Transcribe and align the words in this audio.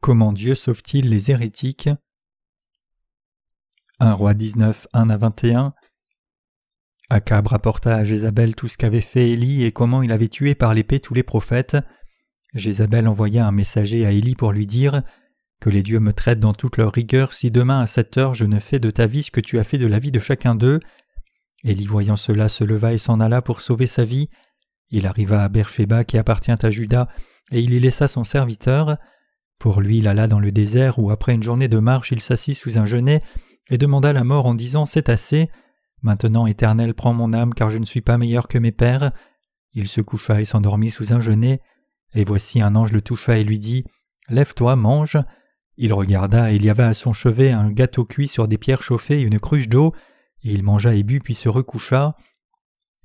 Comment 0.00 0.32
Dieu 0.32 0.54
sauve-t-il 0.54 1.10
les 1.10 1.30
hérétiques? 1.30 1.90
1 3.98 4.12
roi 4.14 4.32
19, 4.32 4.86
1 4.94 5.10
à 5.10 5.16
21 5.18 5.74
Akab 7.10 7.48
rapporta 7.48 7.96
à 7.96 8.04
Jézabel 8.04 8.54
tout 8.54 8.66
ce 8.66 8.78
qu'avait 8.78 9.02
fait 9.02 9.28
Élie 9.28 9.62
et 9.64 9.72
comment 9.72 10.02
il 10.02 10.10
avait 10.10 10.28
tué 10.28 10.54
par 10.54 10.72
l'épée 10.72 11.00
tous 11.00 11.12
les 11.12 11.22
prophètes. 11.22 11.76
Jézabel 12.54 13.06
envoya 13.08 13.46
un 13.46 13.52
messager 13.52 14.06
à 14.06 14.12
Élie 14.12 14.36
pour 14.36 14.52
lui 14.52 14.66
dire 14.66 15.02
Que 15.60 15.68
les 15.68 15.82
dieux 15.82 16.00
me 16.00 16.14
traitent 16.14 16.40
dans 16.40 16.54
toute 16.54 16.78
leur 16.78 16.92
rigueur 16.92 17.34
si 17.34 17.50
demain 17.50 17.82
à 17.82 17.86
cette 17.86 18.16
heure 18.16 18.32
je 18.32 18.46
ne 18.46 18.58
fais 18.58 18.78
de 18.78 18.90
ta 18.90 19.04
vie 19.04 19.24
ce 19.24 19.30
que 19.30 19.40
tu 19.42 19.58
as 19.58 19.64
fait 19.64 19.76
de 19.76 19.86
la 19.86 19.98
vie 19.98 20.12
de 20.12 20.18
chacun 20.18 20.54
d'eux. 20.54 20.80
Élie 21.62 21.84
voyant 21.84 22.16
cela 22.16 22.48
se 22.48 22.64
leva 22.64 22.94
et 22.94 22.98
s'en 22.98 23.20
alla 23.20 23.42
pour 23.42 23.60
sauver 23.60 23.86
sa 23.86 24.06
vie. 24.06 24.30
Il 24.88 25.06
arriva 25.06 25.44
à 25.44 25.50
Beersheba 25.50 26.04
qui 26.04 26.16
appartient 26.16 26.50
à 26.50 26.70
Juda 26.70 27.08
et 27.52 27.60
il 27.60 27.74
y 27.74 27.80
laissa 27.80 28.08
son 28.08 28.24
serviteur. 28.24 28.96
Pour 29.60 29.82
lui 29.82 29.98
il 29.98 30.08
alla 30.08 30.26
dans 30.26 30.40
le 30.40 30.50
désert 30.50 30.98
où 30.98 31.10
après 31.10 31.34
une 31.34 31.42
journée 31.42 31.68
de 31.68 31.78
marche 31.78 32.10
il 32.10 32.20
s'assit 32.20 32.56
sous 32.56 32.78
un 32.78 32.86
genêt 32.86 33.22
et 33.68 33.78
demanda 33.78 34.12
la 34.12 34.24
mort 34.24 34.46
en 34.46 34.54
disant 34.54 34.86
C'est 34.86 35.08
assez. 35.08 35.50
Maintenant, 36.02 36.46
Éternel, 36.46 36.94
prends 36.94 37.12
mon 37.12 37.34
âme, 37.34 37.52
car 37.52 37.68
je 37.68 37.76
ne 37.76 37.84
suis 37.84 38.00
pas 38.00 38.16
meilleur 38.16 38.48
que 38.48 38.56
mes 38.56 38.72
pères. 38.72 39.12
Il 39.74 39.86
se 39.86 40.00
coucha 40.00 40.40
et 40.40 40.46
s'endormit 40.46 40.90
sous 40.90 41.12
un 41.12 41.20
genêt, 41.20 41.60
et 42.14 42.24
voici 42.24 42.62
un 42.62 42.74
ange 42.74 42.90
le 42.92 43.02
toucha 43.02 43.36
et 43.36 43.44
lui 43.44 43.58
dit 43.58 43.84
Lève-toi, 44.30 44.76
mange. 44.76 45.18
Il 45.76 45.92
regarda, 45.92 46.50
et 46.50 46.56
il 46.56 46.64
y 46.64 46.70
avait 46.70 46.82
à 46.82 46.94
son 46.94 47.12
chevet 47.12 47.50
un 47.50 47.70
gâteau 47.70 48.06
cuit 48.06 48.28
sur 48.28 48.48
des 48.48 48.56
pierres 48.56 48.82
chauffées 48.82 49.20
et 49.20 49.24
une 49.24 49.38
cruche 49.38 49.68
d'eau, 49.68 49.94
il 50.42 50.62
mangea 50.62 50.94
et 50.94 51.02
but, 51.02 51.22
puis 51.22 51.34
se 51.34 51.50
recoucha. 51.50 52.16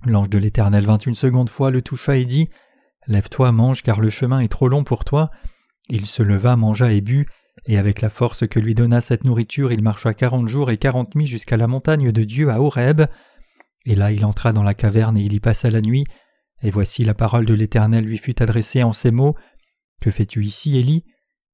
L'ange 0.06 0.30
de 0.30 0.38
l'Éternel 0.38 0.86
vint 0.86 0.98
une 0.98 1.16
seconde 1.16 1.50
fois, 1.50 1.70
le 1.70 1.82
toucha 1.82 2.16
et 2.16 2.26
dit 2.26 2.50
Lève-toi, 3.08 3.52
mange, 3.52 3.84
car 3.84 4.00
le 4.00 4.10
chemin 4.10 4.40
est 4.40 4.48
trop 4.48 4.70
long 4.70 4.86
pour 4.86 5.04
toi. 5.04 5.32
Il 5.90 6.06
se 6.06 6.24
leva, 6.24 6.56
mangea 6.56 6.92
et 6.92 7.02
but, 7.02 7.28
et 7.66 7.78
avec 7.78 8.02
la 8.02 8.10
force 8.10 8.48
que 8.48 8.60
lui 8.60 8.76
donna 8.76 9.02
cette 9.02 9.24
nourriture, 9.24 9.72
il 9.72 9.82
marcha 9.82 10.14
quarante 10.14 10.48
jours 10.48 10.72
et 10.72 10.78
quarante 10.78 11.16
nuits 11.16 11.28
jusqu'à 11.28 11.58
la 11.58 11.68
montagne 11.68 12.12
de 12.12 12.24
Dieu 12.24 12.50
à 12.50 12.60
Horeb. 12.60 13.04
Et 13.86 13.96
là 13.96 14.12
il 14.12 14.26
entra 14.26 14.52
dans 14.52 14.64
la 14.64 14.74
caverne 14.74 15.18
et 15.18 15.22
il 15.22 15.34
y 15.34 15.40
passa 15.40 15.70
la 15.70 15.82
nuit. 15.82 16.06
Et 16.62 16.72
voici 16.72 17.04
la 17.04 17.14
parole 17.14 17.46
de 17.46 17.54
l'Éternel 17.54 18.04
lui 18.04 18.18
fut 18.18 18.42
adressée 18.42 18.84
en 18.84 18.94
ces 18.94 19.12
mots. 19.12 19.36
Que 20.02 20.12
fais-tu 20.12 20.44
ici, 20.44 20.78
Élie? 20.78 21.04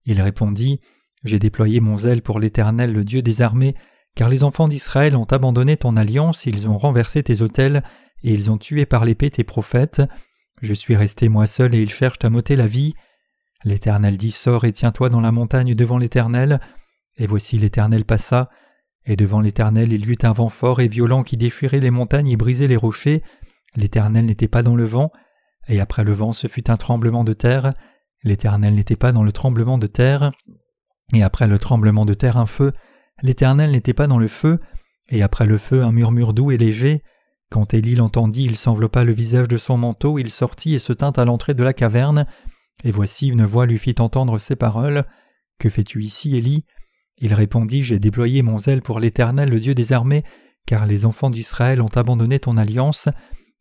Il 0.05 0.21
répondit. 0.21 0.79
J'ai 1.23 1.39
déployé 1.39 1.79
mon 1.79 1.99
zèle 1.99 2.21
pour 2.21 2.39
l'Éternel, 2.39 2.93
le 2.93 3.03
Dieu 3.03 3.21
des 3.21 3.41
armées, 3.41 3.75
car 4.15 4.27
les 4.27 4.43
enfants 4.43 4.67
d'Israël 4.67 5.15
ont 5.15 5.25
abandonné 5.25 5.77
ton 5.77 5.95
alliance, 5.95 6.45
ils 6.45 6.67
ont 6.67 6.77
renversé 6.77 7.21
tes 7.21 7.41
autels, 7.41 7.83
et 8.23 8.33
ils 8.33 8.49
ont 8.49 8.57
tué 8.57 8.85
par 8.85 9.05
l'épée 9.05 9.29
tes 9.29 9.43
prophètes. 9.43 10.01
Je 10.61 10.73
suis 10.73 10.95
resté 10.95 11.29
moi 11.29 11.45
seul 11.45 11.75
et 11.75 11.81
ils 11.81 11.91
cherchent 11.91 12.23
à 12.23 12.29
m'ôter 12.29 12.55
la 12.55 12.67
vie. 12.67 12.93
L'Éternel 13.63 14.17
dit 14.17 14.31
Sors 14.31 14.65
et 14.65 14.71
tiens-toi 14.71 15.09
dans 15.09 15.21
la 15.21 15.31
montagne 15.31 15.75
devant 15.75 15.97
l'Éternel. 15.97 16.59
Et 17.17 17.27
voici 17.27 17.57
l'Éternel 17.57 18.05
passa, 18.05 18.49
et 19.05 19.15
devant 19.15 19.41
l'Éternel 19.41 19.93
il 19.93 20.05
y 20.05 20.11
eut 20.11 20.17
un 20.23 20.31
vent 20.31 20.49
fort 20.49 20.79
et 20.79 20.87
violent 20.87 21.23
qui 21.23 21.37
déchirait 21.37 21.79
les 21.79 21.91
montagnes 21.91 22.29
et 22.29 22.37
brisait 22.37 22.67
les 22.67 22.75
rochers. 22.75 23.21
L'Éternel 23.75 24.25
n'était 24.25 24.47
pas 24.47 24.63
dans 24.63 24.75
le 24.75 24.85
vent, 24.85 25.11
et 25.67 25.79
après 25.79 26.03
le 26.03 26.13
vent 26.13 26.33
ce 26.33 26.47
fut 26.47 26.69
un 26.69 26.77
tremblement 26.77 27.23
de 27.23 27.33
terre. 27.33 27.73
L'Éternel 28.23 28.75
n'était 28.75 28.95
pas 28.95 29.11
dans 29.11 29.23
le 29.23 29.31
tremblement 29.31 29.77
de 29.77 29.87
terre, 29.87 30.31
et 31.13 31.23
après 31.23 31.47
le 31.47 31.59
tremblement 31.59 32.05
de 32.05 32.13
terre 32.13 32.37
un 32.37 32.45
feu. 32.45 32.73
L'Éternel 33.21 33.71
n'était 33.71 33.93
pas 33.93 34.07
dans 34.07 34.19
le 34.19 34.27
feu, 34.27 34.59
et 35.09 35.21
après 35.21 35.45
le 35.45 35.57
feu 35.57 35.83
un 35.83 35.91
murmure 35.91 36.33
doux 36.33 36.51
et 36.51 36.57
léger. 36.57 37.03
Quand 37.49 37.73
Élie 37.73 37.95
l'entendit, 37.95 38.45
il 38.45 38.55
s'enveloppa 38.55 39.03
le 39.03 39.11
visage 39.11 39.49
de 39.49 39.57
son 39.57 39.77
manteau, 39.77 40.17
il 40.17 40.31
sortit 40.31 40.73
et 40.73 40.79
se 40.79 40.93
tint 40.93 41.11
à 41.11 41.25
l'entrée 41.25 41.53
de 41.53 41.63
la 41.63 41.73
caverne. 41.73 42.25
Et 42.83 42.91
voici 42.91 43.27
une 43.27 43.45
voix 43.45 43.65
lui 43.65 43.77
fit 43.77 43.95
entendre 43.99 44.39
ces 44.39 44.55
paroles. 44.55 45.05
Que 45.59 45.69
fais-tu 45.69 46.01
ici, 46.01 46.35
Élie? 46.35 46.65
Il 47.17 47.33
répondit 47.33 47.83
J'ai 47.83 47.99
déployé 47.99 48.41
mon 48.41 48.59
zèle 48.59 48.81
pour 48.81 48.99
l'Éternel, 48.99 49.49
le 49.49 49.59
Dieu 49.59 49.75
des 49.75 49.93
armées, 49.93 50.23
car 50.65 50.85
les 50.85 51.05
enfants 51.05 51.29
d'Israël 51.29 51.81
ont 51.81 51.95
abandonné 51.95 52.39
ton 52.39 52.57
alliance. 52.57 53.09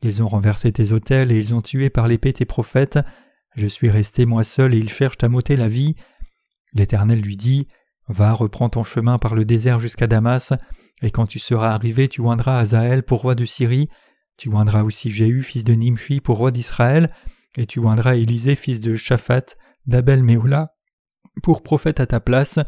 Ils 0.03 0.23
ont 0.23 0.29
renversé 0.29 0.73
tes 0.73 0.93
autels 0.93 1.31
et 1.31 1.39
ils 1.39 1.55
ont 1.55 1.61
tué 1.61 1.91
par 1.91 2.09
l'épée 2.09 2.33
tes 2.33 2.47
prophètes. 2.47 2.99
Je 3.55 3.67
suis 3.67 3.91
resté 3.91 4.25
moi 4.25 4.45
seul 4.45 4.75
et 4.75 4.79
ils 4.79 4.89
cherchent 4.89 5.23
à 5.23 5.29
m'ôter 5.29 5.57
la 5.57 5.69
vie. 5.69 5.95
L'Éternel 6.73 7.21
lui 7.21 7.37
dit 7.37 7.69
Va, 8.09 8.33
reprends 8.33 8.71
ton 8.71 8.83
chemin 8.83 9.19
par 9.19 9.35
le 9.35 9.45
désert 9.45 9.79
jusqu'à 9.79 10.07
Damas, 10.07 10.55
et 11.03 11.11
quand 11.11 11.27
tu 11.27 11.39
seras 11.39 11.73
arrivé, 11.73 12.09
tu 12.09 12.21
oindras 12.21 12.59
Azaël 12.59 13.03
pour 13.03 13.21
roi 13.21 13.35
de 13.35 13.45
Syrie. 13.45 13.89
Tu 14.37 14.49
oindras 14.49 14.83
aussi 14.83 15.11
Jéhu, 15.11 15.43
fils 15.43 15.65
de 15.65 15.75
Nimshi, 15.75 16.21
pour 16.21 16.39
roi 16.39 16.51
d'Israël 16.51 17.11
et 17.57 17.67
tu 17.67 17.79
oindras 17.79 18.17
Élisée 18.17 18.55
fils 18.55 18.81
de 18.81 18.97
Shaphat, 18.97 19.55
d'Abel 19.87 20.23
Méoula, 20.23 20.75
pour 21.43 21.63
prophète 21.63 22.01
à 22.01 22.07
ta 22.07 22.21
place, 22.21 22.59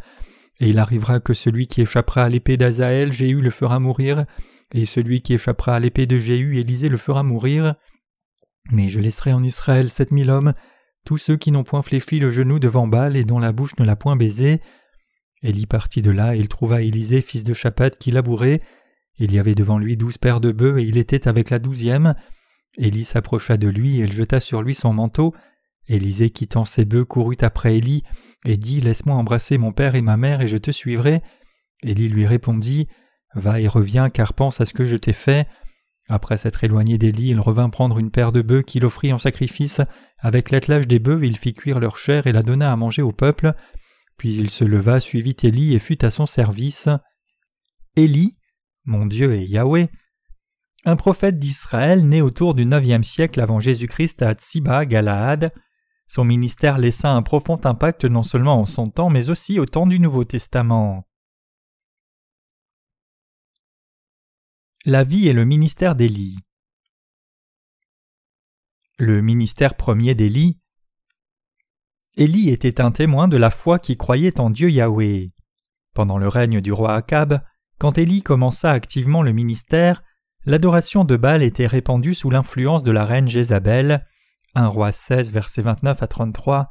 et 0.60 0.68
il 0.68 0.78
arrivera 0.78 1.20
que 1.20 1.34
celui 1.34 1.66
qui 1.66 1.82
échappera 1.82 2.24
à 2.24 2.28
l'épée 2.28 2.56
d'Azaël, 2.56 3.12
Jéhu 3.12 3.40
le 3.40 3.50
fera 3.50 3.78
mourir, 3.78 4.24
et 4.72 4.86
celui 4.86 5.20
qui 5.20 5.34
échappera 5.34 5.76
à 5.76 5.80
l'épée 5.80 6.06
de 6.06 6.18
Jéhu, 6.18 6.58
Élisée 6.58 6.88
le 6.88 6.96
fera 6.96 7.22
mourir. 7.22 7.74
Mais 8.70 8.88
je 8.88 9.00
laisserai 9.00 9.32
en 9.32 9.42
Israël 9.42 9.88
sept 9.88 10.10
mille 10.10 10.30
hommes, 10.30 10.54
tous 11.04 11.18
ceux 11.18 11.36
qui 11.36 11.50
n'ont 11.50 11.64
point 11.64 11.82
fléchi 11.82 12.18
le 12.18 12.30
genou 12.30 12.58
devant 12.58 12.86
Baal 12.86 13.16
et 13.16 13.24
dont 13.24 13.40
la 13.40 13.52
bouche 13.52 13.76
ne 13.78 13.84
l'a 13.84 13.96
point 13.96 14.16
baisé. 14.16 14.60
Élie 15.42 15.66
partit 15.66 16.02
de 16.02 16.12
là, 16.12 16.36
et 16.36 16.38
il 16.38 16.48
trouva 16.48 16.82
Élisée 16.82 17.22
fils 17.22 17.42
de 17.44 17.54
Shaphat 17.54 17.90
qui 17.90 18.12
labourait. 18.12 18.60
Il 19.18 19.32
y 19.32 19.38
avait 19.38 19.56
devant 19.56 19.78
lui 19.78 19.96
douze 19.96 20.18
paires 20.18 20.40
de 20.40 20.52
bœufs, 20.52 20.78
et 20.78 20.84
il 20.84 20.96
était 20.96 21.26
avec 21.26 21.50
la 21.50 21.58
douzième. 21.58 22.14
Élie 22.78 23.04
s'approcha 23.04 23.56
de 23.56 23.68
lui 23.68 23.98
et 23.98 24.04
elle 24.04 24.12
jeta 24.12 24.40
sur 24.40 24.62
lui 24.62 24.74
son 24.74 24.92
manteau. 24.92 25.34
Élisée 25.88 26.30
quittant 26.30 26.64
ses 26.64 26.84
bœufs 26.84 27.04
courut 27.04 27.36
après 27.40 27.76
Élie 27.76 28.02
et 28.44 28.56
dit 28.56 28.80
Laisse-moi 28.80 29.16
embrasser 29.16 29.58
mon 29.58 29.72
père 29.72 29.94
et 29.94 30.02
ma 30.02 30.16
mère 30.16 30.40
et 30.40 30.48
je 30.48 30.56
te 30.56 30.70
suivrai. 30.70 31.22
Élie 31.82 32.08
lui 32.08 32.26
répondit 32.26 32.88
Va 33.34 33.60
et 33.60 33.68
reviens 33.68 34.10
car 34.10 34.34
pense 34.34 34.60
à 34.60 34.64
ce 34.64 34.72
que 34.72 34.84
je 34.84 34.96
t'ai 34.96 35.12
fait. 35.12 35.48
Après 36.08 36.36
s'être 36.36 36.64
éloigné 36.64 36.98
d'Élie, 36.98 37.28
il 37.28 37.40
revint 37.40 37.70
prendre 37.70 37.98
une 37.98 38.10
paire 38.10 38.32
de 38.32 38.42
bœufs 38.42 38.62
qu'il 38.62 38.84
offrit 38.84 39.12
en 39.12 39.18
sacrifice. 39.18 39.80
Avec 40.18 40.50
l'attelage 40.50 40.86
des 40.86 40.98
bœufs, 40.98 41.20
il 41.22 41.38
fit 41.38 41.54
cuire 41.54 41.80
leur 41.80 41.96
chair 41.96 42.26
et 42.26 42.32
la 42.32 42.42
donna 42.42 42.72
à 42.72 42.76
manger 42.76 43.02
au 43.02 43.12
peuple. 43.12 43.54
Puis 44.18 44.34
il 44.34 44.50
se 44.50 44.64
leva, 44.64 45.00
suivit 45.00 45.36
Élie 45.42 45.74
et 45.74 45.78
fut 45.78 46.04
à 46.04 46.10
son 46.10 46.26
service. 46.26 46.88
Élie, 47.96 48.36
mon 48.84 49.06
Dieu 49.06 49.34
et 49.34 49.44
Yahweh, 49.44 49.88
un 50.84 50.96
prophète 50.96 51.38
d'Israël 51.38 52.08
né 52.08 52.22
autour 52.22 52.54
du 52.54 52.64
IXe 52.64 53.06
siècle 53.06 53.40
avant 53.40 53.60
Jésus-Christ 53.60 54.22
à 54.22 54.34
Tsiba, 54.34 54.84
Galaad. 54.84 55.52
Son 56.08 56.24
ministère 56.24 56.78
laissa 56.78 57.12
un 57.12 57.22
profond 57.22 57.60
impact 57.64 58.04
non 58.04 58.22
seulement 58.22 58.60
en 58.60 58.66
son 58.66 58.88
temps, 58.88 59.08
mais 59.08 59.30
aussi 59.30 59.58
au 59.58 59.66
temps 59.66 59.86
du 59.86 59.98
Nouveau 59.98 60.24
Testament. 60.24 61.06
La 64.84 65.04
vie 65.04 65.28
et 65.28 65.32
le 65.32 65.44
ministère 65.44 65.94
d'Élie. 65.94 66.38
Le 68.98 69.22
ministère 69.22 69.76
premier 69.76 70.14
d'Élie. 70.14 70.60
Élie 72.16 72.50
était 72.50 72.80
un 72.80 72.90
témoin 72.90 73.28
de 73.28 73.36
la 73.36 73.50
foi 73.50 73.78
qui 73.78 73.96
croyait 73.96 74.40
en 74.40 74.50
Dieu 74.50 74.68
Yahweh. 74.68 75.28
Pendant 75.94 76.18
le 76.18 76.28
règne 76.28 76.60
du 76.60 76.72
roi 76.72 76.96
Akab, 76.96 77.42
quand 77.78 77.96
Élie 77.96 78.22
commença 78.22 78.70
activement 78.70 79.22
le 79.22 79.32
ministère, 79.32 80.02
L'adoration 80.44 81.04
de 81.04 81.16
Baal 81.16 81.42
était 81.42 81.68
répandue 81.68 82.14
sous 82.14 82.28
l'influence 82.28 82.82
de 82.82 82.90
la 82.90 83.04
reine 83.04 83.28
Jézabel. 83.28 84.04
1 84.54 84.66
roi 84.66 84.90
16, 84.90 85.32
versets 85.32 85.62
29 85.62 86.02
à 86.02 86.06
33. 86.08 86.68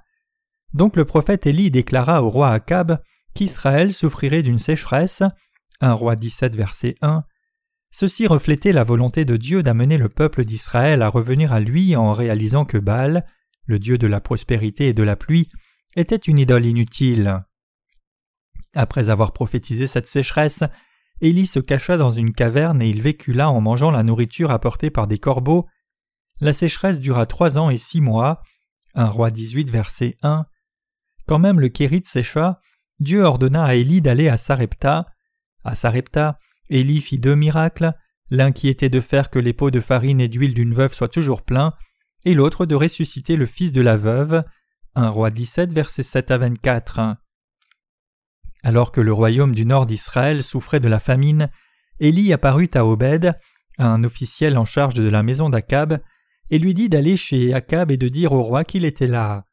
Donc 0.73 0.97
le 0.97 1.05
prophète 1.05 1.47
Élie 1.47 1.71
déclara 1.71 2.21
au 2.21 2.29
roi 2.29 2.51
Akab 2.51 3.01
qu'Israël 3.33 3.93
souffrirait 3.93 4.43
d'une 4.43 4.57
sécheresse. 4.57 5.23
1 5.79 5.93
roi 5.93 6.17
17, 6.17 6.55
verset 6.55 6.95
1. 7.01 7.23
Ceci 7.91 8.27
reflétait 8.27 8.73
la 8.73 8.83
volonté 8.83 9.23
de 9.23 9.37
Dieu 9.37 9.63
d'amener 9.63 9.97
le 9.97 10.09
peuple 10.09 10.43
d'Israël 10.43 11.01
à 11.01 11.07
revenir 11.07 11.53
à 11.53 11.61
lui 11.61 11.95
en 11.95 12.13
réalisant 12.13 12.65
que 12.65 12.77
Baal, 12.77 13.25
le 13.65 13.79
Dieu 13.79 13.97
de 13.97 14.07
la 14.07 14.19
prospérité 14.19 14.87
et 14.87 14.93
de 14.93 15.03
la 15.03 15.15
pluie, 15.15 15.49
était 15.95 16.15
une 16.15 16.39
idole 16.39 16.65
inutile. 16.65 17.41
Après 18.75 19.09
avoir 19.09 19.31
prophétisé 19.33 19.87
cette 19.87 20.07
sécheresse, 20.07 20.63
Élie 21.21 21.45
se 21.45 21.59
cacha 21.59 21.97
dans 21.97 22.09
une 22.09 22.33
caverne 22.33 22.81
et 22.81 22.89
il 22.89 23.01
vécut 23.01 23.33
là 23.33 23.49
en 23.51 23.61
mangeant 23.61 23.91
la 23.91 24.01
nourriture 24.01 24.49
apportée 24.49 24.89
par 24.89 25.05
des 25.05 25.19
corbeaux. 25.19 25.67
La 26.39 26.51
sécheresse 26.51 26.99
dura 26.99 27.27
trois 27.27 27.59
ans 27.59 27.69
et 27.69 27.77
six 27.77 28.01
mois. 28.01 28.41
Un 28.95 29.05
roi 29.05 29.29
18, 29.29 29.69
verset 29.69 30.17
1. 30.23 30.45
Quand 31.27 31.37
même 31.37 31.59
le 31.59 31.69
Kérit 31.69 32.01
sécha, 32.05 32.59
Dieu 32.99 33.23
ordonna 33.23 33.63
à 33.63 33.75
Élie 33.75 34.01
d'aller 34.01 34.29
à 34.29 34.37
Sarepta. 34.37 35.05
À 35.63 35.75
Sarepta, 35.75 36.39
Élie 36.69 37.01
fit 37.01 37.19
deux 37.19 37.35
miracles, 37.35 37.93
l'un 38.31 38.51
qui 38.51 38.67
était 38.67 38.89
de 38.89 38.99
faire 38.99 39.29
que 39.29 39.39
les 39.39 39.53
pots 39.53 39.71
de 39.71 39.79
farine 39.79 40.19
et 40.19 40.27
d'huile 40.27 40.55
d'une 40.55 40.73
veuve 40.73 40.93
soient 40.93 41.07
toujours 41.07 41.43
pleins, 41.43 41.73
et 42.25 42.33
l'autre 42.33 42.65
de 42.65 42.75
ressusciter 42.75 43.35
le 43.35 43.45
fils 43.45 43.71
de 43.71 43.81
la 43.81 43.95
veuve. 43.95 44.43
Un 44.95 45.09
roi 45.09 45.29
17, 45.29 45.71
verset 45.71 46.03
7 46.03 46.31
à 46.31 46.37
24. 46.39 47.15
Alors 48.63 48.91
que 48.91 49.01
le 49.01 49.13
royaume 49.13 49.55
du 49.55 49.65
nord 49.65 49.85
d'Israël 49.85 50.43
souffrait 50.43 50.79
de 50.79 50.87
la 50.87 50.99
famine, 50.99 51.49
Élie 51.99 52.33
apparut 52.33 52.69
à 52.73 52.85
Obed, 52.85 53.37
un 53.77 54.03
officiel 54.03 54.57
en 54.57 54.65
charge 54.65 54.93
de 54.93 55.07
la 55.09 55.23
maison 55.23 55.49
d'Akab, 55.49 55.99
et 56.49 56.59
lui 56.59 56.73
dit 56.73 56.89
d'aller 56.89 57.17
chez 57.17 57.53
Akab 57.53 57.91
et 57.91 57.97
de 57.97 58.07
dire 58.07 58.33
au 58.33 58.43
roi 58.43 58.63
qu'il 58.63 58.85
était 58.85 59.07
là. 59.07 59.45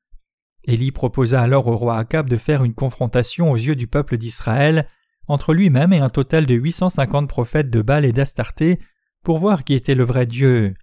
Élie 0.65 0.93
proposa 0.93 1.41
alors 1.41 1.69
au 1.69 1.77
roi 1.77 1.97
Akab 1.97 2.29
de 2.29 2.37
faire 2.37 2.65
une 2.65 2.75
confrontation 2.75 3.51
aux 3.51 3.57
yeux 3.57 3.77
du 3.77 3.87
peuple 3.87 4.19
d'Israël 4.19 4.87
entre 5.29 5.55
lui-même 5.55 5.93
et 5.93 5.99
un 5.99 6.09
total 6.09 6.47
de 6.47 6.55
850 6.55 7.29
prophètes 7.29 7.71
de 7.71 7.83
Baal 7.83 8.05
et 8.05 8.13
d'Astarté 8.13 8.79
pour 9.23 9.39
voir 9.39 9.65
qui 9.65 9.75
était 9.75 9.95
le 9.95 10.05
vrai 10.05 10.27
Dieu. 10.27 10.75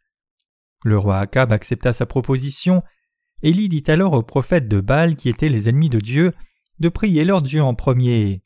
Le 0.84 0.98
roi 0.98 1.20
Akab 1.20 1.52
accepta 1.52 1.94
sa 1.94 2.06
proposition. 2.06 2.84
Élie 3.42 3.70
dit 3.70 3.84
alors 3.88 4.14
aux 4.14 4.24
prophètes 4.24 4.68
de 4.68 4.82
Baal 4.82 5.16
qui 5.16 5.30
étaient 5.30 5.50
les 5.50 5.68
ennemis 5.68 5.90
de 5.90 6.00
Dieu 6.00 6.32
de 6.80 6.90
prier 6.90 7.26
leur 7.26 7.42
Dieu 7.42 7.62
en 7.62 7.74
premier. 7.74 8.44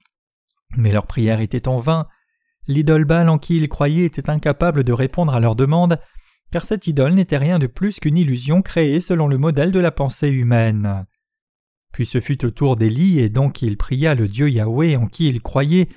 Mais 0.77 0.91
leur 0.91 1.07
prière 1.07 1.39
était 1.39 1.67
en 1.67 1.79
vain. 1.79 2.07
L'idole 2.67 3.05
Baal 3.05 3.29
en 3.29 3.37
qui 3.37 3.57
ils 3.57 3.69
croyaient 3.69 4.05
était 4.05 4.29
incapable 4.29 4.83
de 4.83 4.93
répondre 4.93 5.33
à 5.33 5.39
leur 5.39 5.55
demande, 5.55 5.99
car 6.51 6.63
cette 6.63 6.87
idole 6.87 7.13
n'était 7.13 7.37
rien 7.37 7.59
de 7.59 7.67
plus 7.67 7.99
qu'une 7.99 8.17
illusion 8.17 8.61
créée 8.61 8.99
selon 8.99 9.27
le 9.27 9.37
modèle 9.37 9.71
de 9.71 9.79
la 9.79 9.91
pensée 9.91 10.29
humaine. 10.29 11.05
Puis 11.91 12.05
ce 12.05 12.19
fut 12.19 12.45
au 12.45 12.51
tour 12.51 12.75
d'Élie, 12.75 13.19
et 13.19 13.29
donc 13.29 13.61
il 13.61 13.77
pria 13.77 14.13
le 14.13 14.27
Dieu 14.27 14.49
Yahweh 14.49 14.95
en 14.95 15.07
qui 15.07 15.27
il 15.27 15.41
croyait, 15.41 15.89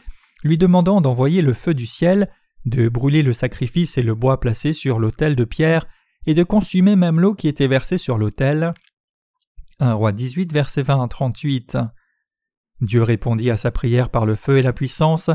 lui 0.42 0.58
demandant 0.58 1.00
d'envoyer 1.00 1.42
le 1.42 1.52
feu 1.52 1.74
du 1.74 1.86
ciel, 1.86 2.30
de 2.64 2.88
brûler 2.88 3.22
le 3.22 3.32
sacrifice 3.32 3.98
et 3.98 4.02
le 4.02 4.14
bois 4.14 4.40
placé 4.40 4.72
sur 4.72 4.98
l'autel 4.98 5.36
de 5.36 5.44
pierre, 5.44 5.86
et 6.26 6.34
de 6.34 6.42
consumer 6.42 6.96
même 6.96 7.20
l'eau 7.20 7.34
qui 7.34 7.48
était 7.48 7.66
versée 7.66 7.98
sur 7.98 8.16
l'autel. 8.16 8.72
1 9.80 9.94
roi 9.94 10.12
18, 10.12 10.52
verset 10.52 10.82
20 10.82 11.02
à 11.02 11.08
38. 11.08 11.78
Dieu 12.82 13.02
répondit 13.02 13.50
à 13.50 13.56
sa 13.56 13.70
prière 13.70 14.10
par 14.10 14.26
le 14.26 14.34
feu 14.34 14.58
et 14.58 14.62
la 14.62 14.72
puissance. 14.72 15.30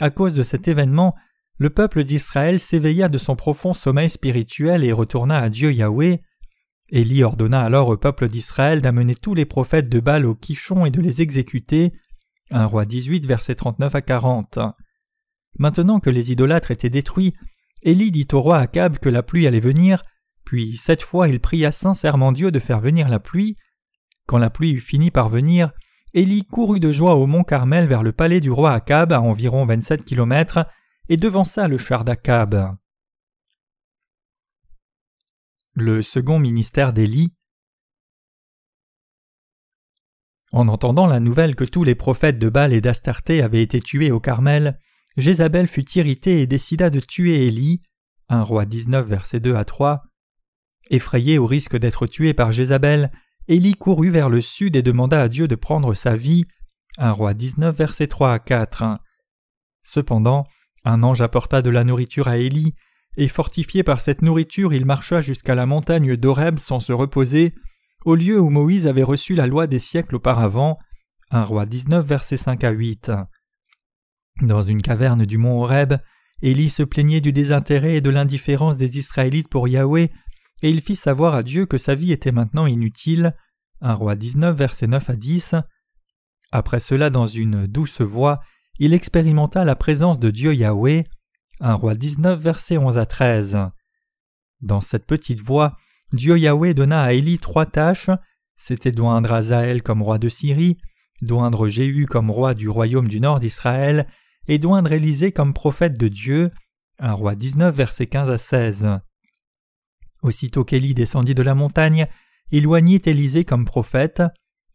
À 0.00 0.10
cause 0.10 0.32
de 0.32 0.44
cet 0.44 0.68
événement, 0.68 1.14
le 1.58 1.70
peuple 1.70 2.04
d'Israël 2.04 2.60
s'éveilla 2.60 3.08
de 3.08 3.18
son 3.18 3.34
profond 3.34 3.72
sommeil 3.72 4.08
spirituel 4.08 4.84
et 4.84 4.92
retourna 4.92 5.38
à 5.38 5.50
Dieu 5.50 5.72
Yahweh. 5.72 6.22
Élie 6.90 7.24
ordonna 7.24 7.60
alors 7.60 7.88
au 7.88 7.96
peuple 7.96 8.28
d'Israël 8.28 8.80
d'amener 8.80 9.16
tous 9.16 9.34
les 9.34 9.44
prophètes 9.44 9.88
de 9.88 9.98
Baal 9.98 10.24
au 10.24 10.36
quichon 10.36 10.86
et 10.86 10.90
de 10.90 11.00
les 11.00 11.20
exécuter. 11.20 11.90
1 12.50 12.64
roi 12.66 12.86
18, 12.86 13.26
versets 13.26 13.56
39 13.56 13.94
à 13.96 14.00
40. 14.00 14.60
Maintenant 15.58 15.98
que 15.98 16.10
les 16.10 16.30
idolâtres 16.30 16.70
étaient 16.70 16.90
détruits, 16.90 17.34
Élie 17.82 18.12
dit 18.12 18.28
au 18.32 18.40
roi 18.40 18.58
Akab 18.58 18.98
que 18.98 19.08
la 19.08 19.24
pluie 19.24 19.46
allait 19.46 19.60
venir, 19.60 20.04
puis 20.44 20.76
cette 20.76 21.02
fois 21.02 21.28
il 21.28 21.40
pria 21.40 21.72
sincèrement 21.72 22.32
Dieu 22.32 22.52
de 22.52 22.58
faire 22.60 22.80
venir 22.80 23.08
la 23.08 23.18
pluie. 23.18 23.56
Quand 24.26 24.38
la 24.38 24.50
pluie 24.50 24.72
eut 24.72 24.80
fini 24.80 25.10
par 25.10 25.28
venir, 25.28 25.72
Élie 26.14 26.44
courut 26.44 26.80
de 26.80 26.90
joie 26.90 27.16
au 27.16 27.26
mont 27.26 27.44
Carmel 27.44 27.86
vers 27.86 28.02
le 28.02 28.12
palais 28.12 28.40
du 28.40 28.50
roi 28.50 28.72
Akab 28.72 29.12
à 29.12 29.20
environ 29.20 29.66
vingt-sept 29.66 30.04
kilomètres 30.04 30.66
et 31.08 31.16
devança 31.16 31.68
le 31.68 31.76
char 31.76 32.04
d'Akab. 32.04 32.76
Le 35.74 36.02
second 36.02 36.38
ministère 36.38 36.92
d'Élie 36.92 37.34
En 40.50 40.68
entendant 40.68 41.06
la 41.06 41.20
nouvelle 41.20 41.54
que 41.54 41.64
tous 41.64 41.84
les 41.84 41.94
prophètes 41.94 42.38
de 42.38 42.48
Baal 42.48 42.72
et 42.72 42.80
d'Astarté 42.80 43.42
avaient 43.42 43.62
été 43.62 43.80
tués 43.80 44.10
au 44.10 44.18
Carmel, 44.18 44.78
Jézabel 45.18 45.66
fut 45.66 45.90
irritée 45.92 46.40
et 46.40 46.46
décida 46.46 46.88
de 46.88 47.00
tuer 47.00 47.46
Élie. 47.46 47.82
1 48.30 48.42
roi 48.42 48.64
19 48.64 49.06
verset 49.06 49.40
2 49.40 49.54
à 49.54 49.64
3. 49.64 50.02
Effrayé 50.90 51.38
au 51.38 51.46
risque 51.46 51.76
d'être 51.76 52.06
tué 52.06 52.32
par 52.32 52.50
Jézabel, 52.50 53.12
Élie 53.48 53.74
courut 53.74 54.10
vers 54.10 54.28
le 54.28 54.42
sud 54.42 54.76
et 54.76 54.82
demanda 54.82 55.22
à 55.22 55.28
Dieu 55.28 55.48
de 55.48 55.54
prendre 55.54 55.94
sa 55.94 56.16
vie. 56.16 56.44
1 56.98 57.12
roi 57.12 57.32
19 57.32 57.74
verset 57.74 58.06
3 58.06 58.34
à 58.34 58.38
4. 58.38 58.98
Cependant, 59.82 60.44
un 60.84 61.02
ange 61.02 61.22
apporta 61.22 61.62
de 61.62 61.70
la 61.70 61.82
nourriture 61.82 62.28
à 62.28 62.36
Élie, 62.36 62.74
et 63.16 63.26
fortifié 63.26 63.82
par 63.82 64.02
cette 64.02 64.20
nourriture, 64.20 64.74
il 64.74 64.84
marcha 64.84 65.22
jusqu'à 65.22 65.54
la 65.54 65.64
montagne 65.64 66.14
d'Oreb 66.14 66.58
sans 66.58 66.78
se 66.78 66.92
reposer, 66.92 67.54
au 68.04 68.14
lieu 68.16 68.38
où 68.38 68.50
Moïse 68.50 68.86
avait 68.86 69.02
reçu 69.02 69.34
la 69.34 69.46
loi 69.46 69.66
des 69.66 69.78
siècles 69.78 70.16
auparavant. 70.16 70.78
1 71.30 71.44
roi 71.44 71.64
19 71.64 72.06
verset 72.06 72.36
5 72.36 72.64
à 72.64 72.70
8. 72.70 73.10
Dans 74.42 74.62
une 74.62 74.82
caverne 74.82 75.24
du 75.24 75.38
mont 75.38 75.62
Horeb, 75.62 75.94
Élie 76.42 76.68
se 76.68 76.82
plaignait 76.82 77.22
du 77.22 77.32
désintérêt 77.32 77.96
et 77.96 78.00
de 78.02 78.10
l'indifférence 78.10 78.76
des 78.76 78.98
Israélites 78.98 79.48
pour 79.48 79.68
Yahweh, 79.68 80.10
et 80.62 80.70
il 80.70 80.80
fit 80.80 80.96
savoir 80.96 81.34
à 81.34 81.42
Dieu 81.42 81.66
que 81.66 81.78
sa 81.78 81.94
vie 81.94 82.12
était 82.12 82.32
maintenant 82.32 82.66
inutile. 82.66 83.34
Un 83.80 83.94
roi 83.94 84.16
19, 84.16 84.56
verset 84.56 84.86
9 84.86 85.10
à 85.10 85.16
10. 85.16 85.54
Après 86.50 86.80
cela, 86.80 87.10
dans 87.10 87.26
une 87.26 87.66
douce 87.66 88.00
voix, 88.00 88.38
il 88.78 88.94
expérimenta 88.94 89.64
la 89.64 89.76
présence 89.76 90.18
de 90.18 90.30
Dieu 90.30 90.54
Yahweh. 90.54 91.04
Un 91.60 91.74
roi 91.74 91.94
19, 91.94 92.40
verset 92.40 92.78
11 92.78 92.98
à 92.98 93.06
13. 93.06 93.58
Dans 94.60 94.80
cette 94.80 95.06
petite 95.06 95.40
voix, 95.40 95.76
Dieu 96.12 96.38
Yahweh 96.38 96.74
donna 96.74 97.02
à 97.02 97.12
Élie 97.12 97.38
trois 97.38 97.66
tâches 97.66 98.10
c'était 98.58 98.92
d'oindre 98.92 99.32
Azaël 99.32 99.82
comme 99.82 100.02
roi 100.02 100.18
de 100.18 100.28
Syrie, 100.28 100.76
d'oindre 101.22 101.68
Jéhu 101.68 102.06
comme 102.06 102.30
roi 102.30 102.54
du 102.54 102.68
royaume 102.68 103.08
du 103.08 103.20
nord 103.20 103.40
d'Israël, 103.40 104.06
et 104.48 104.58
d'oindre 104.58 104.92
Élisée 104.92 105.32
comme 105.32 105.54
prophète 105.54 105.96
de 105.96 106.08
Dieu. 106.08 106.50
Un 106.98 107.12
roi 107.12 107.34
19, 107.34 107.74
verset 107.74 108.08
15 108.08 108.30
à 108.30 108.38
16. 108.38 108.88
Aussitôt 110.22 110.64
qu'Élie 110.64 110.94
descendit 110.94 111.34
de 111.34 111.42
la 111.42 111.54
montagne, 111.54 112.08
il 112.50 112.66
oignit 112.66 113.06
Élisée 113.06 113.44
comme 113.44 113.64
prophète. 113.64 114.22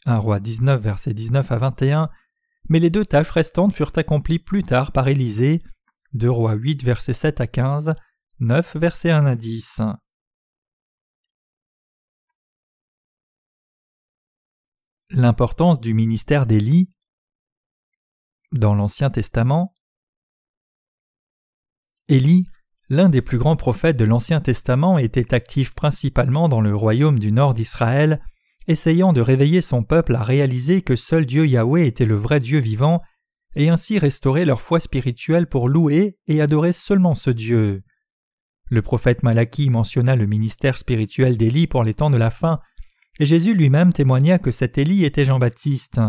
Un 0.06 0.18
roi 0.18 0.40
19, 0.40 0.81
verset 0.81 1.13
19 1.13 1.51
à 1.51 1.57
21. 1.57 2.10
Mais 2.69 2.80
les 2.80 2.90
deux 2.90 3.06
tâches 3.06 3.31
restantes 3.31 3.74
furent 3.74 3.92
accomplies 3.95 4.40
plus 4.40 4.63
tard 4.63 4.92
par 4.92 5.07
Élisée. 5.07 5.62
2 6.13 6.30
rois 6.30 6.54
8, 6.54 6.84
verset 6.84 7.13
7 7.13 7.42
à 7.42 7.48
15, 7.48 7.94
9, 8.40 8.78
verset 8.78 9.12
1 9.12 9.25
à 9.25 9.36
10. 9.36 9.81
L'importance 15.10 15.80
du 15.80 15.94
ministère 15.94 16.46
d'Élie 16.46 16.89
dans 18.51 18.75
l'Ancien 18.75 19.10
Testament, 19.10 19.75
Élie, 22.07 22.46
l'un 22.94 23.10
des 23.10 23.22
plus 23.22 23.38
grands 23.38 23.56
prophètes 23.56 23.98
de 23.98 24.06
l'Ancien 24.06 24.40
Testament, 24.40 24.98
était 24.98 25.34
actif 25.34 25.75
principalement 25.75 26.48
dans 26.48 26.62
le 26.62 26.75
royaume 26.75 27.19
du 27.19 27.31
nord 27.31 27.54
d'Israël, 27.54 28.22
essayant 28.68 29.12
de 29.12 29.22
réveiller 29.22 29.62
son 29.62 29.84
peuple 29.84 30.16
à 30.16 30.24
réaliser 30.24 30.81
que 30.81 30.95
seul 30.95 31.25
Dieu 31.25 31.45
Yahweh 31.45 31.86
était 31.86 32.06
le 32.06 32.15
vrai 32.15 32.39
Dieu 32.39 32.60
vivant, 32.60 33.01
et 33.56 33.70
ainsi 33.70 34.00
restaurer 34.00 34.46
leur 34.46 34.62
foi 34.62 34.79
spirituelle 34.79 35.48
pour 35.48 35.67
louer 35.67 36.17
et 36.27 36.41
adorer 36.41 36.74
seulement 36.74 37.15
ce 37.15 37.29
Dieu. 37.29 37.84
Le 38.70 38.82
prophète 38.82 39.24
Malachi 39.24 39.70
mentionna 39.70 40.15
le 40.15 40.25
ministère 40.25 40.77
spirituel 40.77 41.38
d'Élie 41.38 41.67
pour 41.67 41.84
les 41.84 41.94
temps 41.94 42.10
de 42.10 42.17
la 42.17 42.29
fin, 42.29 42.60
et 43.20 43.25
Jésus 43.25 43.53
lui-même 43.53 43.94
témoigna 43.94 44.39
que 44.39 44.51
cet 44.51 44.77
Élie 44.77 45.06
était 45.06 45.25
Jean-Baptiste. 45.25 46.00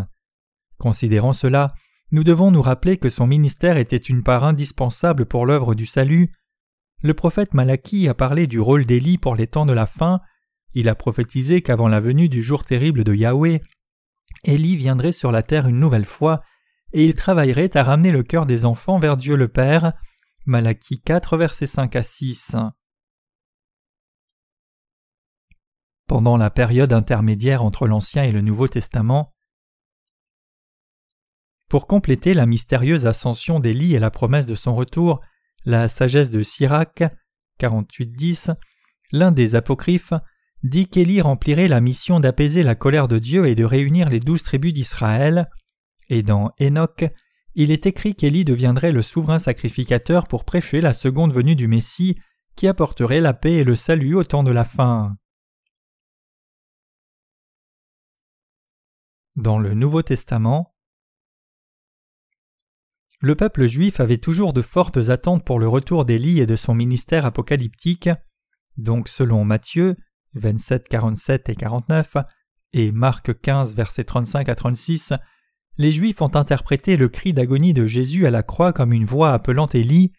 Considérant 0.78 1.32
cela, 1.32 1.74
nous 2.12 2.24
devons 2.24 2.50
nous 2.50 2.62
rappeler 2.62 2.96
que 2.96 3.10
son 3.10 3.26
ministère 3.26 3.76
était 3.76 3.96
une 3.96 4.22
part 4.22 4.44
indispensable 4.44 5.26
pour 5.26 5.46
l'œuvre 5.46 5.74
du 5.74 5.84
salut. 5.84 6.30
Le 7.04 7.12
prophète 7.12 7.52
Malachi 7.52 8.08
a 8.08 8.14
parlé 8.14 8.46
du 8.46 8.58
rôle 8.58 8.86
d'Élie 8.86 9.18
pour 9.18 9.34
les 9.34 9.46
temps 9.46 9.66
de 9.66 9.74
la 9.74 9.84
fin. 9.84 10.22
Il 10.72 10.88
a 10.88 10.94
prophétisé 10.94 11.60
qu'avant 11.60 11.86
la 11.86 12.00
venue 12.00 12.30
du 12.30 12.42
jour 12.42 12.64
terrible 12.64 13.04
de 13.04 13.14
Yahweh, 13.14 13.60
Élie 14.44 14.76
viendrait 14.76 15.12
sur 15.12 15.30
la 15.30 15.42
terre 15.42 15.68
une 15.68 15.78
nouvelle 15.78 16.06
fois, 16.06 16.40
et 16.94 17.04
il 17.04 17.12
travaillerait 17.12 17.76
à 17.76 17.82
ramener 17.82 18.10
le 18.10 18.22
cœur 18.22 18.46
des 18.46 18.64
enfants 18.64 18.98
vers 18.98 19.18
Dieu 19.18 19.36
le 19.36 19.48
Père. 19.48 19.92
Malachi 20.46 21.02
4, 21.02 21.36
versets 21.36 21.66
5 21.66 21.94
à 21.94 22.02
6. 22.02 22.56
Pendant 26.06 26.38
la 26.38 26.48
période 26.48 26.94
intermédiaire 26.94 27.62
entre 27.62 27.86
l'Ancien 27.86 28.24
et 28.24 28.32
le 28.32 28.40
Nouveau 28.40 28.66
Testament, 28.66 29.34
pour 31.68 31.86
compléter 31.86 32.32
la 32.32 32.46
mystérieuse 32.46 33.04
ascension 33.04 33.60
d'Élie 33.60 33.94
et 33.94 33.98
la 33.98 34.10
promesse 34.10 34.46
de 34.46 34.54
son 34.54 34.74
retour, 34.74 35.20
la 35.64 35.88
sagesse 35.88 36.30
de 36.30 36.42
Sirac, 36.42 37.04
48-10, 37.60 38.54
l'un 39.12 39.32
des 39.32 39.54
apocryphes, 39.54 40.14
dit 40.62 40.86
qu'Élie 40.86 41.20
remplirait 41.20 41.68
la 41.68 41.80
mission 41.80 42.20
d'apaiser 42.20 42.62
la 42.62 42.74
colère 42.74 43.08
de 43.08 43.18
Dieu 43.18 43.46
et 43.46 43.54
de 43.54 43.64
réunir 43.64 44.08
les 44.08 44.20
douze 44.20 44.42
tribus 44.42 44.72
d'Israël, 44.72 45.50
et 46.08 46.22
dans 46.22 46.52
Enoch, 46.60 47.04
il 47.54 47.70
est 47.70 47.86
écrit 47.86 48.14
qu'Élie 48.14 48.44
deviendrait 48.44 48.92
le 48.92 49.02
souverain 49.02 49.38
sacrificateur 49.38 50.26
pour 50.26 50.44
prêcher 50.44 50.80
la 50.80 50.92
seconde 50.92 51.32
venue 51.32 51.54
du 51.54 51.68
Messie 51.68 52.18
qui 52.56 52.66
apporterait 52.66 53.20
la 53.20 53.34
paix 53.34 53.54
et 53.54 53.64
le 53.64 53.76
salut 53.76 54.14
au 54.14 54.24
temps 54.24 54.42
de 54.42 54.50
la 54.50 54.64
fin. 54.64 55.16
Dans 59.36 59.58
le 59.58 59.74
Nouveau 59.74 60.02
Testament, 60.02 60.73
le 63.24 63.34
peuple 63.34 63.64
juif 63.64 64.00
avait 64.00 64.18
toujours 64.18 64.52
de 64.52 64.60
fortes 64.60 65.08
attentes 65.08 65.46
pour 65.46 65.58
le 65.58 65.66
retour 65.66 66.04
d'Élie 66.04 66.40
et 66.40 66.46
de 66.46 66.56
son 66.56 66.74
ministère 66.74 67.24
apocalyptique. 67.24 68.10
Donc, 68.76 69.08
selon 69.08 69.46
Matthieu 69.46 69.96
27, 70.34 70.88
47 70.88 71.48
et 71.48 71.54
49 71.54 72.18
et 72.74 72.92
Marc 72.92 73.40
15, 73.40 73.74
versets 73.74 74.04
35 74.04 74.50
à 74.50 74.54
36, 74.54 75.14
les 75.78 75.90
Juifs 75.90 76.20
ont 76.20 76.36
interprété 76.36 76.98
le 76.98 77.08
cri 77.08 77.32
d'agonie 77.32 77.72
de 77.72 77.86
Jésus 77.86 78.26
à 78.26 78.30
la 78.30 78.42
croix 78.42 78.74
comme 78.74 78.92
une 78.92 79.06
voix 79.06 79.32
appelant 79.32 79.68
Élie. 79.68 80.12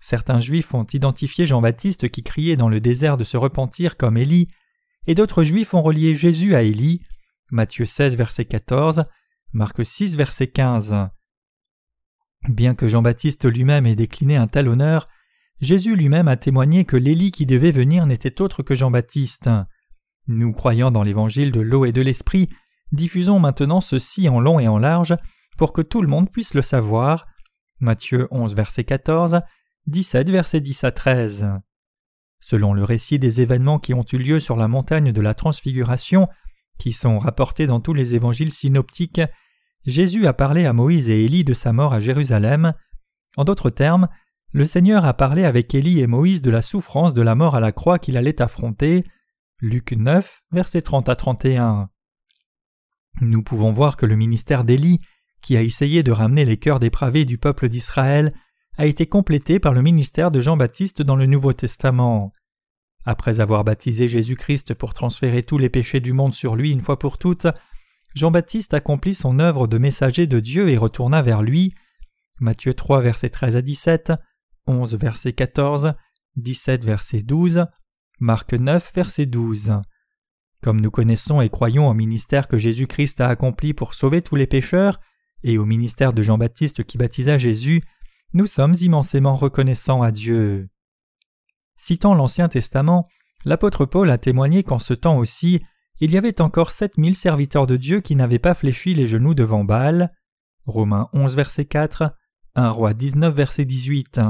Certains 0.00 0.40
Juifs 0.40 0.72
ont 0.72 0.86
identifié 0.90 1.44
Jean-Baptiste 1.44 2.08
qui 2.08 2.22
criait 2.22 2.56
dans 2.56 2.70
le 2.70 2.80
désert 2.80 3.18
de 3.18 3.24
se 3.24 3.36
repentir 3.36 3.98
comme 3.98 4.16
Élie, 4.16 4.48
et 5.06 5.14
d'autres 5.14 5.44
Juifs 5.44 5.74
ont 5.74 5.82
relié 5.82 6.14
Jésus 6.14 6.54
à 6.54 6.62
Élie. 6.62 7.02
Matthieu 7.50 7.84
16 7.84 8.16
verset 8.16 8.46
14, 8.46 9.04
Marc 9.52 9.84
6 9.84 10.16
verset 10.16 10.46
15. 10.46 11.10
Bien 12.46 12.74
que 12.74 12.88
Jean-Baptiste 12.88 13.46
lui-même 13.46 13.86
ait 13.86 13.96
décliné 13.96 14.36
un 14.36 14.46
tel 14.46 14.68
honneur, 14.68 15.08
Jésus 15.60 15.96
lui-même 15.96 16.28
a 16.28 16.36
témoigné 16.36 16.84
que 16.84 16.96
l'Élie 16.96 17.32
qui 17.32 17.46
devait 17.46 17.72
venir 17.72 18.06
n'était 18.06 18.40
autre 18.40 18.62
que 18.62 18.76
Jean-Baptiste. 18.76 19.50
Nous 20.28 20.52
croyant 20.52 20.90
dans 20.90 21.02
l'évangile 21.02 21.50
de 21.50 21.60
l'eau 21.60 21.84
et 21.84 21.92
de 21.92 22.00
l'esprit, 22.00 22.48
diffusons 22.92 23.40
maintenant 23.40 23.80
ceci 23.80 24.28
en 24.28 24.40
long 24.40 24.60
et 24.60 24.68
en 24.68 24.78
large 24.78 25.16
pour 25.56 25.72
que 25.72 25.82
tout 25.82 26.00
le 26.00 26.08
monde 26.08 26.30
puisse 26.30 26.54
le 26.54 26.62
savoir. 26.62 27.26
Matthieu 27.80 28.28
11 28.30 28.54
verset 28.54 28.84
14, 28.84 29.40
17 29.86 30.30
verset 30.30 30.60
10 30.60 30.84
à 30.84 30.92
13. 30.92 31.46
Selon 32.40 32.72
le 32.72 32.84
récit 32.84 33.18
des 33.18 33.40
événements 33.40 33.80
qui 33.80 33.94
ont 33.94 34.04
eu 34.12 34.18
lieu 34.18 34.40
sur 34.40 34.56
la 34.56 34.68
montagne 34.68 35.12
de 35.12 35.20
la 35.20 35.34
transfiguration, 35.34 36.28
qui 36.78 36.92
sont 36.92 37.18
rapportés 37.18 37.66
dans 37.66 37.80
tous 37.80 37.94
les 37.94 38.14
évangiles 38.14 38.52
synoptiques, 38.52 39.20
Jésus 39.88 40.26
a 40.26 40.34
parlé 40.34 40.66
à 40.66 40.74
Moïse 40.74 41.08
et 41.08 41.24
Élie 41.24 41.44
de 41.44 41.54
sa 41.54 41.72
mort 41.72 41.94
à 41.94 42.00
Jérusalem. 42.00 42.74
En 43.38 43.44
d'autres 43.44 43.70
termes, 43.70 44.08
le 44.52 44.66
Seigneur 44.66 45.06
a 45.06 45.14
parlé 45.14 45.46
avec 45.46 45.74
Élie 45.74 46.00
et 46.00 46.06
Moïse 46.06 46.42
de 46.42 46.50
la 46.50 46.60
souffrance 46.60 47.14
de 47.14 47.22
la 47.22 47.34
mort 47.34 47.54
à 47.54 47.60
la 47.60 47.72
croix 47.72 47.98
qu'il 47.98 48.18
allait 48.18 48.42
affronter. 48.42 49.04
Luc 49.60 49.92
9, 49.92 50.42
versets 50.52 50.82
30 50.82 51.08
à 51.08 51.16
31. 51.16 51.88
Nous 53.22 53.42
pouvons 53.42 53.72
voir 53.72 53.96
que 53.96 54.04
le 54.04 54.14
ministère 54.14 54.62
d'Élie, 54.62 55.00
qui 55.40 55.56
a 55.56 55.62
essayé 55.62 56.02
de 56.02 56.12
ramener 56.12 56.44
les 56.44 56.58
cœurs 56.58 56.80
dépravés 56.80 57.24
du 57.24 57.38
peuple 57.38 57.70
d'Israël, 57.70 58.34
a 58.76 58.84
été 58.84 59.06
complété 59.06 59.58
par 59.58 59.72
le 59.72 59.80
ministère 59.80 60.30
de 60.30 60.42
Jean-Baptiste 60.42 61.00
dans 61.00 61.16
le 61.16 61.24
Nouveau 61.24 61.54
Testament. 61.54 62.34
Après 63.06 63.40
avoir 63.40 63.64
baptisé 63.64 64.06
Jésus-Christ 64.06 64.74
pour 64.74 64.92
transférer 64.92 65.44
tous 65.44 65.56
les 65.56 65.70
péchés 65.70 66.00
du 66.00 66.12
monde 66.12 66.34
sur 66.34 66.56
lui 66.56 66.72
une 66.72 66.82
fois 66.82 66.98
pour 66.98 67.16
toutes, 67.16 67.46
Jean-Baptiste 68.18 68.74
accomplit 68.74 69.14
son 69.14 69.38
œuvre 69.38 69.68
de 69.68 69.78
messager 69.78 70.26
de 70.26 70.40
Dieu 70.40 70.68
et 70.68 70.76
retourna 70.76 71.22
vers 71.22 71.40
lui. 71.40 71.72
Matthieu 72.40 72.74
3 72.74 73.00
versets 73.00 73.30
13 73.30 73.54
à 73.54 73.62
17, 73.62 74.12
11 74.66 74.96
verset 74.96 75.32
14, 75.32 75.94
17 76.34 76.84
verset 76.84 77.22
12, 77.22 77.66
Marc 78.18 78.54
9 78.54 78.92
verset 78.92 79.26
12. 79.26 79.82
Comme 80.62 80.80
nous 80.80 80.90
connaissons 80.90 81.40
et 81.40 81.48
croyons 81.48 81.88
au 81.88 81.94
ministère 81.94 82.48
que 82.48 82.58
Jésus-Christ 82.58 83.20
a 83.20 83.28
accompli 83.28 83.72
pour 83.72 83.94
sauver 83.94 84.20
tous 84.20 84.34
les 84.34 84.48
pécheurs, 84.48 84.98
et 85.44 85.56
au 85.56 85.64
ministère 85.64 86.12
de 86.12 86.24
Jean-Baptiste 86.24 86.82
qui 86.82 86.98
baptisa 86.98 87.38
Jésus, 87.38 87.82
nous 88.34 88.46
sommes 88.46 88.74
immensément 88.80 89.36
reconnaissants 89.36 90.02
à 90.02 90.10
Dieu. 90.10 90.68
Citant 91.76 92.14
l'Ancien 92.14 92.48
Testament, 92.48 93.08
l'apôtre 93.44 93.86
Paul 93.86 94.10
a 94.10 94.18
témoigné 94.18 94.64
qu'en 94.64 94.80
ce 94.80 94.94
temps 94.94 95.18
aussi, 95.18 95.62
il 96.00 96.12
y 96.12 96.16
avait 96.16 96.40
encore 96.40 96.70
sept 96.70 96.96
mille 96.98 97.16
serviteurs 97.16 97.66
de 97.66 97.76
Dieu 97.76 98.00
qui 98.00 98.14
n'avaient 98.16 98.38
pas 98.38 98.54
fléchi 98.54 98.94
les 98.94 99.06
genoux 99.06 99.34
devant 99.34 99.64
Baal. 99.64 100.12
Romains 100.66 101.08
11 101.12 101.34
verset 101.34 101.64
4, 101.64 102.14
1 102.54 102.70
Roi 102.70 102.94
19 102.94 103.34
verset 103.34 103.64
18. 103.64 104.20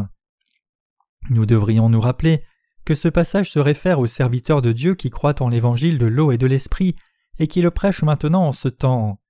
Nous 1.30 1.46
devrions 1.46 1.88
nous 1.88 2.00
rappeler 2.00 2.42
que 2.84 2.94
ce 2.94 3.08
passage 3.08 3.50
se 3.50 3.58
réfère 3.58 3.98
aux 3.98 4.06
serviteurs 4.06 4.62
de 4.62 4.72
Dieu 4.72 4.94
qui 4.94 5.10
croient 5.10 5.42
en 5.42 5.50
l'évangile 5.50 5.98
de 5.98 6.06
l'eau 6.06 6.32
et 6.32 6.38
de 6.38 6.46
l'esprit 6.46 6.94
et 7.38 7.46
qui 7.46 7.60
le 7.60 7.70
prêchent 7.70 8.02
maintenant 8.02 8.46
en 8.46 8.52
ce 8.52 8.68
temps. 8.68 9.20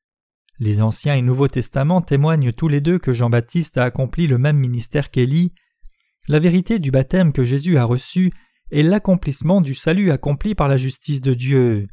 Les 0.61 0.81
Anciens 0.81 1.15
et 1.15 1.23
Nouveaux 1.23 1.49
Testaments 1.49 2.03
témoignent 2.03 2.53
tous 2.53 2.69
les 2.69 2.81
deux 2.81 2.99
que 2.99 3.15
Jean-Baptiste 3.15 3.79
a 3.79 3.85
accompli 3.85 4.27
le 4.27 4.39
même 4.39 4.59
ministère 4.59 5.11
qu'Élie. 5.11 5.53
La 6.29 6.39
vérité 6.39 6.79
du 6.79 6.91
baptême 6.91 7.33
que 7.33 7.45
Jésus 7.45 7.79
a 7.79 7.85
reçu 7.85 8.33
est 8.71 8.83
l'accomplissement 8.83 9.61
du 9.61 9.75
salut 9.75 10.11
accompli 10.11 10.55
par 10.55 10.69
la 10.69 10.77
justice 10.77 11.21
de 11.21 11.35
Dieu. 11.35 11.89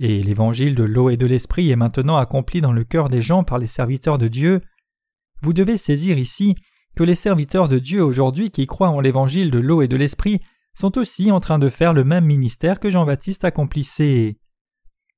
Et 0.00 0.22
l'évangile 0.22 0.74
de 0.74 0.82
l'eau 0.82 1.10
et 1.10 1.16
de 1.16 1.26
l'esprit 1.26 1.70
est 1.70 1.76
maintenant 1.76 2.16
accompli 2.16 2.60
dans 2.60 2.72
le 2.72 2.84
cœur 2.84 3.08
des 3.08 3.22
gens 3.22 3.44
par 3.44 3.58
les 3.58 3.66
serviteurs 3.66 4.18
de 4.18 4.28
Dieu. 4.28 4.60
Vous 5.40 5.52
devez 5.52 5.76
saisir 5.76 6.18
ici 6.18 6.54
que 6.96 7.04
les 7.04 7.14
serviteurs 7.14 7.68
de 7.68 7.78
Dieu 7.78 8.02
aujourd'hui 8.02 8.50
qui 8.50 8.66
croient 8.66 8.88
en 8.88 9.00
l'évangile 9.00 9.50
de 9.50 9.58
l'eau 9.58 9.82
et 9.82 9.88
de 9.88 9.96
l'esprit 9.96 10.40
sont 10.74 10.98
aussi 10.98 11.30
en 11.30 11.40
train 11.40 11.58
de 11.58 11.68
faire 11.68 11.92
le 11.92 12.04
même 12.04 12.24
ministère 12.24 12.80
que 12.80 12.90
Jean-Baptiste 12.90 13.44
accomplissait. 13.44 14.38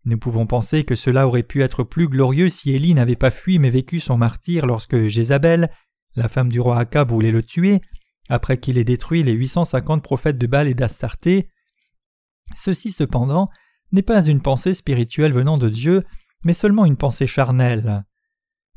Nous 0.04 0.18
pouvons 0.18 0.46
penser 0.46 0.84
que 0.84 0.94
cela 0.94 1.26
aurait 1.26 1.42
pu 1.42 1.62
être 1.62 1.82
plus 1.82 2.08
glorieux 2.08 2.48
si 2.48 2.72
Élie 2.72 2.94
n'avait 2.94 3.16
pas 3.16 3.30
fui 3.30 3.58
mais 3.58 3.70
vécu 3.70 3.98
son 3.98 4.16
martyr 4.16 4.66
lorsque 4.66 5.06
Jézabel, 5.06 5.70
la 6.14 6.28
femme 6.28 6.50
du 6.50 6.60
roi 6.60 6.78
Akab, 6.78 7.10
voulait 7.10 7.32
le 7.32 7.42
tuer, 7.42 7.80
après 8.28 8.58
qu'il 8.58 8.78
ait 8.78 8.84
détruit 8.84 9.22
les 9.22 9.32
850 9.32 10.02
prophètes 10.02 10.38
de 10.38 10.46
Baal 10.46 10.68
et 10.68 10.74
d'Astarté. 10.74 11.48
Ceci 12.54 12.92
cependant 12.92 13.48
n'est 13.92 14.02
pas 14.02 14.24
une 14.24 14.42
pensée 14.42 14.74
spirituelle 14.74 15.32
venant 15.32 15.58
de 15.58 15.68
Dieu, 15.68 16.04
mais 16.44 16.52
seulement 16.52 16.84
une 16.84 16.96
pensée 16.96 17.26
charnelle. 17.26 18.04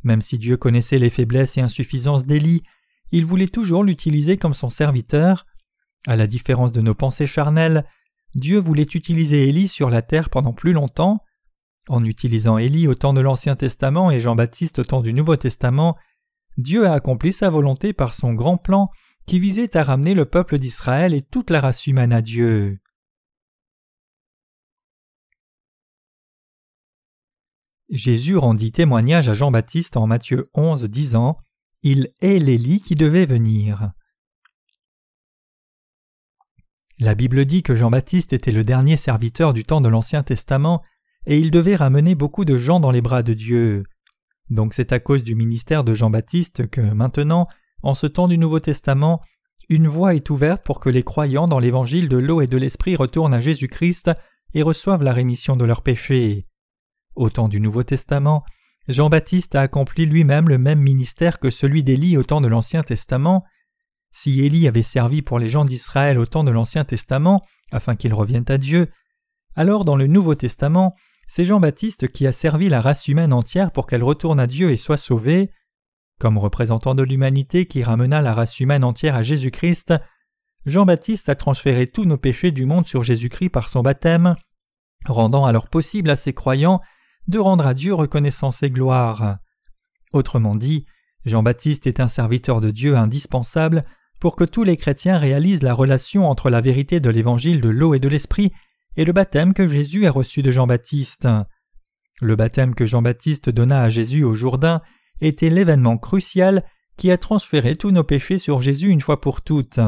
Même 0.04 0.22
si 0.22 0.38
Dieu 0.38 0.58
connaissait 0.58 1.00
les 1.00 1.10
faiblesses 1.10 1.58
et 1.58 1.62
insuffisances 1.62 2.26
d'Élie, 2.26 2.64
il 3.12 3.26
voulait 3.26 3.48
toujours 3.48 3.84
l'utiliser 3.84 4.38
comme 4.38 4.54
son 4.54 4.70
serviteur. 4.70 5.46
À 6.08 6.16
la 6.16 6.28
différence 6.28 6.72
de 6.72 6.82
nos 6.82 6.96
pensées 6.96 7.28
charnelles, 7.28 7.86
Dieu 8.36 8.60
voulait 8.60 8.84
utiliser 8.84 9.50
Élie 9.50 9.68
sur 9.68 9.90
la 9.90 10.02
terre 10.02 10.30
pendant 10.30 10.54
plus 10.54 10.74
longtemps. 10.74 11.24
En 11.88 12.04
utilisant 12.04 12.58
Élie 12.58 12.88
au 12.88 12.96
temps 12.96 13.14
de 13.14 13.22
l'Ancien 13.22 13.56
Testament 13.56 14.12
et 14.12 14.22
Jean-Baptiste 14.22 14.80
au 14.80 14.84
temps 14.84 15.02
du 15.02 15.14
Nouveau 15.14 15.36
Testament, 15.36 15.98
Dieu 16.58 16.86
a 16.86 16.94
accompli 16.94 17.34
sa 17.34 17.50
volonté 17.50 17.94
par 17.94 18.14
son 18.14 18.34
grand 18.34 18.58
plan 18.58 18.90
qui 19.26 19.40
visait 19.40 19.76
à 19.76 19.84
ramener 19.84 20.14
le 20.14 20.26
peuple 20.26 20.58
d'Israël 20.58 21.14
et 21.14 21.22
toute 21.22 21.50
la 21.50 21.62
race 21.62 21.88
humaine 21.88 22.14
à 22.14 22.22
Dieu. 22.22 22.80
Jésus 27.90 28.38
rendit 28.38 28.72
témoignage 28.72 29.30
à 29.30 29.34
Jean-Baptiste 29.34 29.98
en 29.98 30.06
Matthieu 30.06 30.52
11 30.54 30.84
disant 30.86 31.38
Il 31.82 32.10
est 32.22 32.38
l'Élie 32.38 32.82
qui 32.82 32.94
devait 32.94 33.26
venir. 33.26 33.92
La 37.00 37.16
Bible 37.16 37.46
dit 37.46 37.64
que 37.64 37.76
Jean-Baptiste 37.76 38.34
était 38.34 38.52
le 38.52 38.64
dernier 38.64 38.96
serviteur 38.96 39.54
du 39.54 39.64
temps 39.64 39.82
de 39.82 39.90
l'Ancien 39.90 40.22
Testament 40.22 40.84
et 41.26 41.40
il 41.40 41.50
devait 41.50 41.76
ramener 41.76 42.14
beaucoup 42.14 42.46
de 42.46 42.58
gens 42.58 42.80
dans 42.80 42.92
les 42.92 43.02
bras 43.02 43.24
de 43.24 43.34
Dieu. 43.34 43.84
Donc 44.50 44.74
c'est 44.74 44.92
à 44.92 45.00
cause 45.00 45.24
du 45.24 45.34
ministère 45.34 45.84
de 45.84 45.94
Jean-Baptiste 45.96 46.68
que 46.68 46.82
maintenant, 46.82 47.48
en 47.82 47.96
ce 47.96 48.06
temps 48.06 48.28
du 48.28 48.38
Nouveau 48.38 48.60
Testament, 48.60 49.22
une 49.68 49.88
voie 49.88 50.14
est 50.14 50.30
ouverte 50.30 50.64
pour 50.64 50.80
que 50.80 50.90
les 50.90 51.04
croyants 51.04 51.48
dans 51.48 51.60
l'évangile 51.60 52.10
de 52.10 52.18
l'eau 52.18 52.42
et 52.42 52.48
de 52.48 52.58
l'esprit 52.58 52.96
retournent 52.96 53.34
à 53.34 53.42
Jésus-Christ 53.42 54.12
et 54.54 54.62
reçoivent 54.62 55.04
la 55.04 55.14
rémission 55.14 55.56
de 55.56 55.66
leurs 55.66 55.82
péchés. 55.82 56.49
Au 57.16 57.30
temps 57.30 57.50
du 57.50 57.60
Nouveau 57.60 57.84
Testament, 57.84 58.44
Jean-Baptiste 58.88 59.56
a 59.56 59.62
accompli 59.62 60.06
lui-même 60.06 60.50
le 60.50 60.58
même 60.58 60.80
ministère 60.80 61.40
que 61.40 61.50
celui 61.50 61.84
d'Élie 61.84 62.18
au 62.18 62.24
temps 62.24 62.42
de 62.42 62.48
l'Ancien 62.48 62.84
Testament, 62.84 63.46
si 64.12 64.42
Élie 64.42 64.68
avait 64.68 64.84
servi 64.84 65.22
pour 65.22 65.38
les 65.38 65.50
gens 65.50 65.66
d'Israël 65.66 66.18
au 66.18 66.26
temps 66.26 66.44
de 66.44 66.52
l'Ancien 66.52 66.86
Testament, 66.86 67.46
afin 67.72 67.96
qu'ils 67.96 68.14
reviennent 68.14 68.46
à 68.48 68.58
Dieu, 68.58 68.90
alors 69.56 69.86
dans 69.86 69.96
le 69.96 70.08
Nouveau 70.08 70.36
Testament, 70.36 70.96
c'est 71.28 71.46
Jean-Baptiste 71.46 72.08
qui 72.12 72.26
a 72.26 72.32
servi 72.32 72.70
la 72.70 72.82
race 72.82 73.08
humaine 73.08 73.34
entière 73.34 73.72
pour 73.72 73.86
qu'elle 73.86 74.04
retourne 74.04 74.40
à 74.40 74.48
Dieu 74.48 74.72
et 74.72 74.78
soit 74.78 74.98
sauvée. 74.98 75.52
Comme 76.20 76.38
représentant 76.38 76.96
de 76.96 77.04
l'humanité 77.04 77.66
qui 77.68 77.84
ramena 77.84 78.22
la 78.22 78.34
race 78.34 78.60
humaine 78.60 78.84
entière 78.84 79.16
à 79.16 79.22
Jésus-Christ, 79.22 79.94
Jean-Baptiste 80.66 81.30
a 81.30 81.36
transféré 81.36 81.88
tous 81.88 82.06
nos 82.06 82.18
péchés 82.18 82.52
du 82.52 82.66
monde 82.66 82.88
sur 82.88 83.04
Jésus-Christ 83.04 83.50
par 83.50 83.70
son 83.70 83.82
baptême, 83.82 84.36
rendant 85.06 85.46
alors 85.46 85.68
possible 85.70 86.10
à 86.10 86.16
ses 86.16 86.34
croyants 86.34 86.82
de 87.30 87.40
rendre 87.40 87.66
à 87.66 87.74
Dieu 87.74 87.94
reconnaissance 87.94 88.64
et 88.64 88.72
gloire. 88.72 89.38
Autrement 90.14 90.56
dit, 90.56 90.86
Jean-Baptiste 91.26 91.88
est 91.88 92.00
un 92.00 92.08
serviteur 92.08 92.62
de 92.62 92.72
Dieu 92.72 92.96
indispensable 92.96 93.86
pour 94.20 94.36
que 94.36 94.44
tous 94.44 94.64
les 94.64 94.78
chrétiens 94.78 95.18
réalisent 95.18 95.64
la 95.64 95.74
relation 95.74 96.30
entre 96.30 96.50
la 96.50 96.62
vérité 96.62 97.00
de 97.00 97.10
l'évangile 97.10 97.62
de 97.62 97.70
l'eau 97.70 97.94
et 97.94 98.00
de 98.00 98.08
l'esprit 98.08 98.52
et 98.98 99.06
le 99.06 99.14
baptême 99.14 99.54
que 99.54 99.68
Jésus 99.68 100.08
a 100.08 100.12
reçu 100.12 100.42
de 100.42 100.52
Jean-Baptiste. 100.52 101.28
Le 102.22 102.36
baptême 102.36 102.76
que 102.76 102.86
Jean-Baptiste 102.86 103.50
donna 103.50 103.84
à 103.84 103.90
Jésus 103.90 104.24
au 104.24 104.34
Jourdain 104.34 104.82
était 105.22 105.50
l'événement 105.50 105.98
crucial 105.98 106.66
qui 106.98 107.12
a 107.12 107.18
transféré 107.18 107.76
tous 107.76 107.92
nos 107.92 108.04
péchés 108.04 108.38
sur 108.38 108.62
Jésus 108.62 108.90
une 108.90 109.02
fois 109.02 109.22
pour 109.22 109.42
toutes. 109.42 109.80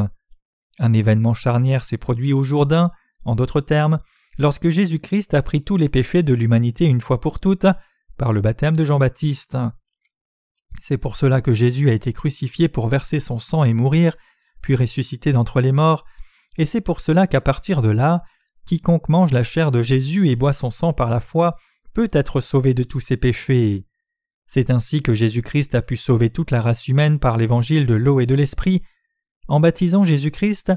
Un 0.79 0.93
événement 0.93 1.33
charnière 1.33 1.83
s'est 1.83 1.97
produit 1.97 2.33
au 2.33 2.43
Jourdain, 2.43 2.91
en 3.25 3.35
d'autres 3.35 3.61
termes, 3.61 3.99
lorsque 4.37 4.69
Jésus-Christ 4.69 5.33
a 5.33 5.41
pris 5.41 5.63
tous 5.63 5.77
les 5.77 5.89
péchés 5.89 6.23
de 6.23 6.33
l'humanité 6.33 6.85
une 6.85 7.01
fois 7.01 7.19
pour 7.19 7.39
toutes 7.39 7.67
par 8.17 8.33
le 8.33 8.41
baptême 8.41 8.75
de 8.75 8.85
Jean-Baptiste. 8.85 9.57
C'est 10.81 10.97
pour 10.97 11.15
cela 11.15 11.41
que 11.41 11.53
Jésus 11.53 11.89
a 11.89 11.93
été 11.93 12.13
crucifié 12.13 12.69
pour 12.69 12.87
verser 12.87 13.19
son 13.19 13.39
sang 13.39 13.63
et 13.63 13.73
mourir, 13.73 14.15
puis 14.61 14.75
ressusciter 14.75 15.33
d'entre 15.33 15.59
les 15.61 15.71
morts, 15.71 16.05
et 16.57 16.65
c'est 16.65 16.81
pour 16.81 16.99
cela 16.99 17.27
qu'à 17.27 17.41
partir 17.41 17.81
de 17.81 17.89
là, 17.89 18.23
quiconque 18.65 19.09
mange 19.09 19.31
la 19.31 19.43
chair 19.43 19.71
de 19.71 19.81
Jésus 19.81 20.29
et 20.29 20.35
boit 20.35 20.53
son 20.53 20.71
sang 20.71 20.93
par 20.93 21.09
la 21.09 21.19
foi 21.19 21.55
peut 21.93 22.09
être 22.11 22.41
sauvé 22.41 22.73
de 22.73 22.83
tous 22.83 22.99
ses 22.99 23.17
péchés. 23.17 23.85
C'est 24.47 24.69
ainsi 24.69 25.01
que 25.01 25.13
Jésus-Christ 25.13 25.75
a 25.75 25.81
pu 25.81 25.97
sauver 25.97 26.29
toute 26.29 26.51
la 26.51 26.61
race 26.61 26.87
humaine 26.87 27.19
par 27.19 27.37
l'évangile 27.37 27.85
de 27.85 27.93
l'eau 27.93 28.19
et 28.19 28.25
de 28.25 28.35
l'esprit. 28.35 28.81
En 29.47 29.59
baptisant 29.59 30.03
Jésus-Christ, 30.03 30.73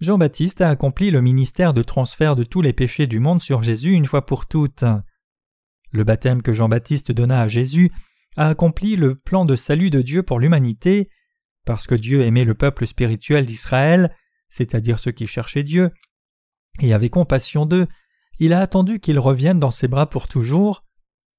Jean-Baptiste 0.00 0.60
a 0.60 0.68
accompli 0.68 1.10
le 1.10 1.20
ministère 1.20 1.74
de 1.74 1.82
transfert 1.82 2.36
de 2.36 2.44
tous 2.44 2.62
les 2.62 2.72
péchés 2.72 3.08
du 3.08 3.18
monde 3.18 3.42
sur 3.42 3.64
Jésus 3.64 3.92
une 3.92 4.06
fois 4.06 4.24
pour 4.24 4.46
toutes. 4.46 4.84
Le 5.90 6.04
baptême 6.04 6.42
que 6.42 6.52
Jean-Baptiste 6.52 7.10
donna 7.10 7.42
à 7.42 7.48
Jésus 7.48 7.90
a 8.36 8.48
accompli 8.48 8.94
le 8.94 9.16
plan 9.16 9.44
de 9.44 9.56
salut 9.56 9.90
de 9.90 10.00
Dieu 10.00 10.22
pour 10.22 10.38
l'humanité. 10.38 11.10
Parce 11.66 11.88
que 11.88 11.96
Dieu 11.96 12.22
aimait 12.22 12.44
le 12.44 12.54
peuple 12.54 12.86
spirituel 12.86 13.44
d'Israël, 13.44 14.14
c'est-à-dire 14.48 15.00
ceux 15.00 15.10
qui 15.10 15.26
cherchaient 15.26 15.64
Dieu, 15.64 15.90
et 16.80 16.94
avait 16.94 17.10
compassion 17.10 17.66
d'eux, 17.66 17.88
il 18.38 18.52
a 18.52 18.60
attendu 18.60 19.00
qu'ils 19.00 19.18
reviennent 19.18 19.58
dans 19.58 19.72
ses 19.72 19.88
bras 19.88 20.08
pour 20.08 20.28
toujours. 20.28 20.84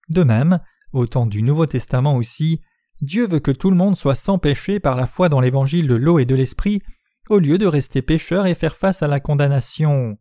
De 0.09 0.23
même, 0.23 0.59
au 0.91 1.07
temps 1.07 1.25
du 1.25 1.43
Nouveau 1.43 1.65
Testament 1.65 2.15
aussi, 2.17 2.59
Dieu 2.99 3.25
veut 3.25 3.39
que 3.39 3.51
tout 3.51 3.69
le 3.69 3.77
monde 3.77 3.97
soit 3.97 4.15
sans 4.15 4.37
péché 4.37 4.81
par 4.81 4.97
la 4.97 5.05
foi 5.05 5.29
dans 5.29 5.39
l'évangile 5.39 5.87
de 5.87 5.95
l'eau 5.95 6.19
et 6.19 6.25
de 6.25 6.35
l'esprit, 6.35 6.81
au 7.29 7.39
lieu 7.39 7.57
de 7.57 7.67
rester 7.67 8.01
pécheur 8.01 8.47
et 8.47 8.55
faire 8.55 8.75
face 8.75 9.03
à 9.03 9.07
la 9.07 9.19
condamnation. 9.19 10.17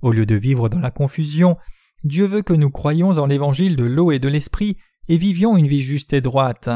Au 0.00 0.12
lieu 0.12 0.26
de 0.26 0.34
vivre 0.34 0.68
dans 0.68 0.80
la 0.80 0.90
confusion, 0.90 1.56
Dieu 2.04 2.26
veut 2.26 2.42
que 2.42 2.52
nous 2.52 2.70
croyions 2.70 3.18
en 3.18 3.26
l'évangile 3.26 3.76
de 3.76 3.84
l'eau 3.84 4.10
et 4.10 4.18
de 4.18 4.28
l'esprit 4.28 4.78
et 5.08 5.16
vivions 5.16 5.56
une 5.56 5.66
vie 5.66 5.82
juste 5.82 6.12
et 6.12 6.20
droite. 6.20 6.70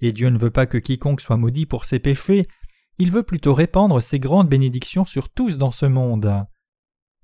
Et 0.00 0.12
Dieu 0.12 0.28
ne 0.28 0.38
veut 0.38 0.50
pas 0.50 0.66
que 0.66 0.78
quiconque 0.78 1.20
soit 1.20 1.36
maudit 1.36 1.66
pour 1.66 1.84
ses 1.84 1.98
péchés, 1.98 2.46
il 2.98 3.10
veut 3.10 3.22
plutôt 3.22 3.54
répandre 3.54 4.00
ses 4.00 4.18
grandes 4.18 4.48
bénédictions 4.48 5.04
sur 5.04 5.28
tous 5.28 5.58
dans 5.58 5.70
ce 5.70 5.86
monde. 5.86 6.44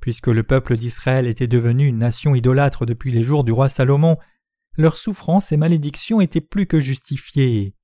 Puisque 0.01 0.29
le 0.29 0.43
peuple 0.43 0.77
d'Israël 0.77 1.27
était 1.27 1.47
devenu 1.47 1.87
une 1.87 1.99
nation 1.99 2.35
idolâtre 2.35 2.87
depuis 2.87 3.13
les 3.13 3.23
jours 3.23 3.45
du 3.45 3.53
roi 3.53 3.69
Salomon, 3.69 4.17
leurs 4.77 4.97
souffrances 4.97 5.53
et 5.53 5.57
malédictions 5.57 6.21
étaient 6.21 6.41
plus 6.41 6.67
que 6.67 6.81
justifiées. 6.81 7.75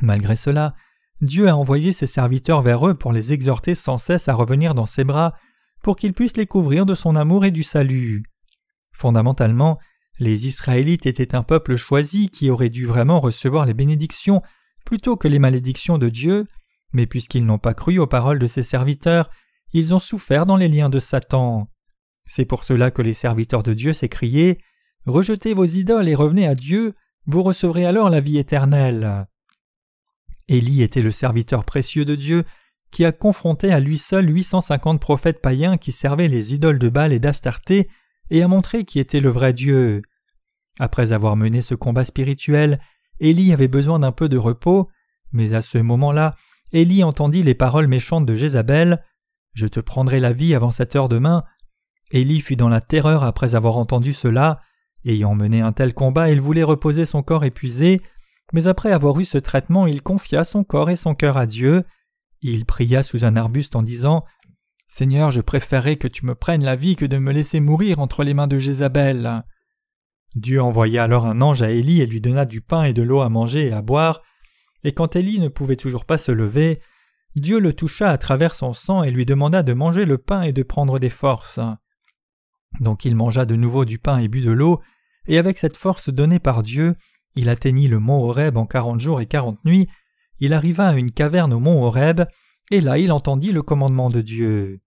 Malgré 0.00 0.36
cela, 0.36 0.74
Dieu 1.20 1.48
a 1.48 1.56
envoyé 1.56 1.92
ses 1.92 2.06
serviteurs 2.06 2.62
vers 2.62 2.86
eux 2.86 2.94
pour 2.94 3.12
les 3.12 3.32
exhorter 3.32 3.74
sans 3.74 3.98
cesse 3.98 4.28
à 4.28 4.34
revenir 4.34 4.74
dans 4.74 4.86
ses 4.86 5.04
bras, 5.04 5.34
pour 5.82 5.96
qu'ils 5.96 6.12
puissent 6.12 6.36
les 6.36 6.46
couvrir 6.46 6.86
de 6.86 6.94
son 6.94 7.16
amour 7.16 7.44
et 7.44 7.50
du 7.50 7.62
salut. 7.62 8.22
Fondamentalement, 8.92 9.78
les 10.18 10.46
Israélites 10.46 11.06
étaient 11.06 11.34
un 11.34 11.42
peuple 11.42 11.76
choisi 11.76 12.28
qui 12.28 12.50
aurait 12.50 12.70
dû 12.70 12.86
vraiment 12.86 13.20
recevoir 13.20 13.66
les 13.66 13.74
bénédictions 13.74 14.42
plutôt 14.84 15.16
que 15.16 15.28
les 15.28 15.38
malédictions 15.38 15.98
de 15.98 16.08
Dieu, 16.08 16.46
mais 16.92 17.06
puisqu'ils 17.06 17.44
n'ont 17.44 17.58
pas 17.58 17.74
cru 17.74 17.98
aux 17.98 18.06
paroles 18.06 18.38
de 18.38 18.46
ses 18.46 18.62
serviteurs, 18.62 19.30
ils 19.72 19.94
ont 19.94 19.98
souffert 19.98 20.46
dans 20.46 20.56
les 20.56 20.68
liens 20.68 20.88
de 20.88 21.00
Satan. 21.00 21.68
C'est 22.26 22.44
pour 22.44 22.64
cela 22.64 22.90
que 22.90 23.02
les 23.02 23.14
serviteurs 23.14 23.62
de 23.62 23.74
Dieu 23.74 23.92
s'écriaient 23.92 24.58
Rejetez 25.06 25.54
vos 25.54 25.64
idoles 25.64 26.08
et 26.08 26.14
revenez 26.14 26.46
à 26.46 26.54
Dieu, 26.54 26.94
vous 27.26 27.42
recevrez 27.42 27.86
alors 27.86 28.10
la 28.10 28.20
vie 28.20 28.38
éternelle. 28.38 29.26
Élie 30.48 30.82
était 30.82 31.02
le 31.02 31.10
serviteur 31.10 31.64
précieux 31.64 32.04
de 32.04 32.14
Dieu 32.14 32.44
qui 32.90 33.04
a 33.04 33.12
confronté 33.12 33.70
à 33.72 33.80
lui 33.80 33.98
seul 33.98 34.28
850 34.34 35.00
prophètes 35.00 35.42
païens 35.42 35.76
qui 35.76 35.92
servaient 35.92 36.28
les 36.28 36.54
idoles 36.54 36.78
de 36.78 36.88
Baal 36.88 37.12
et 37.12 37.18
d'Astarté 37.18 37.88
et 38.30 38.42
a 38.42 38.48
montré 38.48 38.84
qui 38.84 38.98
était 38.98 39.20
le 39.20 39.28
vrai 39.28 39.52
Dieu. 39.52 40.02
Après 40.78 41.12
avoir 41.12 41.36
mené 41.36 41.60
ce 41.60 41.74
combat 41.74 42.04
spirituel, 42.04 42.80
Élie 43.20 43.52
avait 43.52 43.68
besoin 43.68 43.98
d'un 43.98 44.12
peu 44.12 44.28
de 44.28 44.36
repos, 44.36 44.88
mais 45.32 45.54
à 45.54 45.62
ce 45.62 45.78
moment-là, 45.78 46.34
Élie 46.72 47.02
entendit 47.02 47.42
les 47.42 47.54
paroles 47.54 47.88
méchantes 47.88 48.26
de 48.26 48.36
Jézabel 48.36 49.02
Je 49.54 49.66
te 49.66 49.80
prendrai 49.80 50.20
la 50.20 50.32
vie 50.32 50.54
avant 50.54 50.70
cette 50.70 50.94
heure 50.96 51.08
demain. 51.08 51.44
Élie 52.10 52.40
fut 52.40 52.56
dans 52.56 52.68
la 52.68 52.80
terreur 52.80 53.24
après 53.24 53.54
avoir 53.54 53.76
entendu 53.76 54.14
cela. 54.14 54.60
Ayant 55.04 55.34
mené 55.34 55.60
un 55.60 55.72
tel 55.72 55.94
combat, 55.94 56.30
il 56.30 56.40
voulait 56.40 56.62
reposer 56.62 57.06
son 57.06 57.22
corps 57.22 57.44
épuisé, 57.44 58.00
mais 58.52 58.66
après 58.66 58.92
avoir 58.92 59.18
eu 59.20 59.24
ce 59.24 59.38
traitement, 59.38 59.86
il 59.86 60.02
confia 60.02 60.44
son 60.44 60.64
corps 60.64 60.90
et 60.90 60.96
son 60.96 61.14
cœur 61.14 61.36
à 61.36 61.46
Dieu. 61.46 61.84
Il 62.40 62.64
pria 62.64 63.02
sous 63.02 63.24
un 63.24 63.36
arbuste 63.36 63.76
en 63.76 63.82
disant 63.82 64.24
Seigneur, 64.86 65.30
je 65.30 65.40
préférerais 65.40 65.96
que 65.96 66.08
tu 66.08 66.24
me 66.24 66.34
prennes 66.34 66.64
la 66.64 66.76
vie 66.76 66.96
que 66.96 67.04
de 67.04 67.18
me 67.18 67.32
laisser 67.32 67.60
mourir 67.60 67.98
entre 67.98 68.24
les 68.24 68.32
mains 68.32 68.46
de 68.46 68.58
Jézabel. 68.58 69.44
Dieu 70.34 70.62
envoya 70.62 71.04
alors 71.04 71.26
un 71.26 71.42
ange 71.42 71.62
à 71.62 71.70
Élie 71.70 72.00
et 72.00 72.06
lui 72.06 72.20
donna 72.20 72.46
du 72.46 72.60
pain 72.60 72.84
et 72.84 72.92
de 72.94 73.02
l'eau 73.02 73.20
à 73.20 73.28
manger 73.28 73.66
et 73.66 73.72
à 73.72 73.82
boire, 73.82 74.22
et 74.84 74.92
quand 74.92 75.16
Élie 75.16 75.40
ne 75.40 75.48
pouvait 75.48 75.76
toujours 75.76 76.04
pas 76.04 76.18
se 76.18 76.32
lever, 76.32 76.80
Dieu 77.36 77.58
le 77.58 77.72
toucha 77.72 78.08
à 78.08 78.18
travers 78.18 78.54
son 78.54 78.72
sang 78.72 79.02
et 79.02 79.10
lui 79.10 79.26
demanda 79.26 79.62
de 79.62 79.72
manger 79.72 80.04
le 80.04 80.18
pain 80.18 80.42
et 80.42 80.52
de 80.52 80.62
prendre 80.62 80.98
des 80.98 81.10
forces. 81.10 81.60
Donc 82.80 83.04
il 83.04 83.14
mangea 83.14 83.44
de 83.44 83.56
nouveau 83.56 83.84
du 83.84 83.98
pain 83.98 84.18
et 84.18 84.28
but 84.28 84.42
de 84.42 84.50
l'eau, 84.50 84.80
et 85.26 85.38
avec 85.38 85.58
cette 85.58 85.76
force 85.76 86.08
donnée 86.08 86.38
par 86.38 86.62
Dieu, 86.62 86.94
il 87.38 87.48
atteignit 87.48 87.86
le 87.86 88.00
mont 88.00 88.24
Horeb 88.24 88.56
en 88.56 88.66
quarante 88.66 88.98
jours 88.98 89.20
et 89.20 89.26
quarante 89.26 89.64
nuits, 89.64 89.88
il 90.40 90.52
arriva 90.52 90.88
à 90.88 90.94
une 90.94 91.12
caverne 91.12 91.52
au 91.52 91.60
mont 91.60 91.84
Horeb, 91.84 92.22
et 92.72 92.80
là 92.80 92.98
il 92.98 93.12
entendit 93.12 93.52
le 93.52 93.62
commandement 93.62 94.10
de 94.10 94.20
Dieu. 94.20 94.80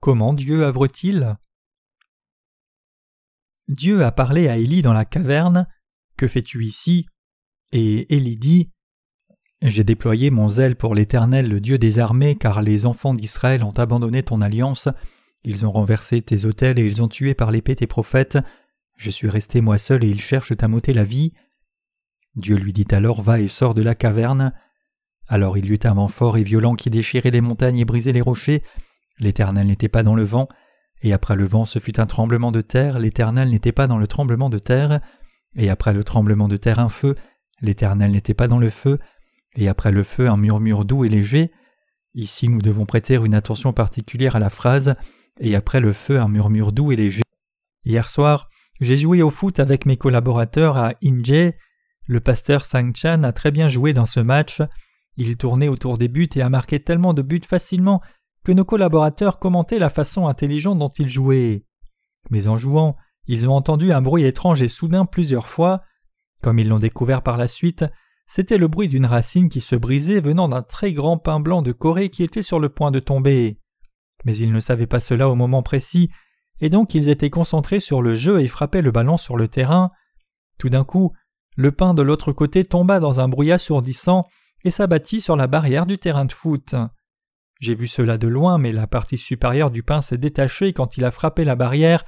Comment 0.00 0.32
Dieu 0.32 0.62
œuvre-t-il? 0.62 1.36
Dieu 3.68 4.02
a 4.02 4.12
parlé 4.12 4.48
à 4.48 4.56
Élie 4.56 4.82
dans 4.82 4.92
la 4.94 5.04
caverne. 5.04 5.66
Que 6.16 6.26
fais-tu 6.26 6.64
ici? 6.64 7.06
Et 7.72 8.14
Élie 8.14 8.38
dit 8.38 8.70
J'ai 9.60 9.84
déployé 9.84 10.30
mon 10.30 10.48
zèle 10.48 10.76
pour 10.76 10.94
l'Éternel, 10.94 11.48
le 11.48 11.60
Dieu 11.60 11.76
des 11.76 11.98
armées, 11.98 12.36
car 12.36 12.62
les 12.62 12.86
enfants 12.86 13.14
d'Israël 13.14 13.62
ont 13.62 13.72
abandonné 13.72 14.22
ton 14.22 14.40
alliance. 14.40 14.88
Ils 15.44 15.66
ont 15.66 15.72
renversé 15.72 16.22
tes 16.22 16.46
autels 16.46 16.78
et 16.78 16.86
ils 16.86 17.02
ont 17.02 17.08
tué 17.08 17.34
par 17.34 17.50
l'épée 17.50 17.76
tes 17.76 17.86
prophètes. 17.86 18.38
Je 18.96 19.10
suis 19.10 19.28
resté 19.28 19.60
moi 19.60 19.76
seul 19.76 20.02
et 20.02 20.08
ils 20.08 20.20
cherchent 20.20 20.54
à 20.58 20.68
m'ôter 20.68 20.94
la 20.94 21.04
vie. 21.04 21.32
Dieu 22.34 22.56
lui 22.56 22.72
dit 22.72 22.86
alors 22.90 23.22
Va 23.22 23.40
et 23.40 23.48
sors 23.48 23.74
de 23.74 23.82
la 23.82 23.94
caverne. 23.94 24.52
Alors 25.28 25.58
il 25.58 25.66
y 25.66 25.74
eut 25.74 25.80
un 25.84 25.94
vent 25.94 26.08
fort 26.08 26.38
et 26.38 26.42
violent 26.42 26.74
qui 26.74 26.90
déchirait 26.90 27.30
les 27.30 27.42
montagnes 27.42 27.78
et 27.78 27.84
brisait 27.84 28.12
les 28.12 28.22
rochers. 28.22 28.62
L'Éternel 29.18 29.66
n'était 29.66 29.88
pas 29.88 30.02
dans 30.02 30.14
le 30.14 30.24
vent. 30.24 30.48
Et 31.02 31.12
après 31.12 31.36
le 31.36 31.44
vent 31.44 31.66
ce 31.66 31.78
fut 31.78 32.00
un 32.00 32.06
tremblement 32.06 32.50
de 32.50 32.62
terre, 32.62 32.98
l'Éternel 32.98 33.50
n'était 33.50 33.72
pas 33.72 33.86
dans 33.86 33.98
le 33.98 34.06
tremblement 34.06 34.48
de 34.48 34.58
terre. 34.58 35.00
Et 35.56 35.68
après 35.68 35.92
le 35.92 36.04
tremblement 36.04 36.48
de 36.48 36.56
terre 36.56 36.78
un 36.78 36.88
feu, 36.88 37.14
l'Éternel 37.60 38.12
n'était 38.12 38.34
pas 38.34 38.48
dans 38.48 38.58
le 38.58 38.70
feu. 38.70 38.98
Et 39.56 39.68
après 39.68 39.92
le 39.92 40.02
feu 40.02 40.28
un 40.28 40.38
murmure 40.38 40.86
doux 40.86 41.04
et 41.04 41.10
léger. 41.10 41.52
Ici 42.14 42.48
nous 42.48 42.62
devons 42.62 42.86
prêter 42.86 43.16
une 43.16 43.34
attention 43.34 43.74
particulière 43.74 44.36
à 44.36 44.40
la 44.40 44.50
phrase 44.50 44.96
et 45.40 45.54
après 45.54 45.80
le 45.80 45.92
feu 45.92 46.20
un 46.20 46.28
murmure 46.28 46.72
doux 46.72 46.92
et 46.92 46.96
léger. 46.96 47.22
Hier 47.84 48.08
soir, 48.08 48.48
j'ai 48.80 48.96
joué 48.96 49.22
au 49.22 49.30
foot 49.30 49.60
avec 49.60 49.86
mes 49.86 49.96
collaborateurs 49.96 50.76
à 50.76 50.94
Inje. 51.02 51.52
Le 52.06 52.20
pasteur 52.20 52.64
Sang-chan 52.64 53.22
a 53.22 53.32
très 53.32 53.50
bien 53.50 53.68
joué 53.68 53.92
dans 53.92 54.06
ce 54.06 54.20
match. 54.20 54.62
Il 55.16 55.36
tournait 55.36 55.68
autour 55.68 55.96
des 55.98 56.08
buts 56.08 56.28
et 56.34 56.42
a 56.42 56.48
marqué 56.48 56.80
tellement 56.80 57.14
de 57.14 57.22
buts 57.22 57.40
facilement 57.46 58.00
que 58.44 58.52
nos 58.52 58.64
collaborateurs 58.64 59.38
commentaient 59.38 59.78
la 59.78 59.88
façon 59.88 60.26
intelligente 60.26 60.78
dont 60.78 60.90
il 60.90 61.08
jouait. 61.08 61.64
Mais 62.30 62.48
en 62.48 62.58
jouant, 62.58 62.96
ils 63.26 63.48
ont 63.48 63.54
entendu 63.54 63.92
un 63.92 64.02
bruit 64.02 64.24
étrange 64.24 64.60
et 64.60 64.68
soudain 64.68 65.06
plusieurs 65.06 65.46
fois. 65.46 65.82
Comme 66.42 66.58
ils 66.58 66.68
l'ont 66.68 66.78
découvert 66.78 67.22
par 67.22 67.36
la 67.36 67.48
suite, 67.48 67.84
c'était 68.26 68.58
le 68.58 68.68
bruit 68.68 68.88
d'une 68.88 69.06
racine 69.06 69.48
qui 69.48 69.60
se 69.60 69.76
brisait 69.76 70.20
venant 70.20 70.48
d'un 70.48 70.62
très 70.62 70.92
grand 70.92 71.16
pin 71.16 71.40
blanc 71.40 71.62
de 71.62 71.72
Corée 71.72 72.10
qui 72.10 72.22
était 72.22 72.42
sur 72.42 72.58
le 72.58 72.68
point 72.68 72.90
de 72.90 73.00
tomber. 73.00 73.58
Mais 74.24 74.36
ils 74.36 74.52
ne 74.52 74.60
savaient 74.60 74.86
pas 74.86 75.00
cela 75.00 75.28
au 75.28 75.34
moment 75.34 75.62
précis, 75.62 76.10
et 76.60 76.70
donc 76.70 76.94
ils 76.94 77.08
étaient 77.08 77.30
concentrés 77.30 77.80
sur 77.80 78.02
le 78.02 78.14
jeu 78.14 78.40
et 78.40 78.48
frappaient 78.48 78.82
le 78.82 78.90
ballon 78.90 79.16
sur 79.16 79.36
le 79.36 79.48
terrain. 79.48 79.90
Tout 80.58 80.68
d'un 80.68 80.84
coup, 80.84 81.12
le 81.56 81.72
pain 81.72 81.94
de 81.94 82.02
l'autre 82.02 82.32
côté 82.32 82.64
tomba 82.64 83.00
dans 83.00 83.20
un 83.20 83.28
bruit 83.28 83.52
assourdissant 83.52 84.26
et 84.64 84.70
s'abattit 84.70 85.20
sur 85.20 85.36
la 85.36 85.46
barrière 85.46 85.86
du 85.86 85.98
terrain 85.98 86.24
de 86.24 86.32
foot. 86.32 86.74
J'ai 87.60 87.74
vu 87.74 87.86
cela 87.86 88.18
de 88.18 88.28
loin, 88.28 88.58
mais 88.58 88.72
la 88.72 88.86
partie 88.86 89.18
supérieure 89.18 89.70
du 89.70 89.82
pain 89.82 90.00
s'est 90.00 90.18
détachée 90.18 90.72
quand 90.72 90.96
il 90.96 91.04
a 91.04 91.10
frappé 91.10 91.44
la 91.44 91.56
barrière 91.56 92.04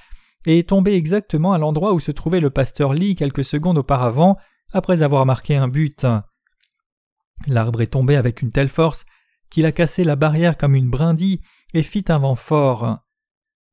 et 0.47 0.59
est 0.59 0.69
tombé 0.69 0.95
exactement 0.95 1.53
à 1.53 1.59
l'endroit 1.59 1.93
où 1.93 2.01
se 2.01 2.13
trouvait 2.13 2.41
le 2.41 2.51
pasteur 2.51 2.95
Lee 2.95 3.15
quelques 3.15 3.45
secondes 3.45 3.79
auparavant, 3.79 4.37
après 4.73 5.03
avoir 5.03 5.27
marqué 5.27 5.57
un 5.57 5.69
but. 5.69 6.07
L'arbre 7.47 7.83
est 7.83 7.89
tombé 7.89 8.17
avec 8.17 8.43
une 8.43 8.53
telle 8.53 8.69
force 8.69 9.05
qu'il 9.51 9.67
a 9.67 9.73
cassé 9.73 10.05
la 10.05 10.17
barrière 10.17 10.57
comme 10.57 10.75
une 10.75 10.91
brindille 10.91 11.41
et 11.77 11.83
fit 11.83 12.05
un 12.09 12.19
vent 12.19 12.37
fort. 12.37 13.01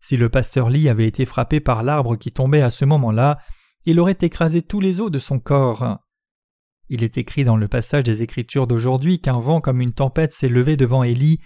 Si 0.02 0.18
le 0.18 0.28
pasteur 0.28 0.70
Lee 0.70 0.89
avait 0.89 1.08
été 1.08 1.26
frappé 1.26 1.62
par 1.62 1.84
l'arbre 1.84 2.18
qui 2.18 2.34
tombait 2.34 2.62
à 2.62 2.70
ce 2.70 2.84
moment-là, 2.84 3.39
il 3.86 3.98
aurait 3.98 4.18
écrasé 4.20 4.62
tous 4.62 4.82
les 4.82 5.00
os 5.00 5.10
de 5.10 5.20
son 5.20 5.39
corps. 5.39 6.00
Il 6.89 7.02
est 7.02 7.18
écrit 7.18 7.46
dans 7.46 7.56
le 7.56 7.70
passage 7.70 8.04
des 8.04 8.22
Écritures 8.22 8.68
d'aujourd'hui 8.68 9.22
qu'un 9.22 9.39
vent 9.39 9.62
comme 9.62 9.80
une 9.80 9.94
tempête 9.94 10.34
s'est 10.34 10.50
levé 10.50 10.76
devant 10.76 11.04
Élie, 11.04 11.39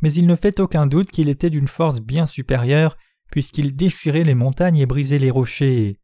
mais 0.00 0.12
il 0.12 0.28
ne 0.28 0.36
fait 0.36 0.60
aucun 0.60 0.86
doute 0.86 1.10
qu'il 1.10 1.28
était 1.28 1.50
d'une 1.50 1.66
force 1.66 2.00
bien 2.00 2.26
supérieure, 2.26 2.96
puisqu'il 3.32 3.74
déchirait 3.74 4.22
les 4.22 4.36
montagnes 4.36 4.78
et 4.78 4.86
brisait 4.86 5.18
les 5.18 5.32
rochers. 5.32 5.98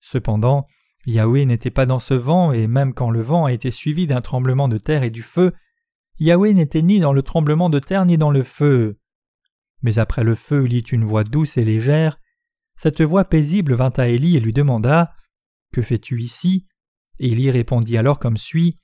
Cependant, 0.00 0.66
Yahweh 1.04 1.44
n'était 1.44 1.70
pas 1.70 1.84
dans 1.84 1.98
ce 1.98 2.14
vent, 2.14 2.52
et 2.52 2.66
même 2.66 2.94
quand 2.94 3.10
le 3.10 3.20
vent 3.20 3.44
a 3.44 3.52
été 3.52 3.70
suivi 3.70 4.06
d'un 4.06 4.22
tremblement 4.22 4.68
de 4.68 4.78
terre 4.78 5.02
et 5.02 5.10
du 5.10 5.22
feu, 5.22 5.52
Yahweh 6.18 6.54
n'était 6.54 6.80
ni 6.80 6.98
dans 6.98 7.12
le 7.12 7.22
tremblement 7.22 7.68
de 7.68 7.78
terre 7.78 8.06
ni 8.06 8.16
dans 8.16 8.30
le 8.30 8.42
feu. 8.42 8.96
Mais 9.84 9.98
après 9.98 10.24
le 10.24 10.34
feu 10.34 10.66
il 10.66 10.82
une 10.90 11.04
voix 11.04 11.24
douce 11.24 11.58
et 11.58 11.64
légère. 11.64 12.18
Cette 12.74 13.02
voix 13.02 13.24
paisible 13.24 13.74
vint 13.74 13.92
à 13.96 14.08
Élie 14.08 14.36
et 14.36 14.40
lui 14.40 14.54
demanda 14.54 15.14
Que 15.72 15.82
fais-tu 15.82 16.20
ici? 16.20 16.66
Élie 17.20 17.50
répondit 17.50 17.98
alors 17.98 18.18
comme 18.18 18.38
suit 18.38 18.80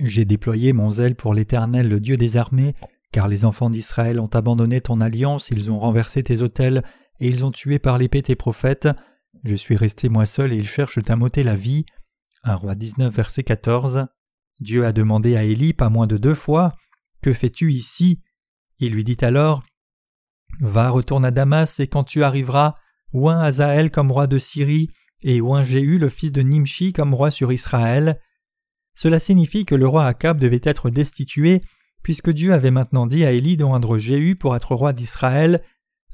J'ai 0.00 0.24
déployé 0.24 0.72
mon 0.72 0.90
zèle 0.90 1.14
pour 1.14 1.34
l'Éternel, 1.34 1.88
le 1.88 2.00
Dieu 2.00 2.16
des 2.16 2.38
armées, 2.38 2.74
car 3.12 3.28
les 3.28 3.44
enfants 3.44 3.68
d'Israël 3.68 4.18
ont 4.18 4.26
abandonné 4.28 4.80
ton 4.80 5.02
alliance, 5.02 5.50
ils 5.50 5.70
ont 5.70 5.78
renversé 5.78 6.22
tes 6.22 6.40
autels 6.40 6.82
et 7.20 7.28
ils 7.28 7.44
ont 7.44 7.52
tué 7.52 7.78
par 7.78 7.98
l'épée 7.98 8.22
tes 8.22 8.34
prophètes. 8.34 8.88
Je 9.44 9.54
suis 9.54 9.76
resté 9.76 10.08
moi 10.08 10.24
seul 10.24 10.54
et 10.54 10.56
ils 10.56 10.66
cherchent 10.66 10.98
à 11.06 11.16
m'ôter 11.16 11.42
la 11.42 11.54
vie. 11.54 11.84
1 12.44 12.54
roi 12.54 12.74
19, 12.74 13.14
verset 13.14 13.42
14. 13.42 14.06
Dieu 14.60 14.86
a 14.86 14.92
demandé 14.92 15.36
à 15.36 15.44
Élie 15.44 15.74
pas 15.74 15.90
moins 15.90 16.06
de 16.06 16.16
deux 16.16 16.34
fois 16.34 16.72
Que 17.20 17.34
fais-tu 17.34 17.72
ici? 17.72 18.22
Il 18.78 18.94
lui 18.94 19.04
dit 19.04 19.18
alors 19.20 19.62
Va, 20.60 20.90
retourne 20.90 21.24
à 21.24 21.30
Damas, 21.30 21.80
et 21.80 21.86
quand 21.86 22.04
tu 22.04 22.22
arriveras, 22.22 22.74
oint 23.12 23.38
Azaël 23.38 23.90
comme 23.90 24.12
roi 24.12 24.26
de 24.26 24.38
Syrie, 24.38 24.90
et 25.22 25.40
oint 25.40 25.64
Jéhu 25.64 25.98
le 25.98 26.08
fils 26.08 26.32
de 26.32 26.42
Nimshi 26.42 26.92
comme 26.92 27.14
roi 27.14 27.30
sur 27.30 27.52
Israël. 27.52 28.20
Cela 28.94 29.18
signifie 29.18 29.64
que 29.64 29.74
le 29.74 29.88
roi 29.88 30.06
Akab 30.06 30.38
devait 30.38 30.60
être 30.62 30.90
destitué, 30.90 31.62
puisque 32.02 32.30
Dieu 32.30 32.52
avait 32.52 32.70
maintenant 32.70 33.06
dit 33.06 33.24
à 33.24 33.32
Élie 33.32 33.56
d'oindre 33.56 33.98
Jéhu 33.98 34.36
pour 34.36 34.54
être 34.54 34.74
roi 34.74 34.92
d'Israël, 34.92 35.62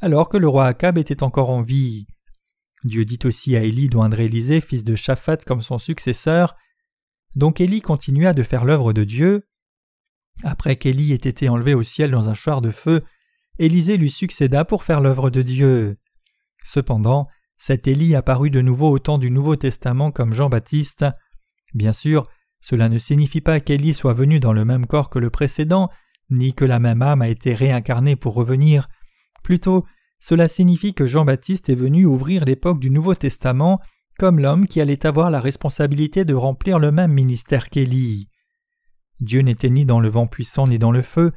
alors 0.00 0.28
que 0.28 0.36
le 0.36 0.48
roi 0.48 0.66
Akab 0.66 0.96
était 0.96 1.22
encore 1.22 1.50
en 1.50 1.62
vie. 1.62 2.06
Dieu 2.84 3.04
dit 3.04 3.18
aussi 3.24 3.56
à 3.56 3.62
Élie 3.62 3.88
d'oindre 3.88 4.20
Élisée, 4.20 4.60
fils 4.60 4.84
de 4.84 4.94
Shaphat, 4.94 5.38
comme 5.38 5.60
son 5.60 5.78
successeur. 5.78 6.56
Donc 7.34 7.60
Élie 7.60 7.82
continua 7.82 8.32
de 8.32 8.42
faire 8.42 8.64
l'œuvre 8.64 8.92
de 8.92 9.04
Dieu. 9.04 9.46
Après 10.42 10.76
qu'Élie 10.76 11.12
ait 11.12 11.16
été 11.16 11.48
enlevé 11.48 11.74
au 11.74 11.82
ciel 11.82 12.12
dans 12.12 12.28
un 12.28 12.34
char 12.34 12.62
de 12.62 12.70
feu, 12.70 13.04
Élisée 13.60 13.98
lui 13.98 14.10
succéda 14.10 14.64
pour 14.64 14.84
faire 14.84 15.02
l'œuvre 15.02 15.28
de 15.28 15.42
Dieu. 15.42 15.98
Cependant, 16.64 17.26
cet 17.58 17.86
Élie 17.86 18.14
apparut 18.14 18.48
de 18.48 18.62
nouveau 18.62 18.88
au 18.88 18.98
temps 18.98 19.18
du 19.18 19.30
Nouveau 19.30 19.54
Testament 19.54 20.10
comme 20.10 20.32
Jean-Baptiste. 20.32 21.04
Bien 21.74 21.92
sûr, 21.92 22.26
cela 22.62 22.88
ne 22.88 22.96
signifie 22.98 23.42
pas 23.42 23.60
qu'Élie 23.60 23.92
soit 23.92 24.14
venu 24.14 24.40
dans 24.40 24.54
le 24.54 24.64
même 24.64 24.86
corps 24.86 25.10
que 25.10 25.18
le 25.18 25.28
précédent, 25.28 25.90
ni 26.30 26.54
que 26.54 26.64
la 26.64 26.78
même 26.78 27.02
âme 27.02 27.20
a 27.20 27.28
été 27.28 27.52
réincarnée 27.52 28.16
pour 28.16 28.32
revenir. 28.32 28.88
Plutôt, 29.42 29.84
cela 30.20 30.48
signifie 30.48 30.94
que 30.94 31.06
Jean-Baptiste 31.06 31.68
est 31.68 31.74
venu 31.74 32.06
ouvrir 32.06 32.46
l'époque 32.46 32.80
du 32.80 32.88
Nouveau 32.88 33.14
Testament 33.14 33.78
comme 34.18 34.38
l'homme 34.38 34.68
qui 34.68 34.80
allait 34.80 35.04
avoir 35.04 35.30
la 35.30 35.40
responsabilité 35.42 36.24
de 36.24 36.32
remplir 36.32 36.78
le 36.78 36.92
même 36.92 37.12
ministère 37.12 37.68
qu'Élie. 37.68 38.30
Dieu 39.20 39.42
n'était 39.42 39.68
ni 39.68 39.84
dans 39.84 40.00
le 40.00 40.08
vent 40.08 40.26
puissant 40.26 40.66
ni 40.66 40.78
dans 40.78 40.92
le 40.92 41.02
feu, 41.02 41.32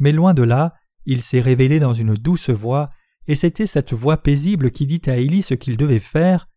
mais 0.00 0.10
loin 0.10 0.34
de 0.34 0.42
là, 0.42 0.74
il 1.10 1.22
s'est 1.22 1.40
révélé 1.40 1.80
dans 1.80 1.94
une 1.94 2.16
douce 2.16 2.50
voix, 2.50 2.90
et 3.28 3.34
c'était 3.34 3.66
cette 3.66 3.94
voix 3.94 4.18
paisible 4.18 4.70
qui 4.70 4.84
dit 4.84 5.00
à 5.06 5.16
Élie 5.16 5.40
ce 5.40 5.54
qu'il 5.54 5.78
devait 5.78 6.00
faire. 6.00 6.50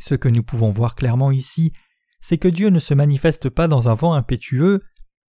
Ce 0.00 0.16
que 0.16 0.28
nous 0.28 0.42
pouvons 0.42 0.72
voir 0.72 0.96
clairement 0.96 1.30
ici, 1.30 1.72
c'est 2.20 2.38
que 2.38 2.48
Dieu 2.48 2.70
ne 2.70 2.80
se 2.80 2.92
manifeste 2.92 3.50
pas 3.50 3.68
dans 3.68 3.88
un 3.88 3.94
vent 3.94 4.14
impétueux. 4.14 4.82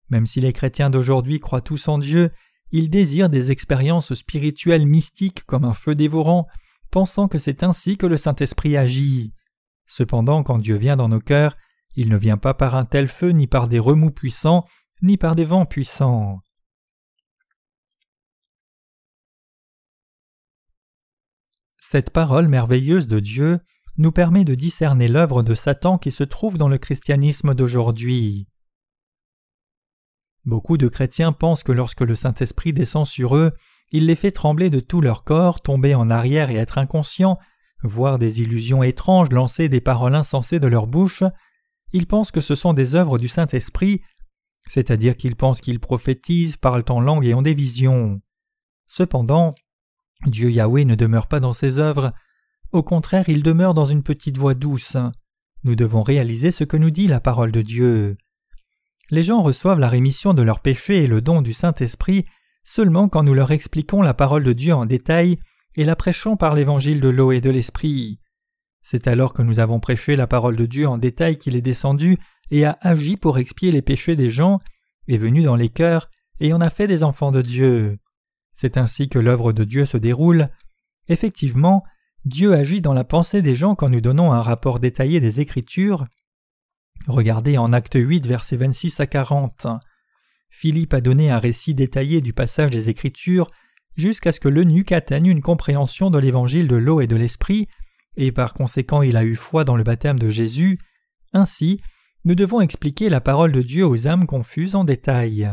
Même 0.09 0.25
si 0.25 0.41
les 0.41 0.55
chrétiens 0.55 0.89
d'aujourd'hui 0.89 1.41
croient 1.41 1.61
tous 1.61 1.89
en 1.89 1.99
Dieu, 1.99 2.31
ils 2.71 2.89
désirent 2.89 3.29
des 3.29 3.51
expériences 3.51 4.15
spirituelles 4.15 4.87
mystiques 4.87 5.45
comme 5.45 5.67
un 5.67 5.75
feu 5.75 5.95
dévorant, 5.95 6.47
pensant 6.91 7.29
que 7.29 7.37
c'est 7.37 7.63
ainsi 7.63 7.99
que 7.99 8.07
le 8.07 8.17
Saint-Esprit 8.17 8.79
agit. 8.79 9.35
Cependant, 9.87 10.43
quand 10.43 10.57
Dieu 10.57 10.77
vient 10.77 10.97
dans 10.97 11.11
nos 11.11 11.21
cœurs, 11.21 11.55
il 11.97 12.09
ne 12.09 12.17
vient 12.17 12.39
pas 12.39 12.55
par 12.55 12.77
un 12.77 12.87
tel 12.87 13.09
feu, 13.09 13.33
ni 13.33 13.47
par 13.47 13.69
des 13.69 13.79
remous 13.79 14.11
puissants, 14.11 14.65
ni 15.03 15.19
par 15.19 15.35
des 15.35 15.45
vents 15.45 15.67
puissants. 15.67 16.41
Cette 21.93 22.09
parole 22.09 22.49
merveilleuse 22.49 23.07
de 23.07 23.21
Dieu 23.21 23.59
nous 23.99 24.13
permet 24.13 24.45
de 24.45 24.55
discerner 24.55 25.09
l'œuvre 25.09 25.43
de 25.43 25.55
Satan 25.55 25.99
qui 25.99 26.11
se 26.11 26.25
trouve 26.25 26.57
dans 26.57 26.69
le 26.69 26.79
christianisme 26.79 27.53
d'aujourd'hui. 27.53 28.49
Beaucoup 30.47 30.79
de 30.79 30.89
chrétiens 30.89 31.33
pensent 31.33 31.63
que 31.63 31.71
lorsque 31.71 32.01
le 32.01 32.15
Saint-Esprit 32.15 32.73
descend 32.73 33.07
sur 33.07 33.37
eux, 33.37 33.53
il 33.91 34.07
les 34.07 34.15
fait 34.15 34.31
trembler 34.31 34.71
de 34.71 34.81
tout 34.81 35.03
leur 35.03 35.23
corps, 35.23 35.61
tomber 35.61 35.95
en 35.95 36.09
arrière 36.09 36.49
et 36.49 36.57
être 36.57 36.79
inconscients, 36.79 37.39
voir 37.83 38.19
des 38.19 38.41
illusions 38.41 38.83
étranges, 38.83 39.29
lancer 39.29 39.69
des 39.69 39.83
paroles 39.83 40.15
insensées 40.15 40.61
de 40.61 40.69
leur 40.69 40.87
bouche. 40.87 41.25
Ils 41.93 42.07
pensent 42.07 42.31
que 42.31 42.41
ce 42.41 42.55
sont 42.55 42.73
des 42.73 42.95
œuvres 42.95 43.19
du 43.19 43.29
Saint-Esprit, 43.29 44.01
c'est-à-dire 44.67 45.15
qu'ils 45.15 45.37
pensent 45.37 45.61
qu'ils 45.61 45.79
prophétisent, 45.79 46.57
parlent 46.57 46.87
en 46.89 47.01
langue 47.01 47.27
et 47.27 47.35
ont 47.35 47.43
des 47.43 47.53
visions. 47.53 48.23
Cependant, 48.89 49.55
Dieu 50.27 50.51
Yahweh 50.51 50.85
ne 50.85 50.95
demeure 50.95 51.27
pas 51.27 51.41
dans 51.41 51.53
ses 51.53 51.79
œuvres, 51.79 52.13
au 52.71 52.83
contraire 52.83 53.29
il 53.29 53.43
demeure 53.43 53.75
dans 53.75 53.85
une 53.85 54.03
petite 54.03 54.39
voix 54.39 54.55
douce. 54.55 54.97
Nous 55.65 55.77
devons 55.77 56.03
réaliser 56.03 56.53
ce 56.53 56.65
que 56.65 56.77
nous 56.77 56.91
dit 56.91 57.07
la 57.07 57.21
parole 57.21 57.53
de 57.53 57.63
Dieu. 57.63 58.17
Les 59.11 59.23
gens 59.23 59.43
reçoivent 59.43 59.79
la 59.79 59.89
rémission 59.89 60.35
de 60.35 60.43
leurs 60.43 60.61
péchés 60.61 61.05
et 61.05 61.07
le 61.07 61.21
don 61.21 61.43
du 61.43 61.53
Saint-Esprit 61.53 62.25
seulement 62.65 63.09
quand 63.09 63.23
nous 63.23 63.35
leur 63.35 63.51
expliquons 63.51 64.03
la 64.03 64.15
parole 64.15 64.45
de 64.45 64.53
Dieu 64.53 64.73
en 64.75 64.87
détail 64.87 65.39
et 65.77 65.85
la 65.85 65.97
prêchons 65.97 66.37
par 66.37 66.55
l'évangile 66.55 67.01
de 67.01 67.09
l'eau 67.09 67.33
et 67.33 67.41
de 67.41 67.51
l'Esprit. 67.51 68.21
C'est 68.83 69.07
alors 69.07 69.33
que 69.33 69.43
nous 69.43 69.59
avons 69.59 69.81
prêché 69.81 70.17
la 70.17 70.27
parole 70.27 70.57
de 70.57 70.67
Dieu 70.67 70.87
en 70.87 70.99
détail 70.99 71.39
qu'il 71.39 71.57
est 71.57 71.63
descendu 71.63 72.19
et 72.51 72.65
a 72.65 72.79
agi 72.81 73.17
pour 73.17 73.39
expier 73.39 73.73
les 73.73 73.83
péchés 73.83 74.17
des 74.17 74.31
gens, 74.31 74.61
est 75.09 75.19
venu 75.19 75.43
dans 75.43 75.57
les 75.57 75.69
cœurs 75.69 76.11
et 76.41 76.53
en 76.53 76.61
a 76.61 76.71
fait 76.71 76.87
des 76.87 77.03
enfants 77.03 77.33
de 77.33 77.43
Dieu. 77.43 77.99
C'est 78.53 78.77
ainsi 78.77 79.09
que 79.09 79.19
l'œuvre 79.19 79.53
de 79.53 79.65
Dieu 79.65 79.87
se 79.87 79.97
déroule. 79.97 80.49
Effectivement, 81.09 81.85
Dieu 82.25 82.55
agit 82.55 82.81
dans 82.81 82.95
la 82.95 83.05
pensée 83.05 83.43
des 83.43 83.55
gens 83.55 83.75
quand 83.75 83.89
nous 83.89 84.01
donnons 84.01 84.33
un 84.33 84.43
rapport 84.43 84.79
détaillé 84.79 85.21
des 85.21 85.41
Écritures. 85.41 86.07
Regardez 87.09 87.59
en 87.59 87.73
Acte 87.73 87.97
8, 87.97 88.27
versets 88.27 88.57
26 88.57 89.01
à 89.01 89.07
40. 89.07 89.67
Philippe 90.51 90.95
a 90.95 91.01
donné 91.01 91.31
un 91.31 91.39
récit 91.39 91.75
détaillé 91.75 92.21
du 92.21 92.33
passage 92.33 92.71
des 92.71 92.91
Écritures 92.91 93.51
jusqu'à 93.97 94.33
ce 94.33 94.41
que 94.41 94.49
l'eunuque 94.49 94.93
atteigne 94.93 95.27
une 95.27 95.43
compréhension 95.43 96.11
de 96.11 96.19
l'évangile 96.19 96.69
de 96.69 96.77
l'eau 96.77 97.01
et 97.01 97.07
de 97.07 97.17
l'esprit, 97.17 97.69
et 98.17 98.31
par 98.31 98.55
conséquent 98.55 99.03
il 99.03 99.17
a 99.17 99.25
eu 99.25 99.35
foi 99.35 99.65
dans 99.65 99.77
le 99.77 99.83
baptême 99.83 100.19
de 100.19 100.31
Jésus. 100.31 100.79
Ainsi, 101.33 101.81
nous 102.25 102.35
devons 102.35 102.61
expliquer 102.61 103.09
la 103.09 103.21
parole 103.21 103.53
de 103.53 103.63
Dieu 103.63 103.85
aux 103.87 104.07
âmes 104.07 104.27
confuses 104.27 104.75
en 104.75 104.85
détail. 104.85 105.51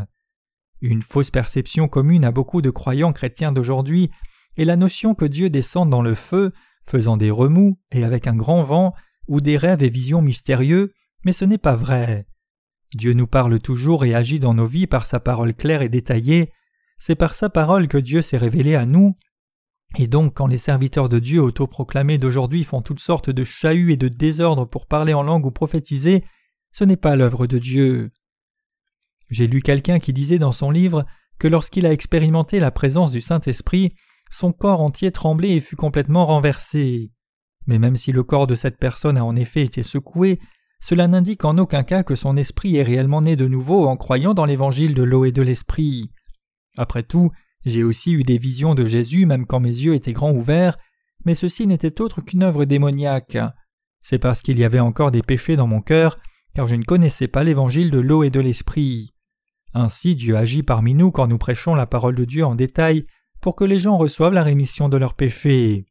Une 0.82 1.02
fausse 1.02 1.32
perception 1.32 1.88
commune 1.88 2.26
à 2.26 2.32
beaucoup 2.32 2.62
de 2.62 2.70
croyants 2.70 3.12
chrétiens 3.12 3.52
d'aujourd'hui 3.52 4.10
est 4.58 4.66
la 4.66 4.76
notion 4.76 5.14
que 5.14 5.26
Dieu 5.26 5.50
descend 5.50 5.90
dans 5.90 6.02
le 6.02 6.16
feu, 6.16 6.54
faisant 6.86 7.18
des 7.18 7.32
remous 7.32 7.80
et 7.92 8.04
avec 8.04 8.28
un 8.28 8.36
grand 8.36 8.64
vent, 8.64 8.94
ou 9.28 9.42
des 9.42 9.58
rêves 9.58 9.84
et 9.84 9.90
visions 9.90 10.22
mystérieux, 10.22 10.94
mais 11.24 11.34
ce 11.34 11.46
n'est 11.46 11.58
pas 11.58 11.76
vrai. 11.76 12.26
Dieu 12.96 13.14
nous 13.14 13.28
parle 13.28 13.60
toujours 13.60 14.06
et 14.06 14.16
agit 14.16 14.40
dans 14.40 14.54
nos 14.54 14.66
vies 14.66 14.88
par 14.88 15.06
sa 15.06 15.20
parole 15.20 15.54
claire 15.54 15.82
et 15.82 15.90
détaillée, 15.90 16.52
c'est 16.98 17.16
par 17.16 17.34
sa 17.34 17.50
parole 17.50 17.88
que 17.88 17.98
Dieu 17.98 18.22
s'est 18.22 18.38
révélé 18.38 18.76
à 18.76 18.86
nous, 18.86 19.16
et 19.98 20.08
donc 20.08 20.36
quand 20.36 20.48
les 20.48 20.58
serviteurs 20.58 21.10
de 21.10 21.20
Dieu 21.20 21.42
autoproclamés 21.42 22.18
d'aujourd'hui 22.18 22.64
font 22.64 22.82
toutes 22.82 23.00
sortes 23.00 23.30
de 23.30 23.44
chahuts 23.44 23.92
et 23.92 23.98
de 23.98 24.08
désordres 24.08 24.68
pour 24.68 24.86
parler 24.86 25.14
en 25.14 25.24
langue 25.24 25.46
ou 25.46 25.52
prophétiser, 25.52 26.24
ce 26.72 26.84
n'est 26.84 26.98
pas 26.98 27.16
l'œuvre 27.16 27.48
de 27.48 27.58
Dieu. 27.58 28.12
J'ai 29.30 29.48
lu 29.48 29.62
quelqu'un 29.62 30.00
qui 30.00 30.14
disait 30.14 30.40
dans 30.40 30.52
son 30.52 30.72
livre 30.72 31.06
que 31.40 31.48
lorsqu'il 31.48 31.86
a 31.86 31.94
expérimenté 31.94 32.60
la 32.60 32.72
présence 32.72 33.12
du 33.12 33.22
Saint-Esprit, 33.22 33.94
son 34.30 34.52
corps 34.52 34.82
entier 34.82 35.12
tremblait 35.12 35.52
et 35.52 35.62
fut 35.62 35.76
complètement 35.76 36.26
renversé. 36.26 37.12
Mais 37.66 37.80
même 37.80 37.96
si 37.96 38.12
le 38.12 38.24
corps 38.24 38.48
de 38.48 38.56
cette 38.56 38.78
personne 38.78 39.18
a 39.18 39.26
en 39.26 39.36
effet 39.36 39.64
été 39.64 39.84
secoué, 39.84 40.40
cela 40.82 41.08
n'indique 41.08 41.46
en 41.46 41.58
aucun 41.58 41.84
cas 41.84 42.04
que 42.04 42.16
son 42.16 42.38
esprit 42.38 42.78
est 42.78 42.84
réellement 42.84 43.22
né 43.22 43.36
de 43.36 43.48
nouveau 43.48 43.88
en 43.88 43.98
croyant 43.98 44.34
dans 44.34 44.46
l'évangile 44.46 44.94
de 44.94 45.04
l'eau 45.04 45.26
et 45.26 45.32
de 45.32 45.42
l'esprit. 45.42 46.12
Après 46.78 47.04
tout, 47.04 47.32
j'ai 47.66 47.84
aussi 47.84 48.14
eu 48.14 48.24
des 48.24 48.38
visions 48.38 48.76
de 48.76 48.86
Jésus 48.86 49.26
même 49.26 49.46
quand 49.46 49.60
mes 49.60 49.70
yeux 49.70 49.94
étaient 49.94 50.14
grands 50.14 50.32
ouverts, 50.32 50.78
mais 51.26 51.36
ceci 51.36 51.68
n'était 51.68 52.02
autre 52.02 52.22
qu'une 52.22 52.44
œuvre 52.44 52.66
démoniaque. 52.66 53.38
C'est 54.00 54.20
parce 54.20 54.42
qu'il 54.42 54.58
y 54.58 54.64
avait 54.64 54.80
encore 54.80 55.12
des 55.12 55.22
péchés 55.22 55.58
dans 55.58 55.68
mon 55.68 55.82
cœur, 55.82 56.18
car 56.56 56.68
je 56.68 56.76
ne 56.76 56.84
connaissais 56.84 57.28
pas 57.28 57.44
l'évangile 57.44 57.92
de 57.92 58.00
l'eau 58.00 58.24
et 58.24 58.30
de 58.30 58.40
l'esprit. 58.40 59.14
Ainsi 59.74 60.16
Dieu 60.16 60.36
agit 60.36 60.64
parmi 60.64 60.94
nous 60.94 61.12
quand 61.12 61.28
nous 61.28 61.38
prêchons 61.38 61.76
la 61.76 61.86
parole 61.86 62.16
de 62.16 62.26
Dieu 62.26 62.46
en 62.46 62.56
détail 62.56 63.06
pour 63.42 63.56
que 63.56 63.64
les 63.64 63.80
gens 63.80 63.98
reçoivent 63.98 64.34
la 64.34 64.44
rémission 64.44 64.90
de 64.90 64.98
leurs 64.98 65.14
péchés. 65.14 65.86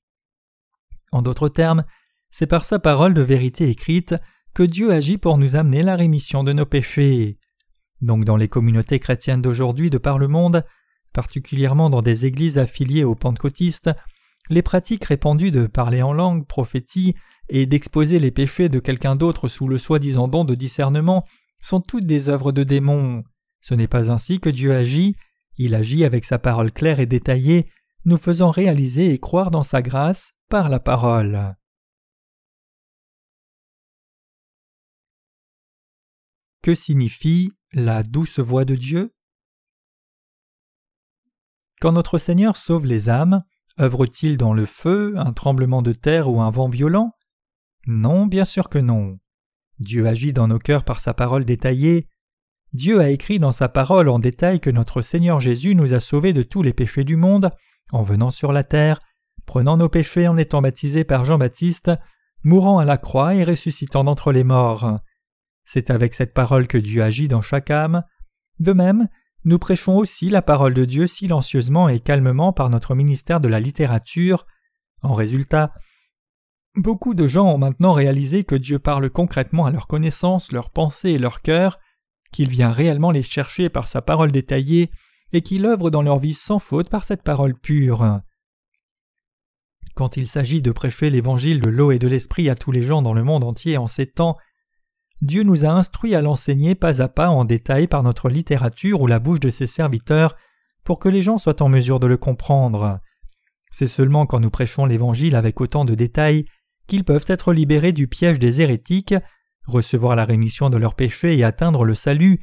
En 1.13 1.23
d'autres 1.23 1.49
termes, 1.49 1.85
c'est 2.31 2.47
par 2.47 2.65
sa 2.65 2.79
parole 2.79 3.15
de 3.15 3.23
vérité 3.23 3.69
écrite 3.69 4.15
que 4.55 4.63
Dieu 4.63 4.93
agit 4.93 5.19
pour 5.19 5.39
nous 5.39 5.57
amener 5.57 5.83
la 5.83 5.97
rémission 5.97 6.45
de 6.45 6.53
nos 6.53 6.67
péchés. 6.67 7.39
Donc 8.01 8.25
dans 8.25 8.37
les 8.37 8.49
communautés 8.49 8.99
chrétiennes 8.99 9.43
d'aujourd'hui 9.43 9.91
de 9.91 9.99
par 9.99 10.19
le 10.19 10.29
monde, 10.29 10.65
particulièrement 11.13 11.91
dans 11.91 12.03
des 12.03 12.27
églises 12.27 12.59
affiliées 12.59 13.05
aux 13.05 13.15
pentecôtistes, 13.15 13.91
les 14.51 14.63
pratiques 14.63 15.05
répandues 15.05 15.51
de 15.51 15.67
parler 15.67 16.03
en 16.03 16.13
langue, 16.13 16.47
prophétie 16.47 17.15
et 17.49 17.67
d'exposer 17.67 18.19
les 18.19 18.31
péchés 18.31 18.69
de 18.69 18.79
quelqu'un 18.79 19.17
d'autre 19.17 19.49
sous 19.49 19.69
le 19.69 19.79
soi-disant 19.79 20.29
don 20.29 20.45
de 20.45 20.55
discernement 20.55 21.25
sont 21.61 21.81
toutes 21.81 22.07
des 22.07 22.29
œuvres 22.29 22.53
de 22.53 22.65
démons. 22.65 23.25
Ce 23.61 23.75
n'est 23.75 23.89
pas 23.89 24.11
ainsi 24.11 24.41
que 24.41 24.49
Dieu 24.49 24.75
agit, 24.75 25.17
il 25.57 25.75
agit 25.75 26.05
avec 26.05 26.25
sa 26.25 26.39
parole 26.39 26.73
claire 26.73 27.01
et 27.01 27.07
détaillée, 27.07 27.71
nous 28.05 28.17
faisant 28.17 28.51
réaliser 28.51 29.13
et 29.13 29.19
croire 29.19 29.51
dans 29.51 29.63
sa 29.63 29.83
grâce 29.83 30.33
par 30.49 30.69
la 30.69 30.81
parole. 30.81 31.57
Que 36.63 36.75
signifie 36.75 37.53
la 37.73 38.03
douce 38.03 38.39
voix 38.39 38.65
de 38.65 38.75
Dieu? 38.75 39.15
Quand 41.81 41.93
notre 41.93 42.19
Seigneur 42.19 42.57
sauve 42.57 42.87
les 42.87 43.09
âmes, 43.09 43.45
œuvre-t-il 43.81 44.37
dans 44.37 44.53
le 44.53 44.67
feu, 44.67 45.15
un 45.17 45.33
tremblement 45.33 45.83
de 45.83 45.93
terre 45.93 46.29
ou 46.29 46.41
un 46.41 46.51
vent 46.51 46.69
violent? 46.69 47.13
Non, 47.87 48.27
bien 48.27 48.45
sûr 48.45 48.69
que 48.69 48.79
non. 48.79 49.19
Dieu 49.79 50.07
agit 50.07 50.33
dans 50.33 50.49
nos 50.49 50.59
cœurs 50.59 50.85
par 50.85 50.99
sa 51.01 51.15
parole 51.15 51.45
détaillée. 51.45 52.09
Dieu 52.73 53.01
a 53.01 53.11
écrit 53.11 53.39
dans 53.39 53.53
sa 53.53 53.69
parole 53.69 54.09
en 54.09 54.19
détail 54.19 54.61
que 54.61 54.71
notre 54.71 55.01
Seigneur 55.01 55.41
Jésus 55.41 55.75
nous 55.75 55.95
a 55.95 56.01
sauvés 56.01 56.33
de 56.33 56.43
tous 56.43 56.63
les 56.63 56.75
péchés 56.75 57.05
du 57.05 57.17
monde, 57.17 57.51
en 57.93 58.03
venant 58.03 58.31
sur 58.31 58.53
la 58.53 58.65
terre, 58.65 59.01
prenant 59.47 59.79
nos 59.79 59.89
péchés 59.89 60.29
en 60.29 60.37
étant 60.37 60.61
baptisé 60.61 61.05
par 61.05 61.25
Jean-Baptiste, 61.25 61.91
mourant 62.45 62.79
à 62.79 62.85
la 62.85 62.99
croix 62.99 63.35
et 63.35 63.45
ressuscitant 63.45 64.05
d'entre 64.05 64.33
les 64.33 64.45
morts. 64.45 65.01
C'est 65.65 65.91
avec 65.91 66.15
cette 66.15 66.35
parole 66.35 66.67
que 66.67 66.79
Dieu 66.79 67.03
agit 67.03 67.29
dans 67.29 67.43
chaque 67.43 67.71
âme. 67.71 68.05
De 68.59 68.73
même, 68.73 69.09
nous 69.45 69.59
prêchons 69.59 69.97
aussi 69.97 70.29
la 70.29 70.43
parole 70.43 70.75
de 70.75 70.85
Dieu 70.85 71.07
silencieusement 71.07 71.89
et 71.89 72.01
calmement 72.01 72.53
par 72.53 72.71
notre 72.71 72.95
ministère 72.95 73.41
de 73.41 73.49
la 73.49 73.61
littérature. 73.61 74.47
En 75.03 75.15
résultat, 75.15 75.73
beaucoup 76.75 77.15
de 77.15 77.27
gens 77.27 77.47
ont 77.47 77.59
maintenant 77.59 77.93
réalisé 77.93 78.45
que 78.45 78.55
Dieu 78.55 78.79
parle 78.79 79.11
concrètement 79.11 79.67
à 79.67 79.71
leur 79.71 79.87
connaissance, 79.87 80.53
leur 80.53 80.71
pensée 80.71 81.11
et 81.11 81.19
leur 81.19 81.41
cœur, 81.41 81.79
qu'il 82.33 82.51
vient 82.51 82.73
réellement 82.73 83.11
les 83.11 83.23
chercher 83.23 83.69
par 83.69 83.89
sa 83.89 84.03
parole 84.03 84.33
détaillée, 84.33 84.91
et 85.33 85.43
qu'il 85.43 85.67
œuvre 85.67 85.91
dans 85.91 86.03
leur 86.03 86.19
vie 86.19 86.35
sans 86.35 86.59
faute 86.59 86.89
par 86.89 87.05
cette 87.05 87.23
parole 87.23 87.55
pure. 87.55 88.21
Quand 89.95 90.17
il 90.17 90.29
s'agit 90.29 90.63
de 90.63 90.71
prêcher 90.71 91.11
l'évangile 91.11 91.61
de 91.61 91.69
l'eau 91.69 91.91
et 91.91 91.99
de 91.99 92.09
l'esprit 92.09 92.49
à 92.49 92.55
tous 92.55 92.73
les 92.73 92.83
gens 92.83 93.03
dans 93.03 93.13
le 93.13 93.25
monde 93.25 93.45
entier 93.45 93.77
en 93.77 93.89
ces 93.89 94.07
temps, 94.07 94.37
Dieu 95.21 95.43
nous 95.43 95.65
a 95.65 95.71
instruits 95.71 96.15
à 96.15 96.23
l'enseigner 96.23 96.75
pas 96.75 97.03
à 97.03 97.09
pas 97.09 97.29
en 97.29 97.45
détail 97.45 97.89
par 97.89 98.03
notre 98.03 98.29
littérature 98.29 99.01
ou 99.01 99.07
la 99.07 99.19
bouche 99.19 99.41
de 99.41 99.51
ses 99.51 99.67
serviteurs 99.67 100.37
pour 100.85 100.99
que 100.99 101.09
les 101.09 101.23
gens 101.23 101.39
soient 101.39 101.63
en 101.63 101.69
mesure 101.69 101.99
de 101.99 102.07
le 102.07 102.17
comprendre. 102.17 103.01
C'est 103.71 103.89
seulement 103.89 104.27
quand 104.27 104.41
nous 104.41 104.51
prêchons 104.51 104.87
l'Évangile 104.87 105.37
avec 105.37 105.61
autant 105.61 105.85
de 105.85 105.95
détails 105.95 106.47
qu'ils 106.87 107.05
peuvent 107.05 107.27
être 107.27 107.53
libérés 107.53 107.93
du 107.93 108.07
piège 108.07 108.39
des 108.39 108.61
hérétiques, 108.61 109.15
recevoir 109.69 110.17
la 110.17 110.25
rémission 110.25 110.71
de 110.71 110.77
leurs 110.77 110.95
péchés 110.95 111.37
et 111.37 111.45
atteindre 111.45 111.85
le 111.85 111.95
salut. 111.95 112.41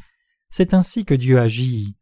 C'est 0.49 0.73
ainsi 0.73 1.05
que 1.05 1.13
Dieu 1.13 1.39
agit. 1.39 1.97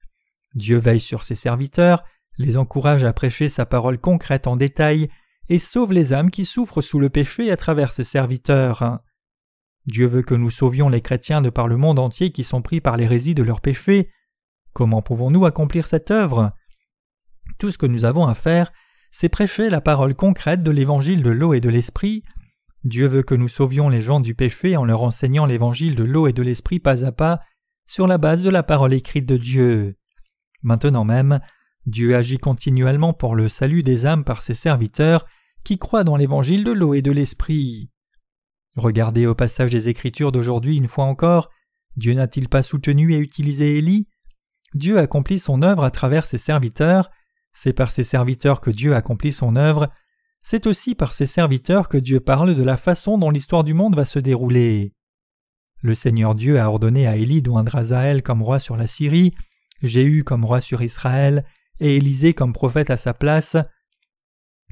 Dieu 0.54 0.78
veille 0.78 1.00
sur 1.00 1.24
ses 1.24 1.36
serviteurs, 1.36 2.04
les 2.38 2.58
encourage 2.58 3.04
à 3.04 3.14
prêcher 3.14 3.50
sa 3.50 3.66
parole 3.66 3.98
concrète 3.98 4.48
en 4.48 4.56
détail 4.56 5.10
et 5.50 5.60
sauve 5.60 5.94
les 5.94 6.14
âmes 6.14 6.32
qui 6.32 6.46
souffrent 6.46 6.82
sous 6.82 7.00
le 7.00 7.10
péché 7.10 7.52
à 7.52 7.58
travers 7.58 7.92
ses 7.92 8.04
serviteurs. 8.04 9.00
Dieu 9.86 10.08
veut 10.08 10.22
que 10.22 10.36
nous 10.36 10.50
sauvions 10.50 10.90
les 10.90 11.02
chrétiens 11.02 11.42
de 11.42 11.50
par 11.50 11.68
le 11.68 11.78
monde 11.78 12.00
entier 12.00 12.32
qui 12.32 12.44
sont 12.44 12.62
pris 12.62 12.80
par 12.80 12.98
l'hérésie 12.98 13.36
de 13.36 13.44
leurs 13.44 13.62
péchés. 13.62 14.10
Comment 14.72 15.02
pouvons-nous 15.02 15.46
accomplir 15.46 15.88
cette 15.88 16.12
œuvre? 16.12 16.54
Tout 17.60 17.72
ce 17.72 17.78
que 17.78 17.86
nous 17.86 18.06
avons 18.06 18.26
à 18.26 18.36
faire, 18.36 18.72
c'est 19.12 19.30
prêcher 19.30 19.70
la 19.70 19.82
parole 19.82 20.16
concrète 20.16 20.64
de 20.64 20.72
l'évangile 20.72 21.22
de 21.22 21.30
l'eau 21.30 21.54
et 21.54 21.60
de 21.60 21.70
l'esprit. 21.70 22.24
Dieu 22.84 23.08
veut 23.08 23.24
que 23.24 23.36
nous 23.36 23.48
sauvions 23.48 23.88
les 23.88 24.02
gens 24.02 24.20
du 24.20 24.36
péché 24.36 24.76
en 24.76 24.84
leur 24.84 25.04
enseignant 25.04 25.46
l'évangile 25.46 25.96
de 25.96 26.04
l'eau 26.04 26.28
et 26.28 26.34
de 26.34 26.42
l'esprit 26.42 26.80
pas 26.80 27.06
à 27.06 27.12
pas 27.12 27.40
sur 27.86 28.08
la 28.08 28.18
base 28.18 28.44
de 28.44 28.50
la 28.50 28.64
parole 28.64 28.94
écrite 28.94 29.26
de 29.26 29.38
Dieu. 29.38 29.96
Maintenant 30.62 31.06
même, 31.06 31.40
Dieu 31.86 32.16
agit 32.16 32.38
continuellement 32.38 33.14
pour 33.14 33.36
le 33.36 33.50
salut 33.50 33.82
des 33.82 34.06
âmes 34.06 34.24
par 34.24 34.42
ses 34.42 34.54
serviteurs 34.54 35.26
qui 35.64 35.78
croient 35.78 36.04
dans 36.04 36.18
l'évangile 36.18 36.64
de 36.64 36.72
l'eau 36.72 36.94
et 36.94 37.02
de 37.02 37.12
l'esprit. 37.12 37.90
Regardez 38.76 39.28
au 39.28 39.36
passage 39.36 39.72
des 39.72 39.90
Écritures 39.90 40.32
d'aujourd'hui 40.32 40.78
une 40.78 40.88
fois 40.88 41.06
encore, 41.06 41.50
Dieu 41.96 42.14
n'a-t-il 42.14 42.50
pas 42.50 42.64
soutenu 42.64 43.14
et 43.14 43.18
utilisé 43.18 43.78
Élie? 43.78 44.08
Dieu 44.74 44.98
accomplit 44.98 45.40
son 45.40 45.62
œuvre 45.62 45.84
à 45.84 45.92
travers 45.92 46.26
ses 46.26 46.40
serviteurs, 46.40 47.12
c'est 47.54 47.74
par 47.74 47.92
ses 47.92 48.04
serviteurs 48.04 48.62
que 48.62 48.72
Dieu 48.72 48.96
accomplit 48.96 49.32
son 49.32 49.56
œuvre, 49.56 49.90
c'est 50.44 50.68
aussi 50.68 50.94
par 50.94 51.14
ses 51.14 51.26
serviteurs 51.26 51.88
que 51.88 51.98
Dieu 51.98 52.20
parle 52.20 52.56
de 52.56 52.64
la 52.64 52.78
façon 52.78 53.18
dont 53.18 53.30
l'histoire 53.30 53.64
du 53.64 53.74
monde 53.74 53.96
va 53.96 54.06
se 54.06 54.20
dérouler. 54.20 54.94
Le 55.82 55.96
Seigneur 55.96 56.36
Dieu 56.36 56.60
a 56.60 56.70
ordonné 56.70 57.08
à 57.08 57.16
Élie 57.16 57.42
d'oindre 57.42 57.76
Azaël 57.76 58.24
comme 58.24 58.44
roi 58.44 58.60
sur 58.60 58.78
la 58.78 58.88
Syrie, 58.88 59.34
Jéhu 59.82 60.24
comme 60.24 60.46
roi 60.46 60.62
sur 60.62 60.82
Israël, 60.82 61.46
et 61.80 61.98
Élisée 61.98 62.34
comme 62.34 62.54
prophète 62.54 62.90
à 62.90 62.98
sa 62.98 63.14
place. 63.14 63.58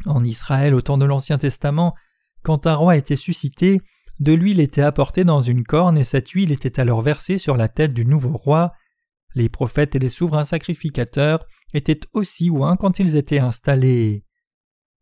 En 0.06 0.24
Israël 0.24 0.74
au 0.74 0.82
temps 0.82 0.98
de 0.98 1.06
l'Ancien 1.06 1.38
Testament, 1.38 1.96
quand 2.44 2.68
un 2.68 2.76
roi 2.76 2.98
était 2.98 3.16
suscité, 3.16 3.82
de 4.20 4.34
l'huile 4.34 4.60
était 4.60 4.82
apportée 4.82 5.24
dans 5.24 5.42
une 5.42 5.64
corne 5.64 5.98
et 5.98 6.04
cette 6.04 6.30
huile 6.30 6.52
était 6.52 6.80
alors 6.80 7.02
versée 7.02 7.38
sur 7.38 7.58
la 7.58 7.70
tête 7.70 7.94
du 7.94 8.06
nouveau 8.06 8.38
roi. 8.38 8.74
Les 9.36 9.50
prophètes 9.50 9.96
et 9.96 10.00
les 10.00 10.10
souverains 10.10 10.46
sacrificateurs 10.46 11.46
étaient 11.74 12.00
aussi 12.14 12.50
oints 12.50 12.78
quand 12.78 13.00
ils 13.00 13.16
étaient 13.16 13.40
installés. 13.40 14.26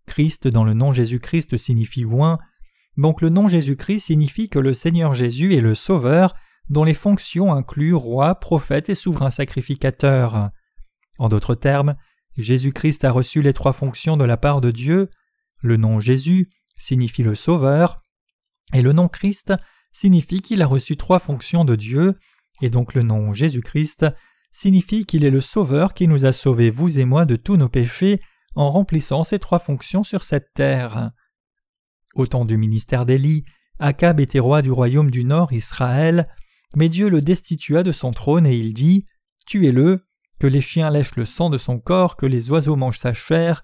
Christ 0.09 0.47
dans 0.47 0.63
le 0.63 0.73
nom 0.73 0.91
Jésus-Christ 0.91 1.57
signifie 1.57 2.03
oint, 2.03 2.39
donc 2.97 3.21
le 3.21 3.29
nom 3.29 3.47
Jésus-Christ 3.47 4.07
signifie 4.07 4.49
que 4.49 4.59
le 4.59 4.73
Seigneur 4.73 5.13
Jésus 5.13 5.53
est 5.53 5.61
le 5.61 5.75
Sauveur, 5.75 6.35
dont 6.69 6.83
les 6.83 6.95
fonctions 6.95 7.53
incluent 7.53 7.93
roi, 7.93 8.35
prophète 8.35 8.89
et 8.89 8.95
souverain 8.95 9.29
sacrificateur. 9.29 10.49
En 11.19 11.29
d'autres 11.29 11.55
termes, 11.55 11.95
Jésus-Christ 12.37 13.05
a 13.05 13.11
reçu 13.11 13.41
les 13.41 13.53
trois 13.53 13.73
fonctions 13.73 14.17
de 14.17 14.25
la 14.25 14.37
part 14.37 14.61
de 14.61 14.71
Dieu. 14.71 15.09
Le 15.61 15.77
nom 15.77 15.99
Jésus 15.99 16.49
signifie 16.77 17.23
le 17.23 17.35
Sauveur, 17.35 18.01
et 18.73 18.81
le 18.81 18.91
nom 18.91 19.07
Christ 19.07 19.53
signifie 19.91 20.41
qu'il 20.41 20.61
a 20.61 20.67
reçu 20.67 20.97
trois 20.97 21.19
fonctions 21.19 21.65
de 21.65 21.75
Dieu, 21.75 22.17
et 22.61 22.69
donc 22.69 22.95
le 22.95 23.03
nom 23.03 23.33
Jésus-Christ 23.33 24.07
signifie 24.51 25.05
qu'il 25.05 25.23
est 25.23 25.29
le 25.29 25.41
Sauveur 25.41 25.93
qui 25.93 26.07
nous 26.07 26.25
a 26.25 26.33
sauvés, 26.33 26.71
vous 26.71 26.99
et 26.99 27.05
moi, 27.05 27.25
de 27.25 27.35
tous 27.35 27.55
nos 27.55 27.69
péchés 27.69 28.19
en 28.55 28.69
remplissant 28.69 29.23
ces 29.23 29.39
trois 29.39 29.59
fonctions 29.59 30.03
sur 30.03 30.23
cette 30.23 30.53
terre. 30.53 31.11
Au 32.15 32.27
temps 32.27 32.45
du 32.45 32.57
ministère 32.57 33.05
d'Élie, 33.05 33.45
Akab 33.79 34.19
était 34.19 34.39
roi 34.39 34.61
du 34.61 34.71
royaume 34.71 35.11
du 35.11 35.23
Nord, 35.23 35.53
Israël, 35.53 36.27
mais 36.75 36.89
Dieu 36.89 37.09
le 37.09 37.21
destitua 37.21 37.83
de 37.83 37.91
son 37.91 38.11
trône 38.11 38.45
et 38.45 38.55
il 38.55 38.73
dit 38.73 39.05
Tuez-le, 39.45 40.05
que 40.39 40.47
les 40.47 40.61
chiens 40.61 40.89
lèchent 40.89 41.15
le 41.15 41.25
sang 41.25 41.49
de 41.49 41.57
son 41.57 41.79
corps, 41.79 42.15
que 42.15 42.25
les 42.25 42.49
oiseaux 42.51 42.75
mangent 42.75 42.99
sa 42.99 43.13
chair. 43.13 43.63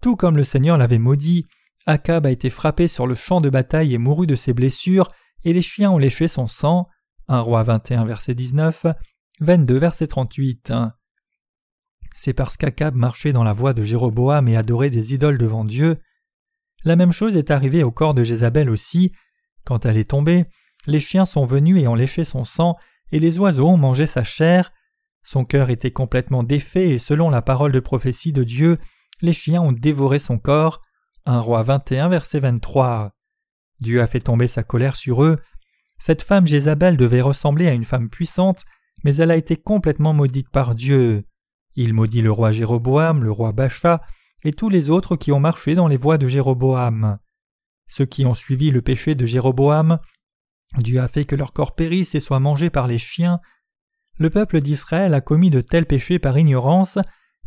Tout 0.00 0.16
comme 0.16 0.36
le 0.36 0.44
Seigneur 0.44 0.78
l'avait 0.78 0.98
maudit, 0.98 1.46
Akab 1.86 2.26
a 2.26 2.30
été 2.30 2.50
frappé 2.50 2.88
sur 2.88 3.06
le 3.06 3.14
champ 3.14 3.40
de 3.40 3.50
bataille 3.50 3.94
et 3.94 3.98
mourut 3.98 4.26
de 4.26 4.36
ses 4.36 4.52
blessures, 4.52 5.10
et 5.44 5.52
les 5.52 5.62
chiens 5.62 5.90
ont 5.90 5.98
léché 5.98 6.28
son 6.28 6.48
sang. 6.48 6.88
1 7.28 7.40
roi 7.40 7.62
21 7.62 8.04
verset 8.04 8.34
19, 8.34 8.86
22 9.40 9.78
verset 9.78 10.06
38. 10.06 10.72
C'est 12.14 12.32
parce 12.32 12.56
qu'Akab 12.56 12.94
marchait 12.94 13.32
dans 13.32 13.44
la 13.44 13.52
voie 13.52 13.72
de 13.72 13.84
Jéroboam 13.84 14.48
et 14.48 14.56
adorait 14.56 14.90
des 14.90 15.14
idoles 15.14 15.38
devant 15.38 15.64
Dieu. 15.64 15.98
La 16.84 16.96
même 16.96 17.12
chose 17.12 17.36
est 17.36 17.50
arrivée 17.50 17.82
au 17.82 17.90
corps 17.90 18.14
de 18.14 18.24
Jézabel 18.24 18.68
aussi. 18.70 19.12
Quand 19.64 19.86
elle 19.86 19.96
est 19.96 20.10
tombée, 20.10 20.46
les 20.86 21.00
chiens 21.00 21.24
sont 21.24 21.46
venus 21.46 21.80
et 21.80 21.86
ont 21.86 21.94
léché 21.94 22.24
son 22.24 22.44
sang, 22.44 22.76
et 23.12 23.18
les 23.18 23.38
oiseaux 23.38 23.68
ont 23.68 23.76
mangé 23.76 24.06
sa 24.06 24.24
chair. 24.24 24.72
Son 25.22 25.44
cœur 25.44 25.70
était 25.70 25.92
complètement 25.92 26.42
défait, 26.42 26.90
et 26.90 26.98
selon 26.98 27.30
la 27.30 27.42
parole 27.42 27.72
de 27.72 27.80
prophétie 27.80 28.32
de 28.32 28.42
Dieu, 28.42 28.78
les 29.20 29.32
chiens 29.32 29.62
ont 29.62 29.72
dévoré 29.72 30.18
son 30.18 30.38
corps. 30.38 30.80
1 31.26 31.38
roi 31.38 31.62
21 31.62 32.08
verset 32.08 32.40
23. 32.40 33.12
Dieu 33.80 34.02
a 34.02 34.06
fait 34.08 34.20
tomber 34.20 34.48
sa 34.48 34.64
colère 34.64 34.96
sur 34.96 35.22
eux. 35.22 35.38
Cette 35.98 36.22
femme 36.22 36.48
Jézabel 36.48 36.96
devait 36.96 37.20
ressembler 37.20 37.68
à 37.68 37.72
une 37.72 37.84
femme 37.84 38.10
puissante, 38.10 38.64
mais 39.04 39.14
elle 39.16 39.30
a 39.30 39.36
été 39.36 39.56
complètement 39.56 40.12
maudite 40.12 40.50
par 40.50 40.74
Dieu. 40.74 41.24
Il 41.76 41.94
maudit 41.94 42.22
le 42.22 42.32
roi 42.32 42.52
Jéroboam, 42.52 43.22
le 43.24 43.30
roi 43.30 43.52
Bacha, 43.52 44.02
et 44.44 44.52
tous 44.52 44.68
les 44.68 44.90
autres 44.90 45.16
qui 45.16 45.32
ont 45.32 45.40
marché 45.40 45.74
dans 45.74 45.88
les 45.88 45.96
voies 45.96 46.18
de 46.18 46.28
Jéroboam. 46.28 47.18
Ceux 47.86 48.06
qui 48.06 48.26
ont 48.26 48.34
suivi 48.34 48.70
le 48.70 48.82
péché 48.82 49.14
de 49.14 49.26
Jéroboam, 49.26 49.98
Dieu 50.78 51.00
a 51.00 51.08
fait 51.08 51.24
que 51.24 51.36
leur 51.36 51.52
corps 51.52 51.74
périsse 51.74 52.14
et 52.14 52.20
soit 52.20 52.40
mangé 52.40 52.70
par 52.70 52.86
les 52.86 52.98
chiens. 52.98 53.40
Le 54.18 54.30
peuple 54.30 54.60
d'Israël 54.60 55.14
a 55.14 55.20
commis 55.20 55.50
de 55.50 55.60
tels 55.60 55.86
péchés 55.86 56.18
par 56.18 56.38
ignorance, 56.38 56.98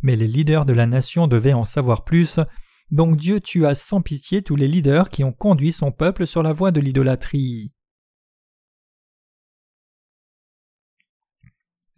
mais 0.02 0.16
les 0.16 0.28
leaders 0.28 0.64
de 0.64 0.72
la 0.72 0.86
nation 0.86 1.26
devaient 1.26 1.52
en 1.52 1.64
savoir 1.64 2.04
plus 2.04 2.40
donc 2.90 3.16
Dieu 3.16 3.40
tua 3.40 3.74
sans 3.74 4.00
pitié 4.00 4.42
tous 4.42 4.56
les 4.56 4.68
leaders 4.68 5.08
qui 5.08 5.24
ont 5.24 5.32
conduit 5.32 5.72
son 5.72 5.90
peuple 5.90 6.26
sur 6.26 6.42
la 6.42 6.52
voie 6.52 6.70
de 6.70 6.80
l'idolâtrie. 6.80 7.72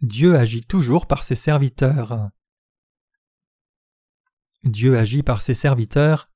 Dieu 0.01 0.37
agit 0.37 0.61
toujours 0.61 1.07
par 1.07 1.23
ses 1.23 1.35
serviteurs. 1.35 2.29
Dieu 4.63 4.97
agit 4.97 5.23
par 5.23 5.41
ses 5.41 5.53
serviteurs. 5.53 6.29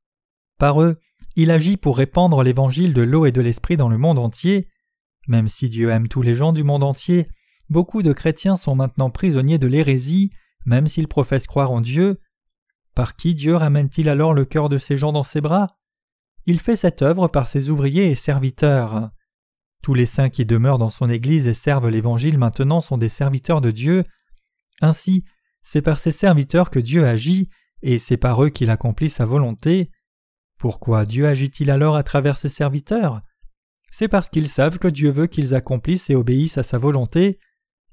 Par 0.57 0.81
eux, 0.81 0.99
il 1.35 1.49
agit 1.49 1.77
pour 1.77 1.97
répandre 1.97 2.43
l'évangile 2.43 2.93
de 2.93 3.01
l'eau 3.01 3.25
et 3.25 3.31
de 3.31 3.39
l'esprit 3.39 3.77
dans 3.77 3.87
le 3.87 3.97
monde 3.97 4.19
entier. 4.19 4.67
Même 5.27 5.47
si 5.47 5.69
Dieu 5.69 5.89
aime 5.89 6.09
tous 6.09 6.21
les 6.21 6.35
gens 6.35 6.51
du 6.51 6.63
monde 6.63 6.83
entier, 6.83 7.29
beaucoup 7.69 8.03
de 8.03 8.11
chrétiens 8.11 8.57
sont 8.57 8.75
maintenant 8.75 9.09
prisonniers 9.09 9.57
de 9.57 9.67
l'hérésie, 9.67 10.31
même 10.65 10.87
s'ils 10.87 11.07
professent 11.07 11.47
croire 11.47 11.71
en 11.71 11.79
Dieu. 11.79 12.19
Par 12.95 13.15
qui 13.15 13.33
Dieu 13.33 13.55
ramène-t-il 13.55 14.09
alors 14.09 14.33
le 14.33 14.43
cœur 14.43 14.67
de 14.67 14.77
ces 14.77 14.97
gens 14.97 15.13
dans 15.13 15.23
ses 15.23 15.41
bras? 15.41 15.77
Il 16.45 16.59
fait 16.59 16.75
cette 16.75 17.01
œuvre 17.01 17.29
par 17.29 17.47
ses 17.47 17.69
ouvriers 17.69 18.11
et 18.11 18.15
serviteurs. 18.15 19.09
Tous 19.83 19.93
les 19.93 20.05
saints 20.05 20.29
qui 20.29 20.45
demeurent 20.45 20.77
dans 20.77 20.89
son 20.89 21.09
Église 21.09 21.45
et 21.45 21.53
servent 21.53 21.89
l'Évangile 21.89 22.37
maintenant 22.37 22.79
sont 22.79 22.97
des 22.97 23.09
serviteurs 23.09 23.59
de 23.59 23.69
Dieu. 23.69 24.05
Ainsi, 24.81 25.25
c'est 25.61 25.81
par 25.81 25.99
ses 25.99 26.13
serviteurs 26.13 26.69
que 26.69 26.79
Dieu 26.79 27.05
agit, 27.05 27.49
et 27.81 27.99
c'est 27.99 28.15
par 28.15 28.41
eux 28.41 28.49
qu'il 28.49 28.69
accomplit 28.69 29.09
sa 29.09 29.25
volonté. 29.25 29.91
Pourquoi 30.57 31.05
Dieu 31.05 31.27
agit-il 31.27 31.69
alors 31.69 31.97
à 31.97 32.03
travers 32.03 32.37
ses 32.37 32.47
serviteurs? 32.47 33.21
C'est 33.91 34.07
parce 34.07 34.29
qu'ils 34.29 34.47
savent 34.47 34.79
que 34.79 34.87
Dieu 34.87 35.11
veut 35.11 35.27
qu'ils 35.27 35.53
accomplissent 35.53 36.09
et 36.09 36.15
obéissent 36.15 36.57
à 36.57 36.63
sa 36.63 36.77
volonté. 36.77 37.37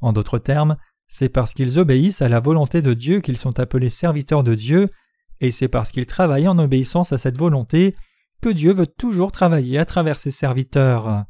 En 0.01 0.13
d'autres 0.13 0.39
termes, 0.39 0.77
c'est 1.09 1.29
parce 1.29 1.55
qu'ils 1.55 1.81
obéissent 1.81 2.23
à 2.23 2.29
la 2.29 2.39
volonté 2.39 2.83
de 2.83 2.95
Dieu 2.95 3.21
qu'ils 3.21 3.37
sont 3.37 3.59
appelés 3.59 3.91
serviteurs 3.91 4.45
de 4.45 4.55
Dieu, 4.55 4.91
et 5.41 5.51
c'est 5.51 5.67
parce 5.67 5.91
qu'ils 5.91 6.07
travaillent 6.07 6.47
en 6.47 6.59
obéissance 6.61 7.13
à 7.13 7.19
cette 7.19 7.37
volonté 7.37 7.97
que 8.41 8.49
Dieu 8.49 8.73
veut 8.73 8.87
toujours 8.87 9.33
travailler 9.33 9.77
à 9.77 9.85
travers 9.85 10.21
ses 10.21 10.31
serviteurs. 10.31 11.25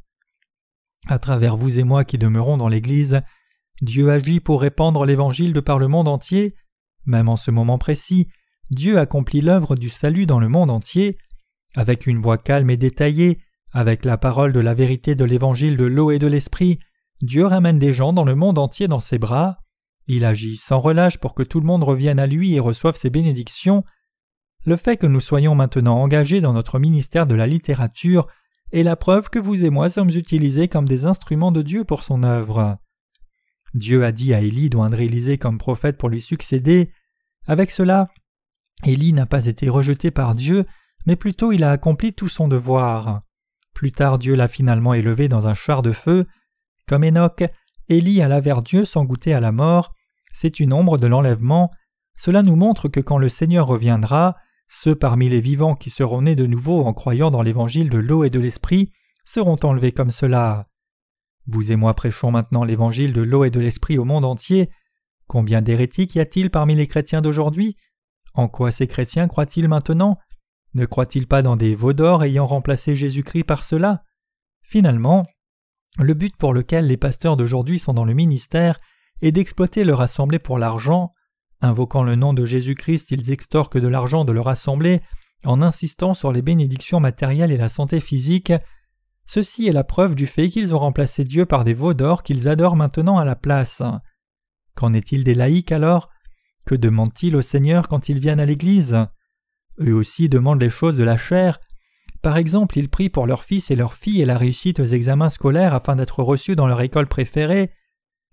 À 1.09 1.19
travers 1.19 1.57
vous 1.57 1.79
et 1.79 1.85
moi 1.85 2.05
qui 2.05 2.19
demeurons 2.19 2.57
dans 2.57 2.69
l'Église, 2.69 3.23
Dieu 3.83 4.11
agit 4.11 4.41
pour 4.41 4.61
répandre 4.61 5.05
l'Évangile 5.05 5.53
de 5.53 5.61
par 5.61 5.79
le 5.79 5.89
monde 5.89 6.09
entier. 6.09 6.55
Même 7.07 7.29
en 7.29 7.37
ce 7.37 7.51
moment 7.51 7.79
précis, 7.79 8.29
Dieu 8.71 8.99
accomplit 8.99 9.41
l'œuvre 9.41 9.75
du 9.75 9.89
salut 9.89 10.27
dans 10.27 10.39
le 10.39 10.49
monde 10.49 10.71
entier. 10.71 11.19
Avec 11.75 12.07
une 12.07 12.19
voix 12.19 12.39
calme 12.39 12.71
et 12.71 12.77
détaillée, 12.77 13.41
avec 13.73 14.05
la 14.05 14.19
parole 14.19 14.53
de 14.53 14.61
la 14.61 14.75
vérité 14.75 15.15
de 15.15 15.25
l'Évangile 15.25 15.77
de 15.77 15.85
l'eau 15.85 16.11
et 16.11 16.19
de 16.19 16.27
l'Esprit, 16.27 16.79
Dieu 17.23 17.47
ramène 17.47 17.79
des 17.79 17.93
gens 17.93 18.13
dans 18.13 18.25
le 18.25 18.35
monde 18.35 18.59
entier 18.59 18.89
dans 18.89 19.01
ses 19.01 19.19
bras. 19.19 19.59
Il 20.07 20.25
agit 20.25 20.57
sans 20.57 20.79
relâche 20.79 21.19
pour 21.19 21.35
que 21.35 21.43
tout 21.43 21.61
le 21.61 21.67
monde 21.67 21.85
revienne 21.85 22.19
à 22.19 22.27
lui 22.27 22.55
et 22.55 22.61
reçoive 22.61 22.97
ses 22.97 23.11
bénédictions. 23.11 23.85
Le 24.65 24.77
fait 24.77 24.97
que 24.97 25.07
nous 25.07 25.21
soyons 25.21 25.55
maintenant 25.55 26.01
engagés 26.01 26.41
dans 26.41 26.53
notre 26.53 26.79
ministère 26.79 27.27
de 27.27 27.35
la 27.35 27.47
littérature 27.47 28.27
est 28.73 28.83
la 28.83 28.97
preuve 28.97 29.29
que 29.31 29.39
vous 29.39 29.65
et 29.65 29.71
moi 29.71 29.91
sommes 29.91 30.11
utilisés 30.11 30.69
comme 30.69 30.89
des 30.89 31.05
instruments 31.05 31.53
de 31.53 31.63
Dieu 31.63 31.85
pour 31.85 32.03
son 32.03 32.23
œuvre. 32.23 32.79
Dieu 33.75 34.05
a 34.05 34.13
dit 34.13 34.35
à 34.35 34.41
Élie 34.41 34.71
d'oindre 34.71 35.01
Élisée 35.01 35.39
comme 35.39 35.59
prophète 35.59 35.97
pour 35.97 36.09
lui 36.09 36.21
succéder. 36.21 36.91
Avec 37.47 37.71
cela, 37.71 38.09
Élie 38.85 39.13
n'a 39.13 39.27
pas 39.27 39.47
été 39.47 39.69
rejeté 39.69 40.11
par 40.11 40.35
Dieu, 40.35 40.65
mais 41.07 41.17
plutôt 41.17 41.53
il 41.53 41.65
a 41.65 41.71
accompli 41.71 42.13
tout 42.13 42.29
son 42.29 42.49
devoir. 42.49 43.23
Plus 43.75 43.93
tard 43.93 44.19
Dieu 44.19 44.35
l'a 44.35 44.49
finalement 44.49 44.95
élevé 44.95 45.29
dans 45.29 45.47
un 45.47 45.55
char 45.55 45.83
de 45.83 45.93
feu. 45.93 46.27
Comme 46.87 47.05
Enoch, 47.05 47.45
Élie 47.89 48.23
alla 48.23 48.41
vers 48.41 48.63
Dieu 48.63 48.85
sans 48.85 49.05
goûter 49.05 49.35
à 49.35 49.41
la 49.41 49.53
mort. 49.53 49.95
C'est 50.33 50.61
une 50.61 50.73
ombre 50.73 50.99
de 50.99 51.07
l'enlèvement. 51.07 51.71
Cela 52.17 52.43
nous 52.43 52.57
montre 52.57 52.89
que 52.89 53.01
quand 53.01 53.19
le 53.19 53.29
Seigneur 53.29 53.67
reviendra, 53.67 54.37
ceux 54.73 54.95
parmi 54.95 55.29
les 55.29 55.41
vivants 55.41 55.75
qui 55.75 55.91
seront 55.91 56.23
nés 56.23 56.37
de 56.37 56.47
nouveau 56.47 56.85
en 56.85 56.95
croyant 56.95 57.33
dans 57.33 57.43
l'évangile 57.43 57.91
de 57.91 57.99
l'eau 57.99 58.23
et 58.23 58.31
de 58.31 58.39
l'esprit 58.39 58.93
seront 59.25 59.59
enlevés 59.65 59.91
comme 59.91 60.13
cela. 60.13 60.69
Vous 61.47 61.73
et 61.73 61.77
moi 61.77 61.93
prêchons 61.95 62.31
maintenant 62.31 62.63
l'évangile 62.63 63.13
de 63.13 63.21
l'eau 63.21 63.43
et 63.43 63.51
de 63.51 63.59
l'esprit 63.59 63.99
au 63.99 64.05
monde 64.05 64.25
entier. 64.25 64.71
Combien 65.27 65.61
d'hérétiques 65.61 66.15
y 66.15 66.21
a-t-il 66.21 66.51
parmi 66.51 66.77
les 66.77 66.87
chrétiens 66.87 67.21
d'aujourd'hui? 67.21 67.77
En 68.35 68.47
quoi 68.47 68.71
ces 68.71 68.87
chrétiens 68.87 69.27
croient-ils 69.27 69.67
maintenant? 69.67 70.19
Ne 70.75 70.87
croient-ils 70.87 71.27
pas 71.27 71.43
dans 71.43 71.57
des 71.57 71.75
veaux 71.75 71.93
d'or 71.93 72.23
ayant 72.23 72.47
remplacé 72.47 72.95
Jésus-Christ 72.95 73.45
par 73.45 73.65
cela? 73.65 74.05
Finalement, 74.63 75.27
le 75.99 76.15
but 76.15 76.37
pour 76.37 76.55
lequel 76.55 76.87
les 76.87 76.97
pasteurs 76.97 77.37
d'aujourd'hui 77.37 77.81
sont 77.81 77.93
dans 77.93 78.05
le 78.05 78.15
ministère 78.15 78.81
est 79.21 79.33
d'exploiter 79.33 79.83
leur 79.83 80.01
assemblée 80.01 80.39
pour 80.39 80.59
l'argent, 80.59 81.13
Invoquant 81.63 82.03
le 82.03 82.15
nom 82.15 82.33
de 82.33 82.47
Jésus-Christ, 82.47 83.11
ils 83.11 83.31
extorquent 83.31 83.79
de 83.79 83.89
l'argent 83.89 84.25
de 84.25 84.33
leur 84.33 84.49
assemblée 84.49 85.01
en 85.45 85.63
insistant 85.63 86.15
sur 86.15 86.33
les 86.33 86.43
bénédictions 86.43 87.01
matérielles 87.01 87.53
et 87.53 87.57
la 87.57 87.69
santé 87.69 88.01
physique. 88.01 88.53
Ceci 89.27 89.69
est 89.69 89.73
la 89.73 89.85
preuve 89.85 90.15
du 90.15 90.27
fait 90.27 90.51
qu'ils 90.51 90.75
ont 90.75 90.79
remplacé 90.79 91.25
Dieu 91.25 91.47
par 91.47 91.65
des 91.65 91.75
veaux 91.75 91.95
d'or 91.95 92.23
qu'ils 92.23 92.49
adorent 92.49 92.77
maintenant 92.77 93.19
à 93.19 93.25
la 93.25 93.37
place. 93.37 93.83
Qu'en 94.75 94.93
est-il 94.93 95.25
des 95.25 95.35
laïcs 95.35 95.73
alors? 95.73 96.11
Que 96.65 96.75
demandent-ils 96.75 97.37
au 97.37 97.43
Seigneur 97.43 97.89
quand 97.89 98.09
ils 98.09 98.19
viennent 98.19 98.41
à 98.41 98.47
l'Église? 98.47 98.99
Eux 99.81 99.95
aussi 99.95 100.29
demandent 100.29 100.61
les 100.61 100.71
choses 100.71 100.97
de 100.97 101.05
la 101.05 101.17
chair. 101.17 101.61
Par 102.23 102.37
exemple, 102.37 102.79
ils 102.79 102.91
prient 102.91 103.09
pour 103.09 103.27
leurs 103.27 103.45
fils 103.45 103.71
et 103.71 103.77
leurs 103.77 103.95
filles 103.95 104.21
et 104.21 104.27
la 104.27 104.37
réussite 104.37 104.81
aux 104.81 104.85
examens 104.85 105.31
scolaires 105.31 105.75
afin 105.75 105.97
d'être 105.97 106.23
reçus 106.23 106.57
dans 106.57 106.67
leur 106.67 106.81
école 106.81 107.07
préférée. 107.07 107.71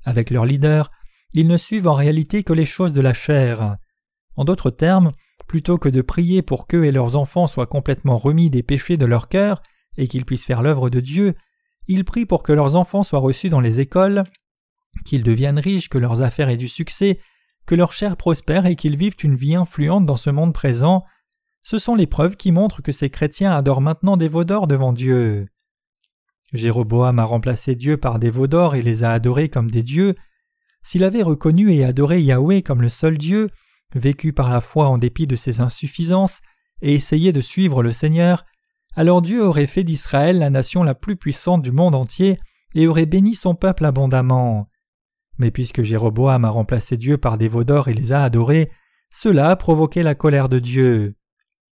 Avec 0.03 0.29
leur 0.29 0.45
leader, 0.45 0.91
ils 1.33 1.47
ne 1.47 1.57
suivent 1.57 1.87
en 1.87 1.93
réalité 1.93 2.43
que 2.43 2.53
les 2.53 2.65
choses 2.65 2.93
de 2.93 3.01
la 3.01 3.13
chair. 3.13 3.77
En 4.35 4.45
d'autres 4.45 4.71
termes, 4.71 5.11
plutôt 5.47 5.77
que 5.77 5.89
de 5.89 6.01
prier 6.01 6.41
pour 6.41 6.67
qu'eux 6.67 6.85
et 6.85 6.91
leurs 6.91 7.15
enfants 7.15 7.47
soient 7.47 7.67
complètement 7.67 8.17
remis 8.17 8.49
des 8.49 8.63
péchés 8.63 8.97
de 8.97 9.05
leur 9.05 9.29
cœur 9.29 9.61
et 9.97 10.07
qu'ils 10.07 10.25
puissent 10.25 10.45
faire 10.45 10.61
l'œuvre 10.61 10.89
de 10.89 10.99
Dieu, 10.99 11.35
ils 11.87 12.05
prient 12.05 12.25
pour 12.25 12.43
que 12.43 12.51
leurs 12.51 12.75
enfants 12.75 13.03
soient 13.03 13.19
reçus 13.19 13.49
dans 13.49 13.61
les 13.61 13.79
écoles, 13.79 14.23
qu'ils 15.05 15.23
deviennent 15.23 15.59
riches, 15.59 15.89
que 15.89 15.97
leurs 15.97 16.21
affaires 16.21 16.49
aient 16.49 16.57
du 16.57 16.67
succès, 16.67 17.19
que 17.65 17.75
leur 17.75 17.93
chair 17.93 18.17
prospère 18.17 18.65
et 18.65 18.75
qu'ils 18.75 18.97
vivent 18.97 19.15
une 19.23 19.35
vie 19.35 19.55
influente 19.55 20.05
dans 20.05 20.17
ce 20.17 20.29
monde 20.29 20.53
présent. 20.53 21.03
Ce 21.63 21.77
sont 21.77 21.95
les 21.95 22.07
preuves 22.07 22.35
qui 22.35 22.51
montrent 22.51 22.81
que 22.81 22.91
ces 22.91 23.09
chrétiens 23.09 23.53
adorent 23.53 23.81
maintenant 23.81 24.17
des 24.17 24.29
veaux 24.29 24.45
d'or 24.45 24.67
devant 24.67 24.93
Dieu. 24.93 25.47
Jéroboam 26.53 27.19
a 27.19 27.25
remplacé 27.25 27.75
Dieu 27.75 27.97
par 27.97 28.19
des 28.19 28.29
veaux 28.29 28.47
d'or 28.47 28.75
et 28.75 28.81
les 28.81 29.03
a 29.03 29.11
adorés 29.11 29.49
comme 29.49 29.69
des 29.69 29.83
dieux. 29.83 30.15
S'il 30.83 31.03
avait 31.03 31.23
reconnu 31.23 31.71
et 31.73 31.83
adoré 31.83 32.21
Yahweh 32.21 32.61
comme 32.61 32.81
le 32.81 32.89
seul 32.89 33.17
Dieu, 33.17 33.49
vécu 33.93 34.33
par 34.33 34.49
la 34.49 34.61
foi 34.61 34.87
en 34.87 34.97
dépit 34.97 35.27
de 35.27 35.35
ses 35.35 35.61
insuffisances, 35.61 36.39
et 36.81 36.93
essayé 36.93 37.33
de 37.33 37.41
suivre 37.41 37.81
le 37.81 37.91
Seigneur, 37.91 38.45
alors 38.95 39.21
Dieu 39.21 39.43
aurait 39.43 39.67
fait 39.67 39.83
d'Israël 39.83 40.39
la 40.39 40.49
nation 40.49 40.83
la 40.83 40.95
plus 40.95 41.15
puissante 41.15 41.61
du 41.61 41.71
monde 41.71 41.95
entier 41.95 42.39
et 42.75 42.87
aurait 42.87 43.05
béni 43.05 43.35
son 43.35 43.55
peuple 43.55 43.85
abondamment. 43.85 44.69
Mais 45.37 45.51
puisque 45.51 45.83
Jéroboam 45.83 46.45
a 46.45 46.49
remplacé 46.49 46.97
Dieu 46.97 47.17
par 47.17 47.37
des 47.37 47.47
veaux 47.47 47.63
d'or 47.63 47.87
et 47.87 47.93
les 47.93 48.11
a 48.11 48.23
adorés, 48.23 48.71
cela 49.11 49.51
a 49.51 49.55
provoqué 49.55 50.03
la 50.03 50.15
colère 50.15 50.49
de 50.49 50.59
Dieu. 50.59 51.15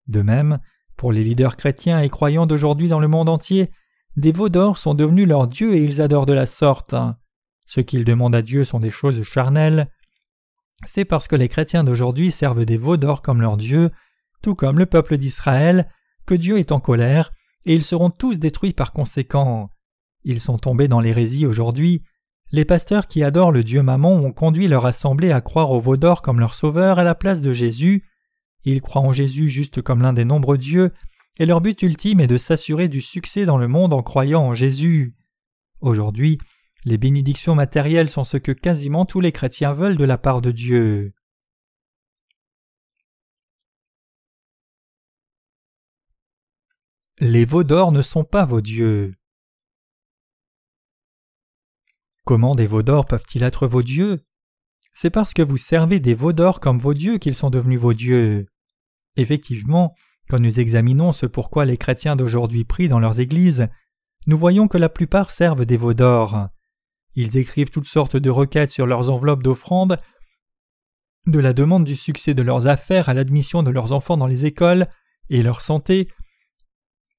De 0.06 0.22
même, 0.22 0.60
pour 0.96 1.12
les 1.12 1.24
leaders 1.24 1.56
chrétiens 1.56 2.00
et 2.00 2.08
croyants 2.08 2.46
d'aujourd'hui 2.46 2.88
dans 2.88 3.00
le 3.00 3.08
monde 3.08 3.28
entier, 3.28 3.70
des 4.16 4.32
veaux 4.32 4.48
d'or 4.48 4.78
sont 4.78 4.94
devenus 4.94 5.28
leurs 5.28 5.46
dieux 5.46 5.74
et 5.74 5.82
ils 5.82 6.00
adorent 6.00 6.26
de 6.26 6.32
la 6.32 6.46
sorte. 6.46 6.94
Ce 7.66 7.80
qu'ils 7.80 8.04
demandent 8.04 8.34
à 8.34 8.42
Dieu 8.42 8.64
sont 8.64 8.78
des 8.78 8.90
choses 8.90 9.22
charnelles. 9.22 9.90
C'est 10.84 11.04
parce 11.04 11.28
que 11.28 11.36
les 11.36 11.48
chrétiens 11.48 11.84
d'aujourd'hui 11.84 12.30
servent 12.30 12.64
des 12.64 12.76
veaux 12.76 12.96
d'or 12.96 13.22
comme 13.22 13.40
leur 13.40 13.56
Dieu, 13.56 13.90
tout 14.42 14.54
comme 14.54 14.78
le 14.78 14.86
peuple 14.86 15.18
d'Israël, 15.18 15.90
que 16.26 16.34
Dieu 16.34 16.58
est 16.58 16.72
en 16.72 16.80
colère, 16.80 17.32
et 17.64 17.74
ils 17.74 17.82
seront 17.82 18.10
tous 18.10 18.38
détruits 18.38 18.72
par 18.72 18.92
conséquent. 18.92 19.70
Ils 20.24 20.40
sont 20.40 20.58
tombés 20.58 20.88
dans 20.88 21.00
l'hérésie 21.00 21.46
aujourd'hui. 21.46 22.02
Les 22.52 22.64
pasteurs 22.64 23.08
qui 23.08 23.24
adorent 23.24 23.50
le 23.50 23.64
Dieu 23.64 23.82
Mammon 23.82 24.24
ont 24.24 24.32
conduit 24.32 24.68
leur 24.68 24.86
assemblée 24.86 25.32
à 25.32 25.40
croire 25.40 25.72
au 25.72 25.80
veau 25.80 25.96
d'or 25.96 26.22
comme 26.22 26.38
leur 26.38 26.54
sauveur 26.54 26.98
à 26.98 27.04
la 27.04 27.16
place 27.16 27.40
de 27.40 27.52
Jésus. 27.52 28.04
Ils 28.64 28.82
croient 28.82 29.02
en 29.02 29.12
Jésus 29.12 29.48
juste 29.50 29.82
comme 29.82 30.02
l'un 30.02 30.12
des 30.12 30.24
nombreux 30.24 30.58
dieux, 30.58 30.92
et 31.38 31.46
leur 31.46 31.60
but 31.60 31.82
ultime 31.82 32.20
est 32.20 32.26
de 32.26 32.38
s'assurer 32.38 32.88
du 32.88 33.00
succès 33.00 33.44
dans 33.44 33.58
le 33.58 33.68
monde 33.68 33.92
en 33.92 34.02
croyant 34.02 34.42
en 34.42 34.54
Jésus. 34.54 35.16
Aujourd'hui, 35.80 36.38
les 36.86 36.98
bénédictions 36.98 37.56
matérielles 37.56 38.08
sont 38.08 38.22
ce 38.22 38.36
que 38.36 38.52
quasiment 38.52 39.06
tous 39.06 39.18
les 39.18 39.32
chrétiens 39.32 39.72
veulent 39.72 39.96
de 39.96 40.04
la 40.04 40.18
part 40.18 40.40
de 40.40 40.52
Dieu. 40.52 41.12
Les 47.18 47.44
veaux 47.44 47.64
d'or 47.64 47.90
ne 47.90 48.02
sont 48.02 48.22
pas 48.22 48.44
vos 48.44 48.60
dieux. 48.60 49.16
Comment 52.24 52.54
des 52.54 52.68
veaux 52.68 52.84
d'or 52.84 53.06
peuvent-ils 53.06 53.42
être 53.42 53.66
vos 53.66 53.82
dieux? 53.82 54.24
C'est 54.94 55.10
parce 55.10 55.34
que 55.34 55.42
vous 55.42 55.56
servez 55.56 55.98
des 55.98 56.14
veaux 56.14 56.32
d'or 56.32 56.60
comme 56.60 56.78
vos 56.78 56.94
dieux 56.94 57.18
qu'ils 57.18 57.34
sont 57.34 57.50
devenus 57.50 57.80
vos 57.80 57.94
dieux. 57.94 58.46
Effectivement, 59.16 59.92
quand 60.28 60.38
nous 60.38 60.60
examinons 60.60 61.10
ce 61.10 61.26
pourquoi 61.26 61.64
les 61.64 61.78
chrétiens 61.78 62.14
d'aujourd'hui 62.14 62.64
prient 62.64 62.88
dans 62.88 63.00
leurs 63.00 63.18
églises, 63.18 63.66
nous 64.28 64.38
voyons 64.38 64.68
que 64.68 64.78
la 64.78 64.88
plupart 64.88 65.32
servent 65.32 65.66
des 65.66 65.76
veaux 65.76 65.94
d'or. 65.94 66.48
Ils 67.16 67.38
écrivent 67.38 67.70
toutes 67.70 67.88
sortes 67.88 68.16
de 68.16 68.30
requêtes 68.30 68.70
sur 68.70 68.86
leurs 68.86 69.10
enveloppes 69.10 69.42
d'offrandes, 69.42 69.98
de 71.26 71.38
la 71.38 71.54
demande 71.54 71.84
du 71.84 71.96
succès 71.96 72.34
de 72.34 72.42
leurs 72.42 72.66
affaires 72.66 73.08
à 73.08 73.14
l'admission 73.14 73.62
de 73.62 73.70
leurs 73.70 73.92
enfants 73.92 74.16
dans 74.16 74.26
les 74.26 74.44
écoles 74.44 74.86
et 75.30 75.42
leur 75.42 75.62
santé. 75.62 76.08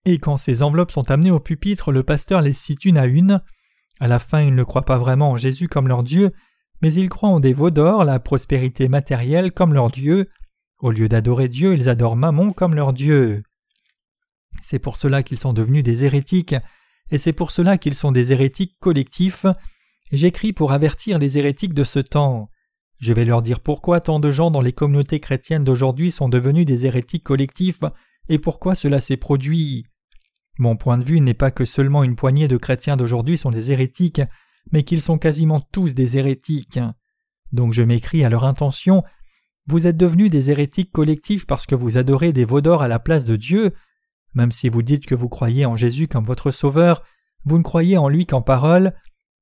Et 0.06 0.20
quand 0.20 0.38
ces 0.38 0.62
enveloppes 0.62 0.92
sont 0.92 1.12
amenées 1.12 1.32
au 1.32 1.40
pupitre, 1.40 1.92
le 1.92 2.04
pasteur 2.04 2.42
les 2.42 2.54
cite 2.54 2.86
une 2.86 2.98
à 2.98 3.06
une. 3.06 3.42
À 4.00 4.08
la 4.08 4.20
fin, 4.20 4.42
ils 4.42 4.56
ne 4.56 4.64
croient 4.64 4.86
pas 4.86 4.98
vraiment 4.98 5.32
en 5.32 5.38
Jésus 5.38 5.68
comme 5.68 5.88
leur 5.88 6.04
Dieu, 6.04 6.32
mais 6.82 6.94
ils 6.94 7.10
croient 7.10 7.30
en 7.30 7.40
des 7.40 7.54
veaux 7.54 7.72
la 7.72 8.20
prospérité 8.20 8.88
matérielle 8.88 9.52
comme 9.52 9.74
leur 9.74 9.90
Dieu. 9.90 10.30
Au 10.80 10.92
lieu 10.92 11.10
d'adorer 11.10 11.50
Dieu, 11.50 11.74
ils 11.74 11.90
adorent 11.90 12.16
Mammon 12.16 12.54
comme 12.54 12.76
leur 12.76 12.94
Dieu. 12.94 13.42
C'est 14.62 14.80
pour 14.80 14.96
cela 14.96 15.24
qu'ils 15.24 15.40
sont 15.40 15.54
devenus 15.54 15.84
des 15.84 16.06
hérétiques, 16.06 16.56
et 17.10 17.18
c'est 17.18 17.34
pour 17.34 17.50
cela 17.52 17.78
qu'ils 17.80 17.96
sont 17.96 18.12
des 18.12 18.32
hérétiques 18.32 18.78
collectifs. 18.80 19.48
J'écris 20.12 20.54
pour 20.54 20.72
avertir 20.72 21.20
les 21.20 21.38
hérétiques 21.38 21.74
de 21.74 21.84
ce 21.84 22.00
temps. 22.00 22.50
Je 23.00 23.14
vais 23.14 23.26
leur 23.26 23.42
dire 23.42 23.60
pourquoi 23.60 24.00
tant 24.00 24.20
de 24.20 24.32
gens 24.32 24.52
dans 24.52 24.62
les 24.62 24.74
communautés 24.74 25.20
chrétiennes 25.20 25.64
d'aujourd'hui 25.64 26.12
sont 26.12 26.30
devenus 26.30 26.66
des 26.66 26.86
hérétiques 26.86 27.24
collectifs 27.24 27.82
et 28.30 28.40
pourquoi 28.40 28.74
cela 28.74 29.00
s'est 29.00 29.18
produit. 29.18 29.86
Mon 30.60 30.76
point 30.76 30.98
de 30.98 31.04
vue 31.04 31.22
n'est 31.22 31.34
pas 31.34 31.52
que 31.52 31.66
seulement 31.66 32.04
une 32.04 32.16
poignée 32.16 32.48
de 32.48 32.58
chrétiens 32.58 32.98
d'aujourd'hui 32.98 33.38
sont 33.38 33.52
des 33.52 33.72
hérétiques, 33.72 34.22
mais 34.72 34.84
qu'ils 34.84 35.02
sont 35.02 35.18
quasiment 35.18 35.60
tous 35.60 35.94
des 35.94 36.18
hérétiques. 36.18 36.80
Donc 37.52 37.74
je 37.74 37.84
m'écris 37.84 38.24
à 38.24 38.30
leur 38.30 38.46
intention 38.46 39.04
Vous 39.68 39.88
êtes 39.88 39.98
devenus 39.98 40.32
des 40.32 40.50
hérétiques 40.50 40.92
collectifs 40.92 41.46
parce 41.46 41.66
que 41.66 41.76
vous 41.76 41.98
adorez 41.98 42.34
des 42.34 42.46
veaux 42.46 42.62
d'or 42.62 42.82
à 42.82 42.88
la 42.88 43.00
place 43.00 43.26
de 43.26 43.36
Dieu. 43.36 43.74
Même 44.34 44.52
si 44.52 44.70
vous 44.70 44.82
dites 44.82 45.06
que 45.06 45.16
vous 45.16 45.30
croyez 45.30 45.66
en 45.66 45.76
Jésus 45.76 46.08
comme 46.08 46.26
votre 46.26 46.52
Sauveur, 46.52 47.04
vous 47.46 47.58
ne 47.58 47.64
croyez 47.64 47.98
en 47.98 48.10
lui 48.10 48.26
qu'en 48.26 48.42
parole. 48.42 48.94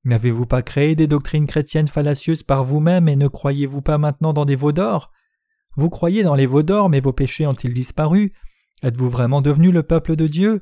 N'avez-vous 0.05 0.45
pas 0.45 0.61
créé 0.61 0.95
des 0.95 1.07
doctrines 1.07 1.47
chrétiennes 1.47 1.87
fallacieuses 1.87 2.43
par 2.43 2.63
vous-même 2.63 3.09
et 3.09 3.15
ne 3.15 3.27
croyez-vous 3.27 3.81
pas 3.81 3.97
maintenant 3.97 4.33
dans 4.33 4.45
des 4.45 4.55
veaux 4.55 4.71
d'or? 4.71 5.11
Vous 5.75 5.89
croyez 5.89 6.21
dans 6.21 6.35
les 6.35 6.45
veaux 6.45 6.63
d'or, 6.63 6.89
mais 6.89 6.99
vos 6.99 7.11
péchés 7.11 7.47
ont-ils 7.47 7.73
disparu? 7.73 8.31
Êtes-vous 8.83 9.09
vraiment 9.09 9.41
devenu 9.41 9.71
le 9.71 9.81
peuple 9.81 10.15
de 10.15 10.27
Dieu? 10.27 10.61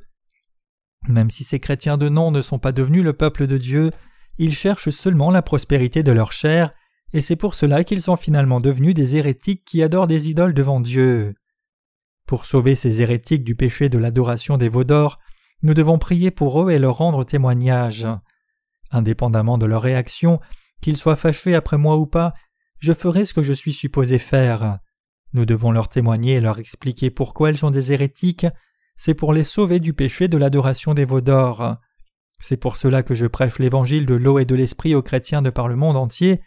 Même 1.08 1.30
si 1.30 1.44
ces 1.44 1.60
chrétiens 1.60 1.98
de 1.98 2.08
nom 2.08 2.30
ne 2.30 2.40
sont 2.40 2.58
pas 2.58 2.72
devenus 2.72 3.04
le 3.04 3.12
peuple 3.12 3.46
de 3.46 3.58
Dieu, 3.58 3.90
ils 4.38 4.54
cherchent 4.54 4.88
seulement 4.88 5.30
la 5.30 5.42
prospérité 5.42 6.02
de 6.02 6.10
leur 6.10 6.32
chair, 6.32 6.72
et 7.12 7.20
c'est 7.20 7.36
pour 7.36 7.54
cela 7.54 7.84
qu'ils 7.84 8.02
sont 8.02 8.16
finalement 8.16 8.60
devenus 8.60 8.94
des 8.94 9.14
hérétiques 9.16 9.64
qui 9.66 9.82
adorent 9.82 10.06
des 10.06 10.30
idoles 10.30 10.54
devant 10.54 10.80
Dieu. 10.80 11.34
Pour 12.26 12.46
sauver 12.46 12.74
ces 12.74 13.02
hérétiques 13.02 13.44
du 13.44 13.54
péché 13.54 13.90
de 13.90 13.98
l'adoration 13.98 14.56
des 14.56 14.70
veaux 14.70 14.84
d'or, 14.84 15.18
nous 15.62 15.74
devons 15.74 15.98
prier 15.98 16.30
pour 16.30 16.62
eux 16.62 16.70
et 16.70 16.78
leur 16.78 16.96
rendre 16.96 17.24
témoignage. 17.24 18.06
Indépendamment 18.94 19.58
de 19.58 19.66
leur 19.66 19.82
réaction, 19.82 20.38
qu'ils 20.80 20.96
soient 20.96 21.16
fâchés 21.16 21.56
après 21.56 21.76
moi 21.76 21.96
ou 21.96 22.06
pas, 22.06 22.32
je 22.78 22.92
ferai 22.92 23.24
ce 23.24 23.34
que 23.34 23.42
je 23.42 23.52
suis 23.52 23.72
supposé 23.72 24.20
faire. 24.20 24.78
Nous 25.32 25.46
devons 25.46 25.72
leur 25.72 25.88
témoigner 25.88 26.34
et 26.34 26.40
leur 26.40 26.60
expliquer 26.60 27.10
pourquoi 27.10 27.48
elles 27.48 27.56
sont 27.56 27.72
des 27.72 27.90
hérétiques, 27.90 28.46
c'est 28.94 29.14
pour 29.14 29.32
les 29.32 29.42
sauver 29.42 29.80
du 29.80 29.94
péché 29.94 30.28
de 30.28 30.38
l'adoration 30.38 30.94
des 30.94 31.04
veaux 31.04 31.20
d'or. 31.20 31.76
C'est 32.38 32.56
pour 32.56 32.76
cela 32.76 33.02
que 33.02 33.16
je 33.16 33.26
prêche 33.26 33.58
l'évangile 33.58 34.06
de 34.06 34.14
l'eau 34.14 34.38
et 34.38 34.44
de 34.44 34.54
l'esprit 34.54 34.94
aux 34.94 35.02
chrétiens 35.02 35.42
de 35.42 35.50
par 35.50 35.66
le 35.66 35.74
monde 35.74 35.96
entier. 35.96 36.40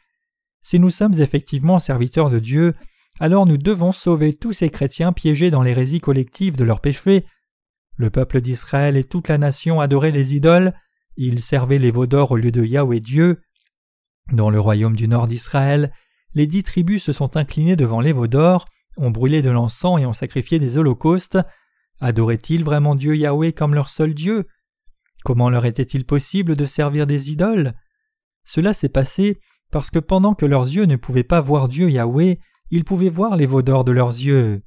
Si 0.64 0.80
nous 0.80 0.90
sommes 0.90 1.20
effectivement 1.20 1.80
serviteurs 1.80 2.30
de 2.30 2.40
Dieu, 2.40 2.76
alors 3.20 3.46
nous 3.46 3.58
devons 3.58 3.92
sauver 3.92 4.34
tous 4.34 4.54
ces 4.54 4.70
chrétiens 4.70 5.12
piégés 5.12 5.52
dans 5.52 5.64
l'hérésie 5.64 6.00
collective 6.00 6.56
de 6.56 6.64
leurs 6.64 6.80
péchés. 6.80 7.26
Le 7.98 8.10
peuple 8.10 8.40
d'Israël 8.40 8.96
et 8.96 9.04
toute 9.04 9.28
la 9.28 9.38
nation 9.38 9.82
adoraient 9.82 10.12
les 10.12 10.34
idoles, 10.34 10.74
ils 11.18 11.42
servaient 11.42 11.80
les 11.80 11.92
veaux 11.92 12.08
d'or 12.08 12.32
au 12.32 12.38
lieu 12.38 12.52
de 12.52 12.64
Yahweh 12.64 13.00
Dieu. 13.00 13.42
Dans 14.32 14.50
le 14.50 14.60
royaume 14.60 14.96
du 14.96 15.08
nord 15.08 15.28
d'Israël, 15.28 15.92
les 16.34 16.48
dix 16.48 16.64
tribus 16.64 17.04
se 17.04 17.14
sont 17.14 17.36
inclinées 17.38 17.76
devant 17.76 18.00
les 18.00 18.14
veaux 18.14 18.28
d'or, 18.28 18.68
ont 18.98 19.12
brûlé 19.12 19.42
de 19.42 19.50
l'encens 19.50 20.00
et 20.00 20.06
ont 20.06 20.14
sacrifié 20.14 20.60
des 20.60 20.78
holocaustes. 20.78 21.40
Adoraient-ils 22.00 22.64
vraiment 22.64 22.96
Dieu 22.96 23.16
Yahweh 23.16 23.54
comme 23.54 23.74
leur 23.74 23.90
seul 23.90 24.14
Dieu? 24.14 24.48
Comment 25.24 25.50
leur 25.50 25.66
était-il 25.66 26.06
possible 26.06 26.56
de 26.56 26.66
servir 26.66 27.08
des 27.08 27.32
idoles? 27.32 27.74
Cela 28.46 28.74
s'est 28.74 28.90
passé 28.90 29.40
parce 29.72 29.90
que 29.90 30.00
pendant 30.00 30.34
que 30.34 30.46
leurs 30.46 30.68
yeux 30.68 30.86
ne 30.86 30.96
pouvaient 30.96 31.24
pas 31.24 31.42
voir 31.42 31.68
Dieu 31.68 31.90
Yahweh, 31.90 32.40
ils 32.70 32.86
pouvaient 32.86 33.10
voir 33.10 33.36
les 33.36 33.46
veaux 33.46 33.62
d'or 33.62 33.84
de 33.84 33.92
leurs 33.92 34.12
yeux. 34.12 34.62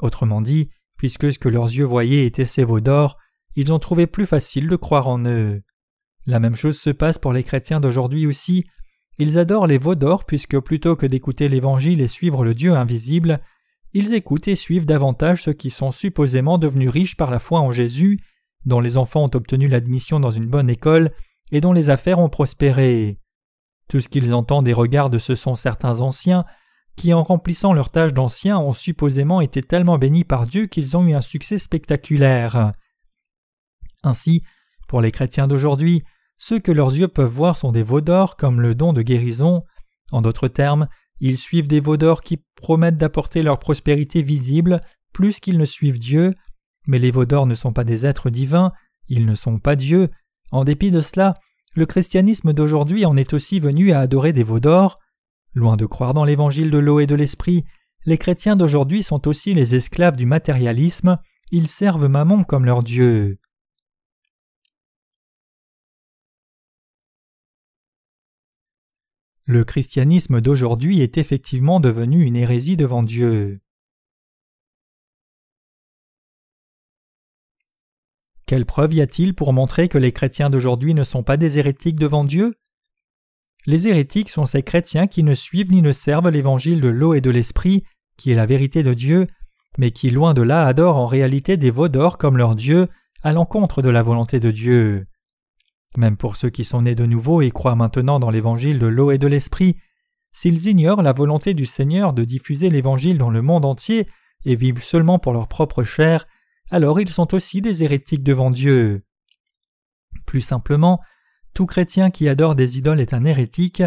Autrement 0.00 0.40
dit, 0.40 0.70
puisque 0.96 1.32
ce 1.32 1.38
que 1.38 1.48
leurs 1.48 1.66
yeux 1.66 1.84
voyaient 1.84 2.26
était 2.26 2.44
ces 2.44 2.64
veaux 2.64 2.80
d'or, 2.80 3.16
ils 3.56 3.72
ont 3.72 3.78
trouvé 3.78 4.06
plus 4.06 4.26
facile 4.26 4.68
de 4.68 4.76
croire 4.76 5.08
en 5.08 5.24
eux. 5.24 5.62
La 6.28 6.40
même 6.40 6.56
chose 6.56 6.78
se 6.78 6.90
passe 6.90 7.16
pour 7.16 7.32
les 7.32 7.42
chrétiens 7.42 7.80
d'aujourd'hui 7.80 8.26
aussi. 8.26 8.66
Ils 9.16 9.38
adorent 9.38 9.66
les 9.66 9.78
veaux 9.78 9.94
d'or 9.94 10.26
puisque 10.26 10.60
plutôt 10.60 10.94
que 10.94 11.06
d'écouter 11.06 11.48
l'Évangile 11.48 12.02
et 12.02 12.06
suivre 12.06 12.44
le 12.44 12.52
Dieu 12.52 12.74
invisible, 12.74 13.40
ils 13.94 14.12
écoutent 14.12 14.46
et 14.46 14.54
suivent 14.54 14.84
davantage 14.84 15.44
ceux 15.44 15.54
qui 15.54 15.70
sont 15.70 15.90
supposément 15.90 16.58
devenus 16.58 16.90
riches 16.90 17.16
par 17.16 17.30
la 17.30 17.38
foi 17.38 17.60
en 17.60 17.72
Jésus, 17.72 18.20
dont 18.66 18.80
les 18.80 18.98
enfants 18.98 19.24
ont 19.24 19.30
obtenu 19.32 19.68
l'admission 19.68 20.20
dans 20.20 20.30
une 20.30 20.48
bonne 20.48 20.68
école 20.68 21.12
et 21.50 21.62
dont 21.62 21.72
les 21.72 21.88
affaires 21.88 22.18
ont 22.18 22.28
prospéré. 22.28 23.18
Tout 23.88 24.02
ce 24.02 24.10
qu'ils 24.10 24.34
entendent 24.34 24.68
et 24.68 24.74
regardent 24.74 25.18
ce 25.18 25.34
sont 25.34 25.56
certains 25.56 26.02
anciens 26.02 26.44
qui, 26.94 27.14
en 27.14 27.22
remplissant 27.22 27.72
leur 27.72 27.90
tâche 27.90 28.12
d'anciens, 28.12 28.58
ont 28.58 28.72
supposément 28.72 29.40
été 29.40 29.62
tellement 29.62 29.96
bénis 29.96 30.24
par 30.24 30.46
Dieu 30.46 30.66
qu'ils 30.66 30.94
ont 30.94 31.06
eu 31.06 31.14
un 31.14 31.22
succès 31.22 31.58
spectaculaire. 31.58 32.74
Ainsi, 34.02 34.42
pour 34.88 35.00
les 35.00 35.10
chrétiens 35.10 35.48
d'aujourd'hui, 35.48 36.04
ceux 36.38 36.60
que 36.60 36.72
leurs 36.72 36.94
yeux 36.94 37.08
peuvent 37.08 37.30
voir 37.30 37.56
sont 37.56 37.72
des 37.72 37.82
veaux 37.82 38.00
d'or 38.00 38.36
comme 38.36 38.60
le 38.60 38.74
don 38.74 38.92
de 38.92 39.02
guérison. 39.02 39.64
En 40.12 40.22
d'autres 40.22 40.48
termes, 40.48 40.88
ils 41.20 41.36
suivent 41.36 41.66
des 41.66 41.80
veaux 41.80 41.96
d'or 41.96 42.22
qui 42.22 42.42
promettent 42.54 42.96
d'apporter 42.96 43.42
leur 43.42 43.58
prospérité 43.58 44.22
visible 44.22 44.80
plus 45.12 45.40
qu'ils 45.40 45.58
ne 45.58 45.64
suivent 45.64 45.98
Dieu. 45.98 46.34
Mais 46.86 46.98
les 46.98 47.10
veaux 47.10 47.24
d'or 47.24 47.46
ne 47.46 47.54
sont 47.54 47.72
pas 47.72 47.84
des 47.84 48.06
êtres 48.06 48.30
divins, 48.30 48.72
ils 49.08 49.26
ne 49.26 49.34
sont 49.34 49.58
pas 49.58 49.76
Dieu. 49.76 50.10
En 50.52 50.64
dépit 50.64 50.90
de 50.90 51.00
cela, 51.00 51.34
le 51.74 51.86
christianisme 51.86 52.52
d'aujourd'hui 52.52 53.04
en 53.04 53.16
est 53.16 53.34
aussi 53.34 53.60
venu 53.60 53.92
à 53.92 54.00
adorer 54.00 54.32
des 54.32 54.44
veaux 54.44 54.60
d'or. 54.60 54.98
Loin 55.54 55.76
de 55.76 55.86
croire 55.86 56.14
dans 56.14 56.24
l'évangile 56.24 56.70
de 56.70 56.78
l'eau 56.78 57.00
et 57.00 57.06
de 57.06 57.14
l'esprit, 57.14 57.64
les 58.06 58.16
chrétiens 58.16 58.56
d'aujourd'hui 58.56 59.02
sont 59.02 59.26
aussi 59.26 59.54
les 59.54 59.74
esclaves 59.74 60.16
du 60.16 60.24
matérialisme, 60.24 61.18
ils 61.50 61.68
servent 61.68 62.06
Mammon 62.06 62.44
comme 62.44 62.64
leur 62.64 62.82
Dieu. 62.82 63.38
Le 69.50 69.64
christianisme 69.64 70.42
d'aujourd'hui 70.42 71.00
est 71.00 71.16
effectivement 71.16 71.80
devenu 71.80 72.22
une 72.22 72.36
hérésie 72.36 72.76
devant 72.76 73.02
Dieu. 73.02 73.60
Quelle 78.44 78.66
preuve 78.66 78.92
y 78.92 79.00
a-t-il 79.00 79.34
pour 79.34 79.54
montrer 79.54 79.88
que 79.88 79.96
les 79.96 80.12
chrétiens 80.12 80.50
d'aujourd'hui 80.50 80.92
ne 80.92 81.02
sont 81.02 81.22
pas 81.22 81.38
des 81.38 81.58
hérétiques 81.58 81.98
devant 81.98 82.24
Dieu? 82.24 82.56
Les 83.64 83.88
hérétiques 83.88 84.28
sont 84.28 84.44
ces 84.44 84.62
chrétiens 84.62 85.06
qui 85.06 85.22
ne 85.22 85.34
suivent 85.34 85.72
ni 85.72 85.80
ne 85.80 85.92
servent 85.92 86.28
l'évangile 86.28 86.82
de 86.82 86.88
l'eau 86.88 87.14
et 87.14 87.22
de 87.22 87.30
l'esprit, 87.30 87.84
qui 88.18 88.30
est 88.30 88.34
la 88.34 88.44
vérité 88.44 88.82
de 88.82 88.92
Dieu, 88.92 89.28
mais 89.78 89.92
qui 89.92 90.10
loin 90.10 90.34
de 90.34 90.42
là 90.42 90.66
adorent 90.66 90.98
en 90.98 91.06
réalité 91.06 91.56
des 91.56 91.70
veaux 91.70 91.88
d'or 91.88 92.18
comme 92.18 92.36
leur 92.36 92.54
Dieu, 92.54 92.88
à 93.22 93.32
l'encontre 93.32 93.80
de 93.80 93.88
la 93.88 94.02
volonté 94.02 94.40
de 94.40 94.50
Dieu. 94.50 95.06
Même 95.96 96.16
pour 96.16 96.36
ceux 96.36 96.50
qui 96.50 96.64
sont 96.64 96.82
nés 96.82 96.94
de 96.94 97.06
nouveau 97.06 97.40
et 97.40 97.50
croient 97.50 97.76
maintenant 97.76 98.20
dans 98.20 98.30
l'évangile 98.30 98.78
de 98.78 98.86
l'eau 98.86 99.10
et 99.10 99.18
de 99.18 99.26
l'esprit, 99.26 99.76
s'ils 100.32 100.66
ignorent 100.66 101.02
la 101.02 101.12
volonté 101.12 101.54
du 101.54 101.66
Seigneur 101.66 102.12
de 102.12 102.24
diffuser 102.24 102.70
l'évangile 102.70 103.18
dans 103.18 103.30
le 103.30 103.42
monde 103.42 103.64
entier 103.64 104.06
et 104.44 104.54
vivent 104.54 104.82
seulement 104.82 105.18
pour 105.18 105.32
leur 105.32 105.48
propre 105.48 105.82
chair, 105.82 106.26
alors 106.70 107.00
ils 107.00 107.10
sont 107.10 107.34
aussi 107.34 107.60
des 107.60 107.82
hérétiques 107.82 108.22
devant 108.22 108.50
Dieu. 108.50 109.02
Plus 110.26 110.42
simplement, 110.42 111.00
tout 111.54 111.66
chrétien 111.66 112.10
qui 112.10 112.28
adore 112.28 112.54
des 112.54 112.78
idoles 112.78 113.00
est 113.00 113.14
un 113.14 113.24
hérétique. 113.24 113.82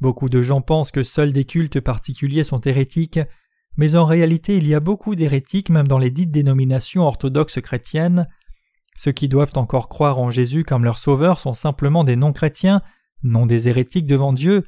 Beaucoup 0.00 0.28
de 0.28 0.42
gens 0.42 0.60
pensent 0.60 0.92
que 0.92 1.02
seuls 1.02 1.32
des 1.32 1.44
cultes 1.44 1.80
particuliers 1.80 2.44
sont 2.44 2.60
hérétiques, 2.60 3.20
mais 3.76 3.96
en 3.96 4.04
réalité 4.04 4.56
il 4.56 4.66
y 4.66 4.74
a 4.74 4.80
beaucoup 4.80 5.16
d'hérétiques 5.16 5.70
même 5.70 5.88
dans 5.88 5.98
les 5.98 6.10
dites 6.10 6.30
dénominations 6.30 7.02
orthodoxes 7.02 7.60
chrétiennes. 7.60 8.28
Ceux 8.96 9.12
qui 9.12 9.28
doivent 9.28 9.56
encore 9.56 9.88
croire 9.88 10.18
en 10.18 10.30
Jésus 10.30 10.64
comme 10.64 10.84
leur 10.84 10.98
sauveur 10.98 11.38
sont 11.38 11.54
simplement 11.54 12.04
des 12.04 12.16
non-chrétiens, 12.16 12.82
non 13.22 13.46
des 13.46 13.68
hérétiques 13.68 14.06
devant 14.06 14.32
Dieu. 14.32 14.64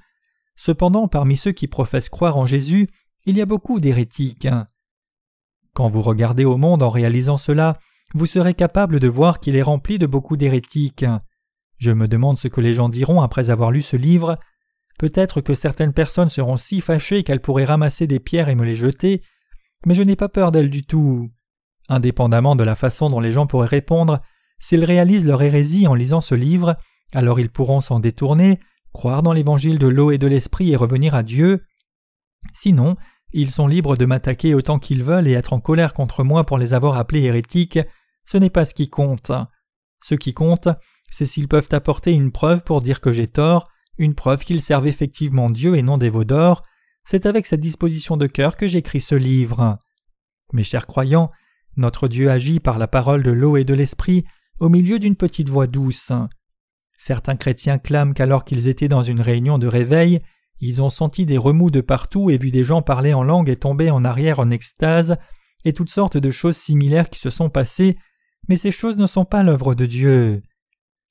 Cependant, 0.57 1.09
parmi 1.09 1.37
ceux 1.37 1.53
qui 1.53 1.69
professent 1.69 2.09
croire 2.09 2.37
en 2.37 2.47
Jésus, 2.47 2.89
il 3.25 3.37
y 3.37 3.43
a 3.43 3.47
beaucoup 3.47 3.81
d'hérétiques. 3.81 4.49
Quand 5.75 5.89
vous 5.89 6.03
regardez 6.03 6.45
au 6.45 6.57
monde 6.57 6.83
en 6.83 6.91
réalisant 6.91 7.39
cela, 7.39 7.79
vous 8.15 8.27
serez 8.27 8.55
capable 8.55 9.01
de 9.01 9.09
voir 9.09 9.41
qu'il 9.41 9.57
est 9.57 9.63
rempli 9.63 9.99
de 9.99 10.07
beaucoup 10.07 10.37
d'hérétiques. 10.37 11.05
Je 11.79 11.91
me 11.91 12.09
demande 12.09 12.39
ce 12.39 12.49
que 12.49 12.61
les 12.61 12.73
gens 12.73 12.89
diront 12.89 13.21
après 13.21 13.51
avoir 13.51 13.71
lu 13.71 13.83
ce 13.83 13.97
livre. 13.97 14.39
Peut-être 14.99 15.41
que 15.43 15.55
certaines 15.55 15.93
personnes 15.93 16.31
seront 16.31 16.57
si 16.57 16.81
fâchées 16.81 17.23
qu'elles 17.23 17.43
pourraient 17.43 17.67
ramasser 17.67 18.07
des 18.07 18.21
pierres 18.21 18.49
et 18.49 18.55
me 18.55 18.65
les 18.65 18.77
jeter, 18.77 19.23
mais 19.85 19.95
je 19.95 20.03
n'ai 20.03 20.17
pas 20.17 20.31
peur 20.31 20.53
d'elles 20.53 20.71
du 20.71 20.87
tout. 20.87 21.31
Indépendamment 21.89 22.57
de 22.57 22.65
la 22.65 22.75
façon 22.75 23.11
dont 23.11 23.21
les 23.21 23.33
gens 23.33 23.47
pourraient 23.47 23.67
répondre, 23.67 24.21
s'ils 24.59 24.85
réalisent 24.85 25.27
leur 25.27 25.43
hérésie 25.43 25.87
en 25.87 25.95
lisant 25.95 26.21
ce 26.21 26.35
livre, 26.35 26.77
alors 27.15 27.39
ils 27.39 27.51
pourront 27.51 27.81
s'en 27.81 28.01
détourner, 28.01 28.59
croire 28.93 29.23
dans 29.23 29.33
l'évangile 29.33 29.79
de 29.79 29.87
l'eau 29.87 30.11
et 30.11 30.19
de 30.19 30.27
l'esprit 30.27 30.71
et 30.73 30.77
revenir 30.77 31.15
à 31.15 31.23
Dieu. 31.23 31.65
Sinon, 32.53 32.97
ils 33.33 33.51
sont 33.51 33.67
libres 33.67 33.97
de 33.97 34.07
m'attaquer 34.07 34.55
autant 34.55 34.79
qu'ils 34.79 35.05
veulent 35.05 35.29
et 35.29 35.33
être 35.33 35.53
en 35.53 35.61
colère 35.61 35.93
contre 35.93 36.25
moi 36.25 36.45
pour 36.45 36.59
les 36.59 36.75
avoir 36.75 36.97
appelés 36.97 37.25
hérétiques. 37.25 37.79
Ce 38.25 38.39
n'est 38.39 38.51
pas 38.51 38.65
ce 38.65 38.75
qui 38.75 38.89
compte. 38.89 39.31
Ce 40.03 40.15
qui 40.15 40.33
compte, 40.33 40.69
c'est 41.11 41.27
s'ils 41.27 41.49
peuvent 41.49 41.69
apporter 41.73 42.13
une 42.13 42.33
preuve 42.33 42.63
pour 42.65 42.81
dire 42.81 43.01
que 43.01 43.13
j'ai 43.13 43.29
tort, 43.29 43.69
une 43.99 44.15
preuve 44.15 44.45
qu'ils 44.45 44.61
servent 44.61 44.87
effectivement 44.87 45.51
Dieu 45.51 45.77
et 45.77 45.83
non 45.83 45.99
des 45.99 46.11
veaux 46.11 46.25
d'or, 46.25 46.63
c'est 47.05 47.27
avec 47.27 47.47
cette 47.47 47.61
disposition 47.61 48.17
de 48.17 48.27
cœur 48.27 48.57
que 48.57 48.69
j'écris 48.69 49.01
ce 49.01 49.15
livre. 49.15 49.79
Mes 50.53 50.65
chers 50.65 50.87
croyants, 50.87 51.31
notre 51.77 52.09
Dieu 52.09 52.31
agit 52.31 52.61
par 52.61 52.79
la 52.79 52.87
parole 52.87 53.23
de 53.23 53.31
l'eau 53.31 53.57
et 53.57 53.65
de 53.65 53.75
l'esprit 53.75 54.25
au 54.59 54.69
milieu 54.69 54.99
d'une 54.99 55.17
petite 55.17 55.49
voix 55.49 55.67
douce. 55.67 56.13
Certains 56.97 57.37
chrétiens 57.37 57.79
clament 57.79 58.15
qu'alors 58.15 58.45
qu'ils 58.45 58.69
étaient 58.69 58.89
dans 58.89 59.03
une 59.03 59.21
réunion 59.21 59.59
de 59.59 59.67
réveil, 59.67 60.21
ils 60.61 60.81
ont 60.81 60.89
senti 60.89 61.27
des 61.27 61.37
remous 61.37 61.71
de 61.71 61.83
partout 61.83 62.31
et 62.31 62.39
vu 62.39 62.51
des 62.51 62.65
gens 62.65 62.81
parler 62.81 63.13
en 63.13 63.23
langue 63.23 63.51
et 63.51 63.57
tomber 63.57 63.91
en 63.91 64.05
arrière 64.05 64.39
en 64.39 64.51
extase, 64.51 65.17
et 65.65 65.73
toutes 65.73 65.91
sortes 65.91 66.17
de 66.17 66.31
choses 66.31 66.57
similaires 66.57 67.11
qui 67.11 67.19
se 67.19 67.29
sont 67.29 67.51
passées, 67.51 67.99
mais 68.49 68.57
ces 68.57 68.71
choses 68.71 68.97
ne 68.97 69.07
sont 69.07 69.25
pas 69.25 69.43
l'œuvre 69.43 69.75
de 69.75 69.85
Dieu. 69.85 70.43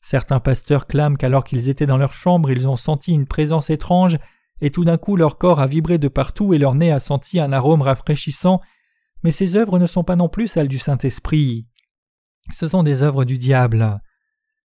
Certains 0.01 0.39
pasteurs 0.39 0.87
clament 0.87 1.17
qu'alors 1.17 1.43
qu'ils 1.43 1.67
étaient 1.67 1.85
dans 1.85 1.97
leur 1.97 2.13
chambre 2.13 2.51
ils 2.51 2.67
ont 2.67 2.75
senti 2.75 3.11
une 3.11 3.27
présence 3.27 3.69
étrange 3.69 4.17
et 4.61 4.71
tout 4.71 4.85
d'un 4.85 4.97
coup 4.97 5.15
leur 5.15 5.37
corps 5.37 5.59
a 5.59 5.67
vibré 5.67 5.97
de 5.97 6.07
partout 6.07 6.53
et 6.53 6.57
leur 6.57 6.75
nez 6.75 6.91
a 6.91 6.99
senti 6.99 7.39
un 7.39 7.51
arôme 7.51 7.81
rafraîchissant, 7.81 8.61
mais 9.25 9.31
ces 9.31 9.55
œuvres 9.55 9.79
ne 9.79 9.87
sont 9.87 10.03
pas 10.03 10.15
non 10.15 10.29
plus 10.29 10.47
celles 10.47 10.67
du 10.67 10.77
Saint-Esprit. 10.77 11.65
Ce 12.53 12.67
sont 12.67 12.83
des 12.83 13.01
œuvres 13.01 13.25
du 13.25 13.39
diable. 13.39 13.99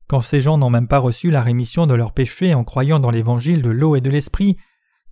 Quand 0.07 0.21
ces 0.21 0.43
gens 0.43 0.59
n'ont 0.59 0.69
même 0.69 0.87
pas 0.87 0.99
reçu 0.99 1.31
la 1.31 1.41
rémission 1.41 1.87
de 1.87 1.95
leurs 1.95 2.13
péchés 2.13 2.53
en 2.53 2.63
croyant 2.63 3.01
dans 3.01 3.11
l'évangile 3.11 3.63
de 3.63 3.71
l'eau 3.71 3.97
et 3.97 4.03
de 4.03 4.11
l'esprit, 4.11 4.59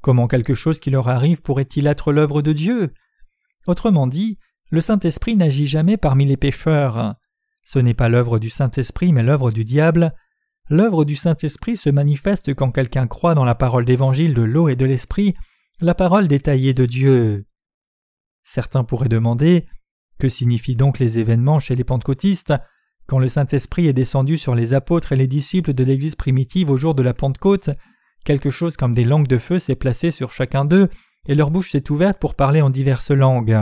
comment 0.03 0.27
quelque 0.29 0.55
chose 0.55 0.79
qui 0.79 0.91
leur 0.91 1.09
arrive 1.09 1.41
pourrait-il 1.41 1.87
être 1.87 2.13
l'œuvre 2.13 2.43
de 2.43 2.53
Dieu? 2.53 2.93
Autrement 3.67 4.07
dit, 4.07 4.39
le 4.71 4.83
Saint-Esprit 4.83 5.35
n'agit 5.35 5.67
jamais 5.67 5.97
parmi 5.97 6.27
les 6.27 6.37
pécheurs. 6.37 7.15
Ce 7.65 7.79
n'est 7.79 7.95
pas 7.95 8.11
l'œuvre 8.11 8.39
du 8.39 8.51
Saint-Esprit 8.51 9.15
mais 9.15 9.23
l'œuvre 9.23 9.51
du 9.51 9.65
diable. 9.65 10.15
L'œuvre 10.69 11.07
du 11.07 11.17
Saint-Esprit 11.17 11.79
se 11.79 11.89
manifeste 11.89 12.53
quand 12.53 12.71
quelqu'un 12.71 13.07
croit 13.07 13.35
dans 13.35 13.47
la 13.47 13.55
parole 13.55 13.87
d'évangile 13.87 14.35
de 14.35 14.43
l'eau 14.43 14.69
et 14.69 14.77
de 14.77 14.85
l'esprit, 14.85 15.33
la 15.81 15.95
parole 15.95 16.29
détaillée 16.29 16.75
de 16.75 16.85
Dieu. 16.85 17.48
Certains 18.51 18.83
pourraient 18.83 19.11
demander 19.11 19.67
que 20.19 20.31
signifient 20.31 20.75
donc 20.75 20.99
les 20.99 21.19
événements 21.19 21.59
chez 21.59 21.77
les 21.77 21.85
pentecôtistes 21.85 22.55
quand 23.07 23.19
le 23.19 23.29
Saint-Esprit 23.29 23.89
est 23.89 23.93
descendu 23.93 24.39
sur 24.39 24.55
les 24.55 24.73
apôtres 24.73 25.13
et 25.13 25.17
les 25.17 25.27
disciples 25.27 25.75
de 25.75 25.85
l'Église 25.85 26.17
primitive 26.17 26.71
au 26.71 26.79
jour 26.79 26.95
de 26.95 27.03
la 27.03 27.13
Pentecôte, 27.13 27.69
quelque 28.25 28.49
chose 28.49 28.79
comme 28.79 28.95
des 28.95 29.05
langues 29.05 29.27
de 29.27 29.37
feu 29.37 29.59
s'est 29.59 29.77
placé 29.77 30.11
sur 30.11 30.31
chacun 30.31 30.65
d'eux, 30.65 30.89
et 31.27 31.35
leur 31.35 31.51
bouche 31.51 31.73
s'est 31.73 31.91
ouverte 31.91 32.19
pour 32.19 32.37
parler 32.37 32.63
en 32.63 32.71
diverses 32.71 33.11
langues. 33.11 33.59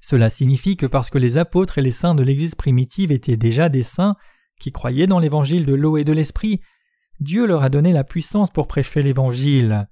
Cela 0.00 0.30
signifie 0.30 0.76
que 0.76 0.86
parce 0.86 1.10
que 1.10 1.18
les 1.18 1.38
apôtres 1.38 1.78
et 1.78 1.82
les 1.82 1.90
saints 1.90 2.14
de 2.14 2.22
l'Église 2.22 2.54
primitive 2.54 3.10
étaient 3.10 3.36
déjà 3.36 3.68
des 3.68 3.82
saints, 3.82 4.14
qui 4.60 4.70
croyaient 4.70 5.08
dans 5.08 5.18
l'évangile 5.18 5.66
de 5.66 5.74
l'eau 5.74 5.96
et 5.96 6.04
de 6.04 6.12
l'esprit, 6.12 6.60
Dieu 7.18 7.46
leur 7.46 7.64
a 7.64 7.68
donné 7.68 7.92
la 7.92 8.04
puissance 8.04 8.52
pour 8.52 8.68
prêcher 8.68 9.02
l'évangile. 9.02 9.88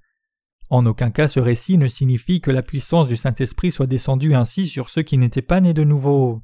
En 0.71 0.85
aucun 0.85 1.11
cas 1.11 1.27
ce 1.27 1.41
récit 1.41 1.77
ne 1.77 1.89
signifie 1.89 2.39
que 2.39 2.49
la 2.49 2.63
puissance 2.63 3.09
du 3.09 3.17
Saint-Esprit 3.17 3.73
soit 3.73 3.87
descendue 3.87 4.33
ainsi 4.33 4.67
sur 4.67 4.89
ceux 4.89 5.01
qui 5.01 5.17
n'étaient 5.17 5.41
pas 5.41 5.59
nés 5.59 5.73
de 5.73 5.83
nouveau. 5.83 6.41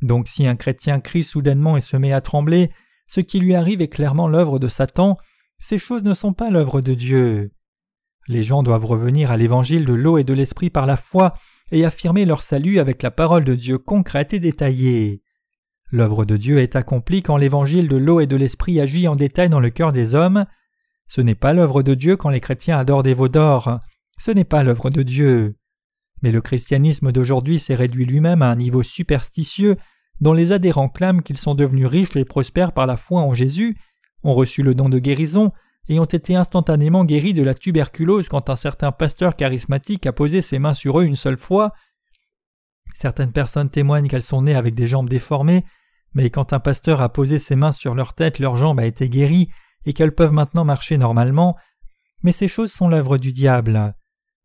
Donc 0.00 0.28
si 0.28 0.46
un 0.46 0.54
chrétien 0.54 1.00
crie 1.00 1.24
soudainement 1.24 1.76
et 1.76 1.80
se 1.80 1.96
met 1.96 2.12
à 2.12 2.20
trembler, 2.20 2.70
ce 3.08 3.20
qui 3.20 3.40
lui 3.40 3.56
arrive 3.56 3.82
est 3.82 3.88
clairement 3.88 4.28
l'œuvre 4.28 4.60
de 4.60 4.68
Satan, 4.68 5.18
ces 5.58 5.76
choses 5.76 6.04
ne 6.04 6.14
sont 6.14 6.32
pas 6.32 6.50
l'œuvre 6.50 6.80
de 6.80 6.94
Dieu. 6.94 7.50
Les 8.28 8.44
gens 8.44 8.62
doivent 8.62 8.86
revenir 8.86 9.32
à 9.32 9.36
l'évangile 9.36 9.86
de 9.86 9.92
l'eau 9.92 10.18
et 10.18 10.24
de 10.24 10.34
l'esprit 10.34 10.70
par 10.70 10.86
la 10.86 10.96
foi 10.96 11.34
et 11.72 11.84
affirmer 11.84 12.24
leur 12.24 12.42
salut 12.42 12.78
avec 12.78 13.02
la 13.02 13.10
parole 13.10 13.42
de 13.42 13.56
Dieu 13.56 13.76
concrète 13.76 14.32
et 14.32 14.38
détaillée. 14.38 15.24
L'œuvre 15.90 16.24
de 16.24 16.36
Dieu 16.36 16.58
est 16.58 16.76
accomplie 16.76 17.24
quand 17.24 17.36
l'évangile 17.36 17.88
de 17.88 17.96
l'eau 17.96 18.20
et 18.20 18.28
de 18.28 18.36
l'esprit 18.36 18.80
agit 18.80 19.08
en 19.08 19.16
détail 19.16 19.48
dans 19.48 19.58
le 19.58 19.70
cœur 19.70 19.90
des 19.90 20.14
hommes. 20.14 20.46
Ce 21.14 21.20
n'est 21.20 21.34
pas 21.34 21.52
l'œuvre 21.52 21.82
de 21.82 21.92
Dieu 21.92 22.16
quand 22.16 22.30
les 22.30 22.40
chrétiens 22.40 22.78
adorent 22.78 23.02
des 23.02 23.12
veaux 23.12 23.28
d'or. 23.28 23.80
Ce 24.16 24.30
n'est 24.30 24.44
pas 24.44 24.62
l'œuvre 24.62 24.88
de 24.88 25.02
Dieu. 25.02 25.56
Mais 26.22 26.32
le 26.32 26.40
christianisme 26.40 27.12
d'aujourd'hui 27.12 27.58
s'est 27.58 27.74
réduit 27.74 28.06
lui-même 28.06 28.40
à 28.40 28.48
un 28.48 28.56
niveau 28.56 28.82
superstitieux 28.82 29.76
dont 30.22 30.32
les 30.32 30.52
adhérents 30.52 30.88
clament 30.88 31.20
qu'ils 31.20 31.36
sont 31.36 31.54
devenus 31.54 31.86
riches 31.86 32.16
et 32.16 32.24
prospères 32.24 32.72
par 32.72 32.86
la 32.86 32.96
foi 32.96 33.20
en 33.20 33.34
Jésus, 33.34 33.76
ont 34.22 34.32
reçu 34.32 34.62
le 34.62 34.74
don 34.74 34.88
de 34.88 34.98
guérison 34.98 35.52
et 35.86 36.00
ont 36.00 36.06
été 36.06 36.34
instantanément 36.34 37.04
guéris 37.04 37.34
de 37.34 37.42
la 37.42 37.52
tuberculose 37.52 38.30
quand 38.30 38.48
un 38.48 38.56
certain 38.56 38.90
pasteur 38.90 39.36
charismatique 39.36 40.06
a 40.06 40.14
posé 40.14 40.40
ses 40.40 40.58
mains 40.58 40.72
sur 40.72 40.98
eux 40.98 41.04
une 41.04 41.16
seule 41.16 41.36
fois. 41.36 41.74
Certaines 42.94 43.32
personnes 43.32 43.68
témoignent 43.68 44.08
qu'elles 44.08 44.22
sont 44.22 44.40
nées 44.40 44.54
avec 44.54 44.74
des 44.74 44.86
jambes 44.86 45.10
déformées 45.10 45.66
mais 46.14 46.30
quand 46.30 46.52
un 46.52 46.60
pasteur 46.60 47.00
a 47.00 47.10
posé 47.10 47.38
ses 47.38 47.56
mains 47.56 47.72
sur 47.72 47.94
leur 47.94 48.14
tête, 48.14 48.38
leur 48.38 48.56
jambe 48.56 48.80
a 48.80 48.86
été 48.86 49.08
guérie 49.08 49.48
et 49.86 49.92
qu'elles 49.92 50.14
peuvent 50.14 50.32
maintenant 50.32 50.64
marcher 50.64 50.98
normalement. 50.98 51.56
Mais 52.22 52.32
ces 52.32 52.48
choses 52.48 52.72
sont 52.72 52.88
l'œuvre 52.88 53.18
du 53.18 53.32
diable. 53.32 53.94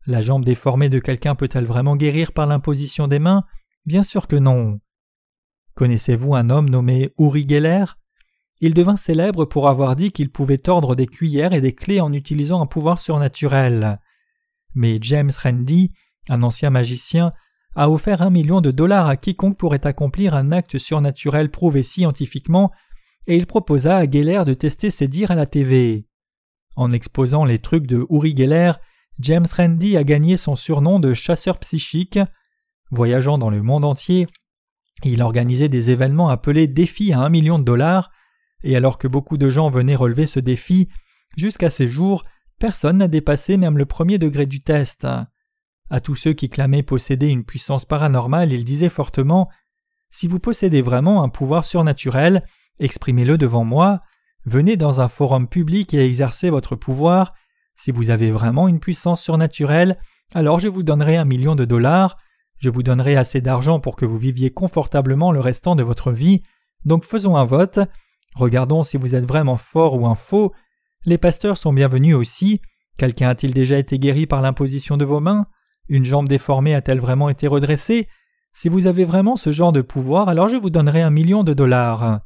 La 0.06 0.22
jambe 0.22 0.44
déformée 0.44 0.88
de 0.88 0.98
quelqu'un 0.98 1.34
peut-elle 1.34 1.66
vraiment 1.66 1.96
guérir 1.96 2.32
par 2.32 2.46
l'imposition 2.46 3.08
des 3.08 3.18
mains? 3.18 3.44
Bien 3.86 4.02
sûr 4.02 4.26
que 4.26 4.36
non. 4.36 4.80
Connaissez-vous 5.74 6.34
un 6.34 6.50
homme 6.50 6.70
nommé 6.70 7.12
Uri 7.18 7.46
Geller? 7.48 7.84
Il 8.60 8.74
devint 8.74 8.96
célèbre 8.96 9.44
pour 9.44 9.68
avoir 9.68 9.94
dit 9.94 10.10
qu'il 10.10 10.30
pouvait 10.30 10.58
tordre 10.58 10.96
des 10.96 11.06
cuillères 11.06 11.52
et 11.52 11.60
des 11.60 11.74
clés 11.74 12.00
en 12.00 12.12
utilisant 12.12 12.60
un 12.60 12.66
pouvoir 12.66 12.98
surnaturel. 12.98 14.00
Mais 14.74 14.98
James 15.00 15.30
Randi, 15.40 15.92
un 16.28 16.42
ancien 16.42 16.70
magicien, 16.70 17.32
a 17.76 17.88
offert 17.90 18.22
un 18.22 18.30
million 18.30 18.60
de 18.60 18.70
dollars 18.70 19.08
à 19.08 19.16
quiconque 19.16 19.56
pourrait 19.56 19.86
accomplir 19.86 20.34
un 20.34 20.50
acte 20.50 20.78
surnaturel 20.78 21.50
prouvé 21.50 21.84
scientifiquement, 21.84 22.72
et 23.28 23.36
il 23.36 23.46
proposa 23.46 23.98
à 23.98 24.08
Geller 24.08 24.42
de 24.46 24.54
tester 24.54 24.90
ses 24.90 25.06
dires 25.06 25.30
à 25.30 25.34
la 25.34 25.46
TV. 25.46 26.06
En 26.76 26.92
exposant 26.92 27.44
les 27.44 27.58
trucs 27.58 27.86
de 27.86 28.06
Uri 28.10 28.34
Geller, 28.34 28.72
James 29.20 29.46
Randi 29.54 29.98
a 29.98 30.02
gagné 30.02 30.38
son 30.38 30.56
surnom 30.56 30.98
de 30.98 31.12
chasseur 31.12 31.58
psychique. 31.58 32.18
Voyageant 32.90 33.36
dans 33.36 33.50
le 33.50 33.62
monde 33.62 33.84
entier, 33.84 34.28
il 35.04 35.20
organisait 35.20 35.68
des 35.68 35.90
événements 35.90 36.30
appelés 36.30 36.68
défis 36.68 37.12
à 37.12 37.20
un 37.20 37.28
million 37.28 37.58
de 37.58 37.64
dollars, 37.64 38.10
et 38.64 38.76
alors 38.76 38.96
que 38.96 39.06
beaucoup 39.06 39.36
de 39.36 39.50
gens 39.50 39.68
venaient 39.68 39.94
relever 39.94 40.26
ce 40.26 40.40
défi, 40.40 40.88
jusqu'à 41.36 41.68
ces 41.68 41.86
jours, 41.86 42.24
personne 42.58 42.96
n'a 42.96 43.08
dépassé 43.08 43.58
même 43.58 43.76
le 43.76 43.86
premier 43.86 44.18
degré 44.18 44.46
du 44.46 44.62
test. 44.62 45.06
À 45.90 46.00
tous 46.00 46.14
ceux 46.14 46.32
qui 46.32 46.48
clamaient 46.48 46.82
posséder 46.82 47.28
une 47.28 47.44
puissance 47.44 47.84
paranormale, 47.84 48.52
il 48.52 48.64
disait 48.64 48.88
fortement 48.88 49.50
Si 50.10 50.26
vous 50.26 50.38
possédez 50.38 50.80
vraiment 50.80 51.22
un 51.22 51.28
pouvoir 51.28 51.66
surnaturel, 51.66 52.42
exprimez-le 52.80 53.38
devant 53.38 53.64
moi, 53.64 54.00
venez 54.44 54.76
dans 54.76 55.00
un 55.00 55.08
forum 55.08 55.48
public 55.48 55.94
et 55.94 56.04
exercez 56.04 56.50
votre 56.50 56.76
pouvoir. 56.76 57.34
Si 57.76 57.90
vous 57.90 58.10
avez 58.10 58.30
vraiment 58.30 58.68
une 58.68 58.80
puissance 58.80 59.22
surnaturelle, 59.22 59.98
alors 60.34 60.58
je 60.58 60.68
vous 60.68 60.82
donnerai 60.82 61.16
un 61.16 61.24
million 61.24 61.54
de 61.54 61.64
dollars, 61.64 62.16
je 62.58 62.70
vous 62.70 62.82
donnerai 62.82 63.16
assez 63.16 63.40
d'argent 63.40 63.80
pour 63.80 63.96
que 63.96 64.04
vous 64.04 64.18
viviez 64.18 64.50
confortablement 64.50 65.32
le 65.32 65.40
restant 65.40 65.76
de 65.76 65.82
votre 65.82 66.12
vie, 66.12 66.42
donc 66.84 67.04
faisons 67.04 67.36
un 67.36 67.44
vote, 67.44 67.78
regardons 68.34 68.82
si 68.82 68.96
vous 68.96 69.14
êtes 69.14 69.26
vraiment 69.26 69.56
fort 69.56 69.94
ou 69.94 70.06
un 70.06 70.14
faux, 70.14 70.52
les 71.04 71.18
pasteurs 71.18 71.56
sont 71.56 71.72
bienvenus 71.72 72.16
aussi, 72.16 72.60
quelqu'un 72.98 73.28
a-t-il 73.28 73.54
déjà 73.54 73.78
été 73.78 73.98
guéri 73.98 74.26
par 74.26 74.42
l'imposition 74.42 74.96
de 74.96 75.04
vos 75.04 75.20
mains? 75.20 75.46
Une 75.88 76.04
jambe 76.04 76.28
déformée 76.28 76.74
a-t-elle 76.74 77.00
vraiment 77.00 77.28
été 77.28 77.46
redressée? 77.46 78.08
Si 78.52 78.68
vous 78.68 78.86
avez 78.86 79.04
vraiment 79.04 79.36
ce 79.36 79.52
genre 79.52 79.72
de 79.72 79.80
pouvoir, 79.80 80.28
alors 80.28 80.48
je 80.48 80.56
vous 80.56 80.70
donnerai 80.70 81.00
un 81.00 81.10
million 81.10 81.44
de 81.44 81.54
dollars. 81.54 82.20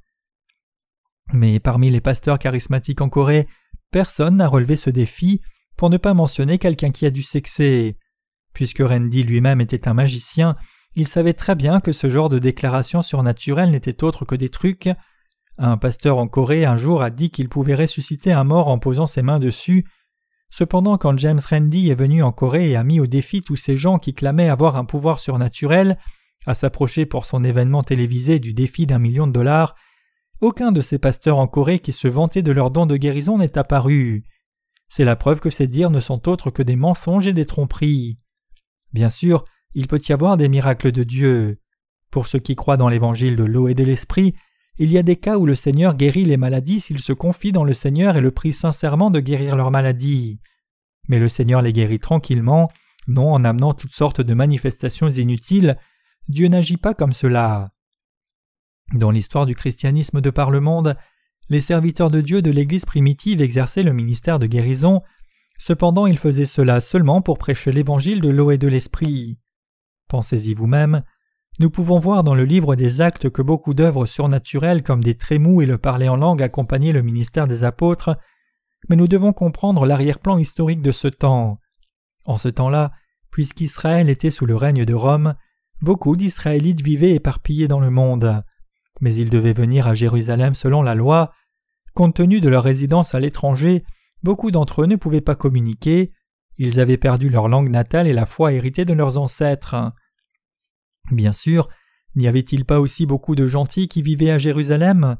Mais 1.32 1.60
parmi 1.60 1.90
les 1.90 2.00
pasteurs 2.00 2.38
charismatiques 2.38 3.00
en 3.00 3.08
Corée, 3.08 3.48
personne 3.90 4.36
n'a 4.36 4.48
relevé 4.48 4.76
ce 4.76 4.90
défi, 4.90 5.40
pour 5.76 5.90
ne 5.90 5.96
pas 5.96 6.14
mentionner 6.14 6.58
quelqu'un 6.58 6.90
qui 6.90 7.06
a 7.06 7.10
dû 7.10 7.22
sexer. 7.22 7.96
Puisque 8.54 8.82
Randy 8.82 9.22
lui-même 9.22 9.60
était 9.60 9.88
un 9.88 9.94
magicien, 9.94 10.56
il 10.94 11.08
savait 11.08 11.32
très 11.32 11.54
bien 11.54 11.80
que 11.80 11.92
ce 11.92 12.10
genre 12.10 12.28
de 12.28 12.38
déclaration 12.38 13.02
surnaturelle 13.02 13.70
n'était 13.70 14.04
autre 14.04 14.24
que 14.24 14.34
des 14.34 14.50
trucs. 14.50 14.90
Un 15.58 15.76
pasteur 15.78 16.18
en 16.18 16.28
Corée 16.28 16.64
un 16.64 16.76
jour 16.76 17.02
a 17.02 17.10
dit 17.10 17.30
qu'il 17.30 17.48
pouvait 17.48 17.74
ressusciter 17.74 18.32
un 18.32 18.44
mort 18.44 18.68
en 18.68 18.78
posant 18.78 19.06
ses 19.06 19.22
mains 19.22 19.38
dessus, 19.38 19.86
Cependant, 20.52 20.98
quand 20.98 21.18
James 21.18 21.40
Randi 21.48 21.88
est 21.88 21.94
venu 21.94 22.22
en 22.22 22.30
Corée 22.30 22.68
et 22.68 22.76
a 22.76 22.84
mis 22.84 23.00
au 23.00 23.06
défi 23.06 23.40
tous 23.40 23.56
ces 23.56 23.78
gens 23.78 23.98
qui 23.98 24.12
clamaient 24.12 24.50
avoir 24.50 24.76
un 24.76 24.84
pouvoir 24.84 25.18
surnaturel 25.18 25.96
à 26.44 26.52
s'approcher 26.52 27.06
pour 27.06 27.24
son 27.24 27.42
événement 27.42 27.82
télévisé 27.82 28.38
du 28.38 28.52
défi 28.52 28.84
d'un 28.84 28.98
million 28.98 29.26
de 29.26 29.32
dollars, 29.32 29.74
aucun 30.42 30.72
de 30.72 30.80
ces 30.80 30.98
pasteurs 30.98 31.38
en 31.38 31.46
Corée 31.46 31.78
qui 31.78 31.92
se 31.92 32.08
vantaient 32.08 32.42
de 32.42 32.52
leur 32.52 32.70
don 32.70 32.84
de 32.84 32.96
guérison 32.96 33.38
n'est 33.38 33.56
apparu. 33.56 34.24
C'est 34.88 35.04
la 35.04 35.16
preuve 35.16 35.40
que 35.40 35.50
ces 35.50 35.68
dires 35.68 35.90
ne 35.90 36.00
sont 36.00 36.28
autres 36.28 36.50
que 36.50 36.62
des 36.62 36.76
mensonges 36.76 37.28
et 37.28 37.32
des 37.32 37.46
tromperies. 37.46 38.18
Bien 38.92 39.08
sûr, 39.08 39.44
il 39.74 39.86
peut 39.86 40.00
y 40.06 40.12
avoir 40.12 40.36
des 40.36 40.48
miracles 40.48 40.92
de 40.92 41.04
Dieu. 41.04 41.60
Pour 42.10 42.26
ceux 42.26 42.40
qui 42.40 42.56
croient 42.56 42.76
dans 42.76 42.88
l'évangile 42.88 43.36
de 43.36 43.44
l'eau 43.44 43.68
et 43.68 43.74
de 43.74 43.84
l'esprit, 43.84 44.34
il 44.78 44.92
y 44.92 44.98
a 44.98 45.02
des 45.02 45.16
cas 45.16 45.38
où 45.38 45.46
le 45.46 45.54
Seigneur 45.54 45.94
guérit 45.94 46.24
les 46.24 46.36
maladies 46.36 46.80
s'ils 46.80 46.98
se 46.98 47.12
confient 47.12 47.52
dans 47.52 47.64
le 47.64 47.72
Seigneur 47.72 48.16
et 48.16 48.20
le 48.20 48.32
prient 48.32 48.52
sincèrement 48.52 49.10
de 49.10 49.20
guérir 49.20 49.54
leurs 49.56 49.70
maladies. 49.70 50.40
Mais 51.08 51.20
le 51.20 51.28
Seigneur 51.28 51.62
les 51.62 51.72
guérit 51.72 52.00
tranquillement, 52.00 52.70
non 53.06 53.32
en 53.32 53.44
amenant 53.44 53.74
toutes 53.74 53.94
sortes 53.94 54.20
de 54.20 54.34
manifestations 54.34 55.08
inutiles. 55.08 55.78
Dieu 56.28 56.48
n'agit 56.48 56.76
pas 56.76 56.94
comme 56.94 57.12
cela. 57.12 57.70
Dans 58.94 59.10
l'histoire 59.10 59.46
du 59.46 59.54
christianisme 59.54 60.20
de 60.20 60.30
par 60.30 60.50
le 60.50 60.60
monde, 60.60 60.96
les 61.48 61.60
serviteurs 61.60 62.10
de 62.10 62.20
Dieu 62.20 62.42
de 62.42 62.50
l'Église 62.50 62.84
primitive 62.84 63.40
exerçaient 63.40 63.82
le 63.82 63.92
ministère 63.92 64.38
de 64.38 64.46
guérison, 64.46 65.02
cependant 65.58 66.06
ils 66.06 66.18
faisaient 66.18 66.46
cela 66.46 66.80
seulement 66.80 67.22
pour 67.22 67.38
prêcher 67.38 67.72
l'évangile 67.72 68.20
de 68.20 68.28
l'eau 68.28 68.50
et 68.50 68.58
de 68.58 68.68
l'esprit. 68.68 69.38
Pensez-y 70.08 70.54
vous-même, 70.54 71.02
nous 71.58 71.70
pouvons 71.70 71.98
voir 71.98 72.22
dans 72.24 72.34
le 72.34 72.44
livre 72.44 72.76
des 72.76 73.00
actes 73.00 73.30
que 73.30 73.42
beaucoup 73.42 73.74
d'œuvres 73.74 74.06
surnaturelles 74.06 74.82
comme 74.82 75.04
des 75.04 75.14
trémous 75.14 75.62
et 75.62 75.66
le 75.66 75.78
parler 75.78 76.08
en 76.08 76.16
langue 76.16 76.42
accompagnaient 76.42 76.92
le 76.92 77.02
ministère 77.02 77.46
des 77.46 77.64
apôtres, 77.64 78.16
mais 78.88 78.96
nous 78.96 79.08
devons 79.08 79.32
comprendre 79.32 79.86
l'arrière-plan 79.86 80.38
historique 80.38 80.82
de 80.82 80.92
ce 80.92 81.08
temps. 81.08 81.58
En 82.26 82.36
ce 82.36 82.48
temps-là, 82.48 82.92
puisqu'Israël 83.30 84.10
était 84.10 84.30
sous 84.30 84.46
le 84.46 84.56
règne 84.56 84.84
de 84.84 84.94
Rome, 84.94 85.34
beaucoup 85.80 86.16
d'Israélites 86.16 86.82
vivaient 86.82 87.14
éparpillés 87.14 87.68
dans 87.68 87.80
le 87.80 87.90
monde. 87.90 88.42
Mais 89.02 89.14
ils 89.14 89.28
devaient 89.28 89.52
venir 89.52 89.86
à 89.86 89.92
Jérusalem 89.92 90.54
selon 90.54 90.80
la 90.80 90.94
loi. 90.94 91.34
Compte 91.92 92.14
tenu 92.14 92.40
de 92.40 92.48
leur 92.48 92.64
résidence 92.64 93.14
à 93.14 93.20
l'étranger, 93.20 93.84
beaucoup 94.22 94.50
d'entre 94.50 94.82
eux 94.82 94.86
ne 94.86 94.96
pouvaient 94.96 95.20
pas 95.20 95.34
communiquer, 95.34 96.12
ils 96.56 96.80
avaient 96.80 96.96
perdu 96.96 97.28
leur 97.28 97.48
langue 97.48 97.68
natale 97.68 98.06
et 98.06 98.12
la 98.12 98.26
foi 98.26 98.52
héritée 98.52 98.84
de 98.84 98.92
leurs 98.92 99.18
ancêtres. 99.18 99.92
Bien 101.10 101.32
sûr, 101.32 101.68
n'y 102.14 102.28
avait-il 102.28 102.64
pas 102.64 102.80
aussi 102.80 103.04
beaucoup 103.04 103.34
de 103.34 103.46
gentils 103.46 103.88
qui 103.88 104.00
vivaient 104.00 104.30
à 104.30 104.38
Jérusalem? 104.38 105.16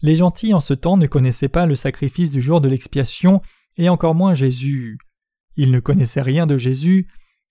Les 0.00 0.16
gentils 0.16 0.54
en 0.54 0.60
ce 0.60 0.74
temps 0.74 0.96
ne 0.96 1.06
connaissaient 1.06 1.48
pas 1.48 1.66
le 1.66 1.76
sacrifice 1.76 2.30
du 2.30 2.42
jour 2.42 2.60
de 2.60 2.68
l'expiation 2.68 3.40
et 3.76 3.88
encore 3.88 4.16
moins 4.16 4.34
Jésus. 4.34 4.98
Ils 5.56 5.70
ne 5.70 5.80
connaissaient 5.80 6.22
rien 6.22 6.46
de 6.46 6.58
Jésus. 6.58 7.08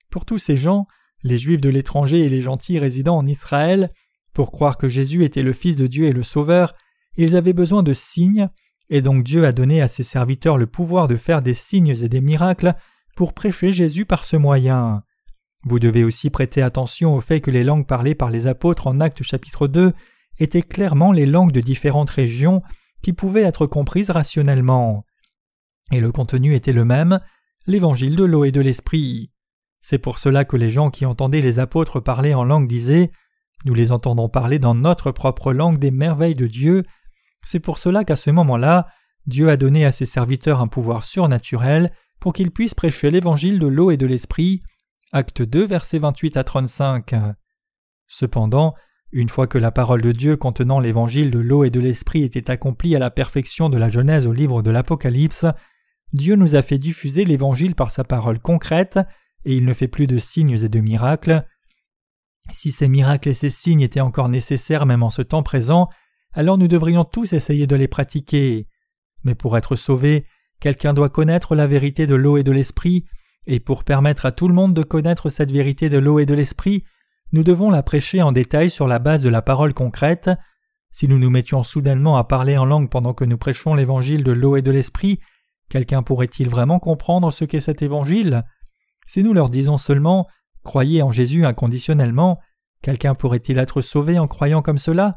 Pour 0.10 0.26
tous 0.26 0.40
ces 0.40 0.58
gens, 0.58 0.88
les 1.24 1.38
Juifs 1.38 1.62
de 1.62 1.70
l'étranger 1.70 2.26
et 2.26 2.30
les 2.30 2.42
gentils 2.42 2.80
résidant 2.80 3.16
en 3.16 3.26
Israël, 3.26 3.94
pour 4.34 4.52
croire 4.52 4.78
que 4.78 4.90
Jésus 4.90 5.24
était 5.24 5.44
le 5.44 5.54
Fils 5.54 5.76
de 5.76 5.88
Dieu 5.88 6.06
et 6.06 6.14
le 6.14 6.24
Sauveur, 6.24 6.74
ils 7.18 7.36
avaient 7.36 7.54
besoin 7.54 7.84
de 7.84 7.94
signes, 7.94 8.50
et 8.90 9.02
donc 9.02 9.24
Dieu 9.24 9.46
a 9.46 9.52
donné 9.52 9.82
à 9.82 9.88
ses 9.88 10.04
serviteurs 10.04 10.58
le 10.58 10.68
pouvoir 10.68 11.08
de 11.08 11.16
faire 11.16 11.42
des 11.42 11.54
signes 11.54 11.96
et 12.02 12.10
des 12.10 12.22
miracles 12.22 12.76
pour 13.16 13.34
prêcher 13.34 13.72
Jésus 13.72 14.06
par 14.06 14.26
ce 14.26 14.38
moyen. 14.38 15.04
Vous 15.64 15.80
devez 15.80 16.04
aussi 16.04 16.30
prêter 16.30 16.62
attention 16.62 17.16
au 17.16 17.22
fait 17.22 17.42
que 17.42 17.52
les 17.52 17.64
langues 17.64 17.86
parlées 17.86 18.16
par 18.16 18.32
les 18.32 18.48
apôtres 18.48 18.88
en 18.88 19.00
Actes 19.00 19.24
chapitre 19.24 19.68
2 19.68 19.94
étaient 20.40 20.62
clairement 20.62 21.12
les 21.12 21.26
langues 21.26 21.52
de 21.52 21.62
différentes 21.62 22.10
régions 22.10 22.64
qui 23.04 23.14
pouvaient 23.14 23.44
être 23.44 23.68
comprises 23.68 24.10
rationnellement. 24.10 25.06
Et 25.92 26.00
le 26.00 26.12
contenu 26.12 26.56
était 26.56 26.74
le 26.74 26.86
même, 26.86 27.20
l'évangile 27.68 28.16
de 28.16 28.24
l'eau 28.24 28.44
et 28.44 28.52
de 28.52 28.62
l'esprit. 28.62 29.32
C'est 29.82 30.00
pour 30.00 30.20
cela 30.20 30.46
que 30.46 30.58
les 30.58 30.70
gens 30.70 30.90
qui 30.90 31.06
entendaient 31.06 31.42
les 31.42 31.60
apôtres 31.60 32.00
parler 32.00 32.34
en 32.34 32.44
langue 32.44 32.68
disaient 32.68 33.12
Nous 33.66 33.74
les 33.74 33.91
entendons 33.91 34.30
parler 34.30 34.59
dans 34.59 34.76
notre 34.76 35.12
propre 35.12 35.53
langue 35.53 35.78
des 35.78 35.91
merveilles 35.91 36.36
de 36.36 36.47
Dieu. 36.47 36.84
C'est 37.43 37.59
pour 37.59 37.78
cela 37.78 38.03
qu'à 38.03 38.16
ce 38.16 38.32
moment-là, 38.32 38.88
Dieu 39.28 39.49
a 39.49 39.57
donné 39.57 39.86
à 39.86 39.91
ses 39.91 40.05
serviteurs 40.05 40.62
un 40.62 40.68
pouvoir 40.68 41.03
surnaturel 41.03 41.91
pour 42.20 42.34
qu'ils 42.34 42.51
puissent 42.51 42.76
prêcher 42.76 43.12
l'évangile 43.12 43.59
de 43.59 43.68
l'eau 43.68 43.91
et 43.91 43.97
de 43.97 44.05
l'esprit. 44.05 44.64
Acte 45.12 45.41
2, 45.41 45.66
versets 45.66 45.99
28 45.99 46.38
à 46.38 46.43
35. 46.43 47.16
Cependant, 48.07 48.74
une 49.12 49.30
fois 49.30 49.47
que 49.47 49.57
la 49.57 49.72
parole 49.72 50.01
de 50.01 50.12
Dieu 50.12 50.38
contenant 50.38 50.80
l'évangile 50.80 51.32
de 51.32 51.39
l'eau 51.39 51.64
et 51.64 51.70
de 51.70 51.80
l'esprit 51.80 52.24
était 52.24 52.49
accomplie 52.49 52.95
à 52.95 52.99
la 52.99 53.12
perfection 53.12 53.70
de 53.70 53.78
la 53.78 53.89
Genèse 53.89 54.26
au 54.26 54.34
livre 54.34 54.62
de 54.62 54.72
l'Apocalypse, 54.72 55.45
Dieu 56.14 56.36
nous 56.36 56.55
a 56.55 56.62
fait 56.62 56.78
diffuser 56.78 57.26
l'évangile 57.26 57.76
par 57.76 57.91
sa 57.91 58.03
parole 58.03 58.39
concrète, 58.39 58.99
et 59.45 59.55
il 59.55 59.66
ne 59.66 59.74
fait 59.74 59.88
plus 59.88 60.07
de 60.07 60.20
signes 60.20 60.64
et 60.64 60.70
de 60.70 60.80
miracles. 60.80 61.45
Si 62.52 62.72
ces 62.72 62.88
miracles 62.88 63.30
et 63.30 63.34
ces 63.34 63.49
signes 63.49 63.82
étaient 63.82 64.02
encore 64.02 64.30
nécessaires 64.30 64.86
même 64.86 65.04
en 65.04 65.10
ce 65.10 65.22
temps 65.22 65.43
présent, 65.43 65.89
alors 66.34 66.58
nous 66.58 66.68
devrions 66.68 67.04
tous 67.04 67.34
essayer 67.34 67.68
de 67.68 67.76
les 67.76 67.88
pratiquer. 67.88 68.68
Mais 69.24 69.36
pour 69.36 69.58
être 69.58 69.76
sauvés, 69.76 70.26
quelqu'un 70.60 70.93
doit 70.93 71.10
connaître 71.10 71.56
la 71.56 71.68
vérité 71.68 72.08
de 72.08 72.16
l'eau 72.16 72.38
et 72.38 72.43
de 72.43 72.52
l'esprit, 72.52 73.06
et 73.47 73.60
pour 73.60 73.84
permettre 73.84 74.26
à 74.26 74.32
tout 74.32 74.47
le 74.47 74.54
monde 74.54 74.74
de 74.74 74.84
connaître 74.84 75.30
cette 75.30 75.52
vérité 75.52 75.89
de 75.89 75.97
l'eau 75.97 76.20
et 76.20 76.26
de 76.26 76.34
l'esprit, 76.34 76.84
nous 77.32 77.43
devons 77.43 77.70
la 77.70 77.84
prêcher 77.84 78.22
en 78.22 78.32
détail 78.32 78.70
sur 78.70 78.88
la 78.88 78.99
base 78.99 79.22
de 79.22 79.30
la 79.30 79.41
parole 79.41 79.74
concrète. 79.74 80.30
Si 80.91 81.08
nous 81.08 81.18
nous 81.18 81.30
mettions 81.30 81.64
soudainement 81.64 82.18
à 82.18 82.26
parler 82.26 82.58
en 82.58 82.66
langue 82.66 82.89
pendant 82.89 83.14
que 83.14 83.24
nous 83.24 83.38
prêchons 83.38 83.74
l'évangile 83.74 84.24
de 84.24 84.32
l'eau 84.32 84.58
et 84.58 84.62
de 84.62 84.72
l'esprit, 84.72 85.20
quelqu'un 85.70 86.04
pourrait-il 86.04 86.49
vraiment 86.49 86.80
comprendre 86.80 87.32
ce 87.32 87.45
qu'est 87.45 87.62
cet 87.62 87.82
évangile? 87.82 88.43
Si 89.08 89.24
nous 89.24 89.34
leur 89.34 89.49
disons 89.49 89.78
seulement 89.78 90.28
Croyez 90.64 91.01
en 91.01 91.12
Jésus 91.12 91.45
inconditionnellement, 91.45 92.39
quelqu'un 92.82 93.16
pourrait-il 93.16 93.57
être 93.57 93.82
sauvé 93.82 94.20
en 94.20 94.28
croyant 94.28 94.62
comme 94.62 94.78
cela? 94.78 95.16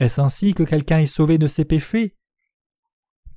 Est-ce 0.00 0.20
ainsi 0.20 0.54
que 0.54 0.62
quelqu'un 0.62 0.98
est 0.98 1.06
sauvé 1.06 1.38
de 1.38 1.48
ses 1.48 1.64
péchés? 1.64 2.16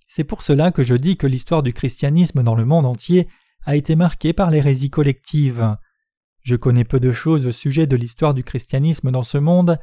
C'est 0.08 0.24
pour 0.24 0.42
cela 0.42 0.72
que 0.72 0.84
je 0.84 0.96
dis 0.96 1.18
que 1.18 1.28
l'histoire 1.28 1.64
du 1.64 1.74
christianisme 1.74 2.44
dans 2.44 2.56
le 2.56 2.66
monde 2.66 2.86
entier 2.86 3.28
a 3.66 3.76
été 3.76 3.96
marquée 3.96 4.34
par 4.34 4.50
l'hérésie 4.50 4.90
collective. 4.90 5.76
Je 6.42 6.56
connais 6.56 6.86
peu 6.86 7.00
de 7.00 7.12
choses 7.12 7.46
au 7.46 7.52
sujet 7.52 7.88
de 7.88 7.98
l'histoire 7.98 8.34
du 8.34 8.44
christianisme 8.44 9.12
dans 9.12 9.24
ce 9.24 9.38
monde. 9.38 9.80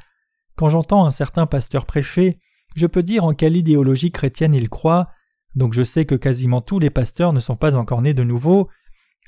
Quand 0.56 0.70
j'entends 0.70 1.04
un 1.04 1.10
certain 1.10 1.46
pasteur 1.46 1.84
prêcher, 1.84 2.40
je 2.74 2.86
peux 2.86 3.02
dire 3.02 3.24
en 3.24 3.34
quelle 3.34 3.56
idéologie 3.56 4.10
chrétienne 4.10 4.54
il 4.54 4.70
croit, 4.70 5.10
donc 5.54 5.74
je 5.74 5.82
sais 5.82 6.06
que 6.06 6.14
quasiment 6.14 6.62
tous 6.62 6.78
les 6.78 6.90
pasteurs 6.90 7.32
ne 7.32 7.40
sont 7.40 7.56
pas 7.56 7.76
encore 7.76 8.02
nés 8.02 8.14
de 8.14 8.24
nouveau. 8.24 8.70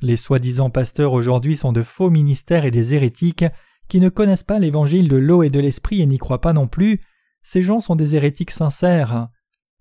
Les 0.03 0.17
soi-disant 0.17 0.71
pasteurs 0.71 1.13
aujourd'hui 1.13 1.57
sont 1.57 1.73
de 1.73 1.83
faux 1.83 2.11
ministères 2.11 2.65
et 2.65 2.71
des 2.71 2.95
hérétiques 2.95 3.45
qui 3.89 4.01
ne 4.01 4.09
connaissent 4.09 4.43
pas 4.43 4.59
l'évangile 4.59 5.09
de 5.09 5.17
l'eau 5.17 5.43
et 5.43 5.51
de 5.51 5.61
l'esprit 5.61 6.03
et 6.03 6.07
n'y 6.07 6.19
croient 6.19 6.41
pas 6.41 6.53
non 6.53 6.69
plus. 6.69 7.01
Ces 7.43 7.63
gens 7.63 7.81
sont 7.81 7.97
des 7.97 8.15
hérétiques 8.17 8.51
sincères. 8.51 9.29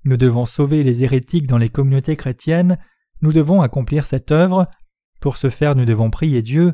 Nous 0.06 0.18
devons 0.18 0.46
sauver 0.46 0.84
les 0.84 1.04
hérétiques 1.04 1.48
dans 1.48 1.58
les 1.58 1.70
communautés 1.70 2.16
chrétiennes, 2.16 2.78
nous 3.22 3.34
devons 3.34 3.62
accomplir 3.62 4.06
cette 4.06 4.32
œuvre. 4.32 4.68
Pour 5.20 5.38
ce 5.38 5.50
faire, 5.50 5.76
nous 5.76 5.86
devons 5.86 6.12
prier 6.12 6.42
Dieu. 6.42 6.74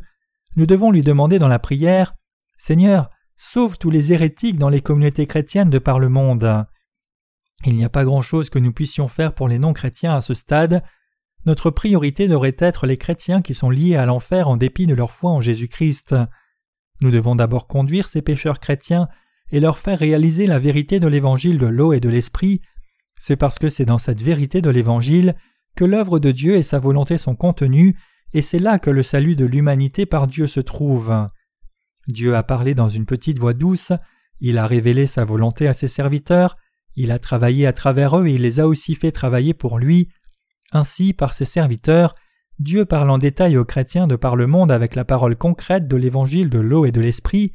Nous 0.55 0.65
devons 0.65 0.91
lui 0.91 1.01
demander 1.01 1.39
dans 1.39 1.47
la 1.47 1.59
prière 1.59 2.15
Seigneur, 2.57 3.09
sauve 3.37 3.77
tous 3.77 3.89
les 3.89 4.13
hérétiques 4.13 4.59
dans 4.59 4.69
les 4.69 4.81
communautés 4.81 5.25
chrétiennes 5.25 5.69
de 5.69 5.79
par 5.79 5.97
le 5.97 6.09
monde. 6.09 6.65
Il 7.65 7.75
n'y 7.75 7.85
a 7.85 7.89
pas 7.89 8.03
grand-chose 8.03 8.49
que 8.49 8.59
nous 8.59 8.73
puissions 8.73 9.07
faire 9.07 9.33
pour 9.33 9.47
les 9.47 9.59
non-chrétiens 9.59 10.15
à 10.15 10.21
ce 10.21 10.33
stade. 10.33 10.83
Notre 11.45 11.71
priorité 11.71 12.27
devrait 12.27 12.55
être 12.59 12.85
les 12.85 12.97
chrétiens 12.97 13.41
qui 13.41 13.53
sont 13.53 13.69
liés 13.69 13.95
à 13.95 14.05
l'enfer 14.05 14.47
en 14.47 14.57
dépit 14.57 14.85
de 14.85 14.93
leur 14.93 15.11
foi 15.11 15.31
en 15.31 15.41
Jésus-Christ. 15.41 16.15
Nous 17.01 17.09
devons 17.09 17.35
d'abord 17.35 17.67
conduire 17.67 18.07
ces 18.07 18.21
pécheurs 18.21 18.59
chrétiens 18.59 19.07
et 19.51 19.59
leur 19.59 19.79
faire 19.79 19.99
réaliser 19.99 20.45
la 20.45 20.59
vérité 20.59 20.99
de 20.99 21.07
l'évangile 21.07 21.57
de 21.57 21.65
l'eau 21.65 21.93
et 21.93 21.99
de 21.99 22.09
l'esprit. 22.09 22.61
C'est 23.19 23.35
parce 23.35 23.59
que 23.59 23.69
c'est 23.69 23.85
dans 23.85 23.97
cette 23.97 24.21
vérité 24.21 24.61
de 24.61 24.69
l'évangile 24.69 25.35
que 25.75 25.85
l'œuvre 25.85 26.19
de 26.19 26.31
Dieu 26.31 26.57
et 26.57 26.63
sa 26.63 26.79
volonté 26.79 27.17
sont 27.17 27.35
contenues, 27.35 27.95
et 28.33 28.41
c'est 28.41 28.59
là 28.59 28.79
que 28.79 28.89
le 28.89 29.03
salut 29.03 29.35
de 29.35 29.45
l'humanité 29.45 30.05
par 30.05 30.27
Dieu 30.27 30.47
se 30.47 30.59
trouve. 30.59 31.29
Dieu 32.07 32.35
a 32.35 32.43
parlé 32.43 32.75
dans 32.75 32.89
une 32.89 33.05
petite 33.05 33.39
voix 33.39 33.53
douce, 33.53 33.91
il 34.39 34.57
a 34.57 34.67
révélé 34.67 35.07
sa 35.07 35.25
volonté 35.25 35.67
à 35.67 35.73
ses 35.73 35.87
serviteurs, 35.87 36.57
il 36.95 37.11
a 37.11 37.19
travaillé 37.19 37.65
à 37.67 37.73
travers 37.73 38.19
eux 38.19 38.27
et 38.27 38.33
il 38.33 38.41
les 38.41 38.59
a 38.59 38.67
aussi 38.67 38.95
fait 38.95 39.11
travailler 39.11 39.53
pour 39.53 39.79
lui. 39.79 40.09
Ainsi, 40.71 41.13
par 41.13 41.33
ses 41.33 41.45
serviteurs, 41.45 42.15
Dieu 42.59 42.85
parle 42.85 43.09
en 43.09 43.17
détail 43.17 43.57
aux 43.57 43.65
chrétiens 43.65 44.07
de 44.07 44.15
par 44.15 44.35
le 44.35 44.47
monde 44.47 44.71
avec 44.71 44.95
la 44.95 45.05
parole 45.05 45.35
concrète 45.35 45.87
de 45.87 45.95
l'évangile 45.95 46.49
de 46.49 46.59
l'eau 46.59 46.85
et 46.85 46.91
de 46.91 47.01
l'esprit. 47.01 47.53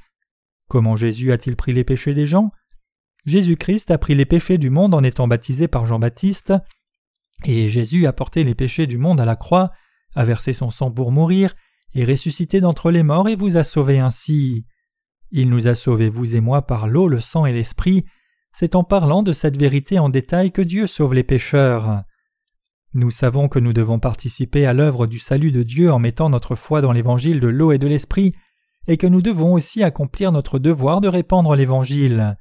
Comment 0.68 0.96
Jésus 0.96 1.32
a-t-il 1.32 1.56
pris 1.56 1.72
les 1.72 1.84
péchés 1.84 2.14
des 2.14 2.26
gens? 2.26 2.50
Jésus-Christ 3.24 3.90
a 3.90 3.98
pris 3.98 4.14
les 4.14 4.24
péchés 4.24 4.58
du 4.58 4.70
monde 4.70 4.94
en 4.94 5.02
étant 5.02 5.28
baptisé 5.28 5.68
par 5.68 5.86
Jean-Baptiste, 5.86 6.54
et 7.44 7.70
Jésus 7.70 8.06
a 8.06 8.12
porté 8.12 8.44
les 8.44 8.54
péchés 8.54 8.86
du 8.86 8.98
monde 8.98 9.20
à 9.20 9.24
la 9.24 9.36
croix, 9.36 9.70
a 10.14 10.24
versé 10.24 10.52
son 10.52 10.70
sang 10.70 10.90
pour 10.90 11.12
mourir, 11.12 11.54
et 11.94 12.04
ressuscité 12.04 12.60
d'entre 12.60 12.90
les 12.90 13.02
morts 13.02 13.28
et 13.28 13.36
vous 13.36 13.56
a 13.56 13.64
sauvés 13.64 13.98
ainsi. 13.98 14.66
Il 15.30 15.50
nous 15.50 15.68
a 15.68 15.74
sauvés, 15.74 16.08
vous 16.08 16.34
et 16.34 16.40
moi, 16.40 16.66
par 16.66 16.86
l'eau, 16.86 17.08
le 17.08 17.20
sang 17.20 17.46
et 17.46 17.52
l'esprit, 17.52 18.04
c'est 18.52 18.74
en 18.74 18.84
parlant 18.84 19.22
de 19.22 19.32
cette 19.32 19.58
vérité 19.58 19.98
en 19.98 20.08
détail 20.08 20.52
que 20.52 20.62
Dieu 20.62 20.86
sauve 20.86 21.14
les 21.14 21.24
pécheurs. 21.24 22.04
Nous 22.96 23.10
savons 23.10 23.48
que 23.48 23.58
nous 23.58 23.74
devons 23.74 23.98
participer 23.98 24.64
à 24.64 24.72
l'œuvre 24.72 25.06
du 25.06 25.18
salut 25.18 25.52
de 25.52 25.62
Dieu 25.62 25.92
en 25.92 25.98
mettant 25.98 26.30
notre 26.30 26.54
foi 26.54 26.80
dans 26.80 26.92
l'évangile 26.92 27.40
de 27.40 27.46
l'eau 27.46 27.70
et 27.70 27.76
de 27.76 27.86
l'esprit, 27.86 28.32
et 28.86 28.96
que 28.96 29.06
nous 29.06 29.20
devons 29.20 29.52
aussi 29.52 29.82
accomplir 29.82 30.32
notre 30.32 30.58
devoir 30.58 31.02
de 31.02 31.08
répandre 31.08 31.54
l'évangile. 31.54 32.38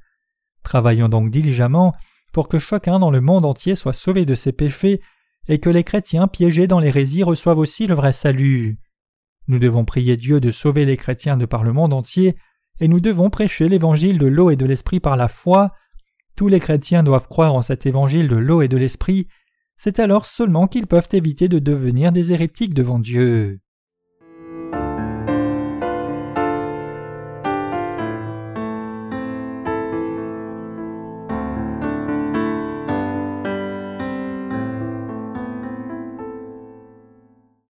Travaillons 0.62 1.10
donc 1.10 1.30
diligemment 1.30 1.94
pour 2.32 2.48
que 2.48 2.58
chacun 2.58 2.98
dans 2.98 3.10
le 3.10 3.20
monde 3.20 3.44
entier 3.44 3.74
soit 3.74 3.92
sauvé 3.92 4.24
de 4.24 4.34
ses 4.34 4.52
péchés 4.52 5.02
et 5.46 5.58
que 5.58 5.68
les 5.68 5.84
chrétiens 5.84 6.26
piégés 6.26 6.66
dans 6.66 6.80
l'hérésie 6.80 7.22
reçoivent 7.22 7.58
aussi 7.58 7.86
le 7.86 7.94
vrai 7.94 8.14
salut. 8.14 8.78
Nous 9.48 9.58
devons 9.58 9.84
prier 9.84 10.16
Dieu 10.16 10.40
de 10.40 10.50
sauver 10.52 10.86
les 10.86 10.96
chrétiens 10.96 11.36
de 11.36 11.44
par 11.44 11.64
le 11.64 11.74
monde 11.74 11.92
entier, 11.92 12.34
et 12.80 12.88
nous 12.88 13.00
devons 13.00 13.28
prêcher 13.28 13.68
l'évangile 13.68 14.16
de 14.16 14.26
l'eau 14.26 14.48
et 14.48 14.56
de 14.56 14.64
l'esprit 14.64 15.00
par 15.00 15.18
la 15.18 15.28
foi, 15.28 15.74
tous 16.34 16.48
les 16.48 16.60
chrétiens 16.60 17.02
doivent 17.02 17.28
croire 17.28 17.52
en 17.52 17.60
cet 17.60 17.84
évangile 17.84 18.28
de 18.28 18.36
l'eau 18.36 18.62
et 18.62 18.68
de 18.68 18.78
l'esprit, 18.78 19.28
c'est 19.76 19.98
alors 19.98 20.26
seulement 20.26 20.66
qu'ils 20.66 20.86
peuvent 20.86 21.08
éviter 21.12 21.48
de 21.48 21.58
devenir 21.58 22.12
des 22.12 22.32
hérétiques 22.32 22.74
devant 22.74 22.98
Dieu. 22.98 23.60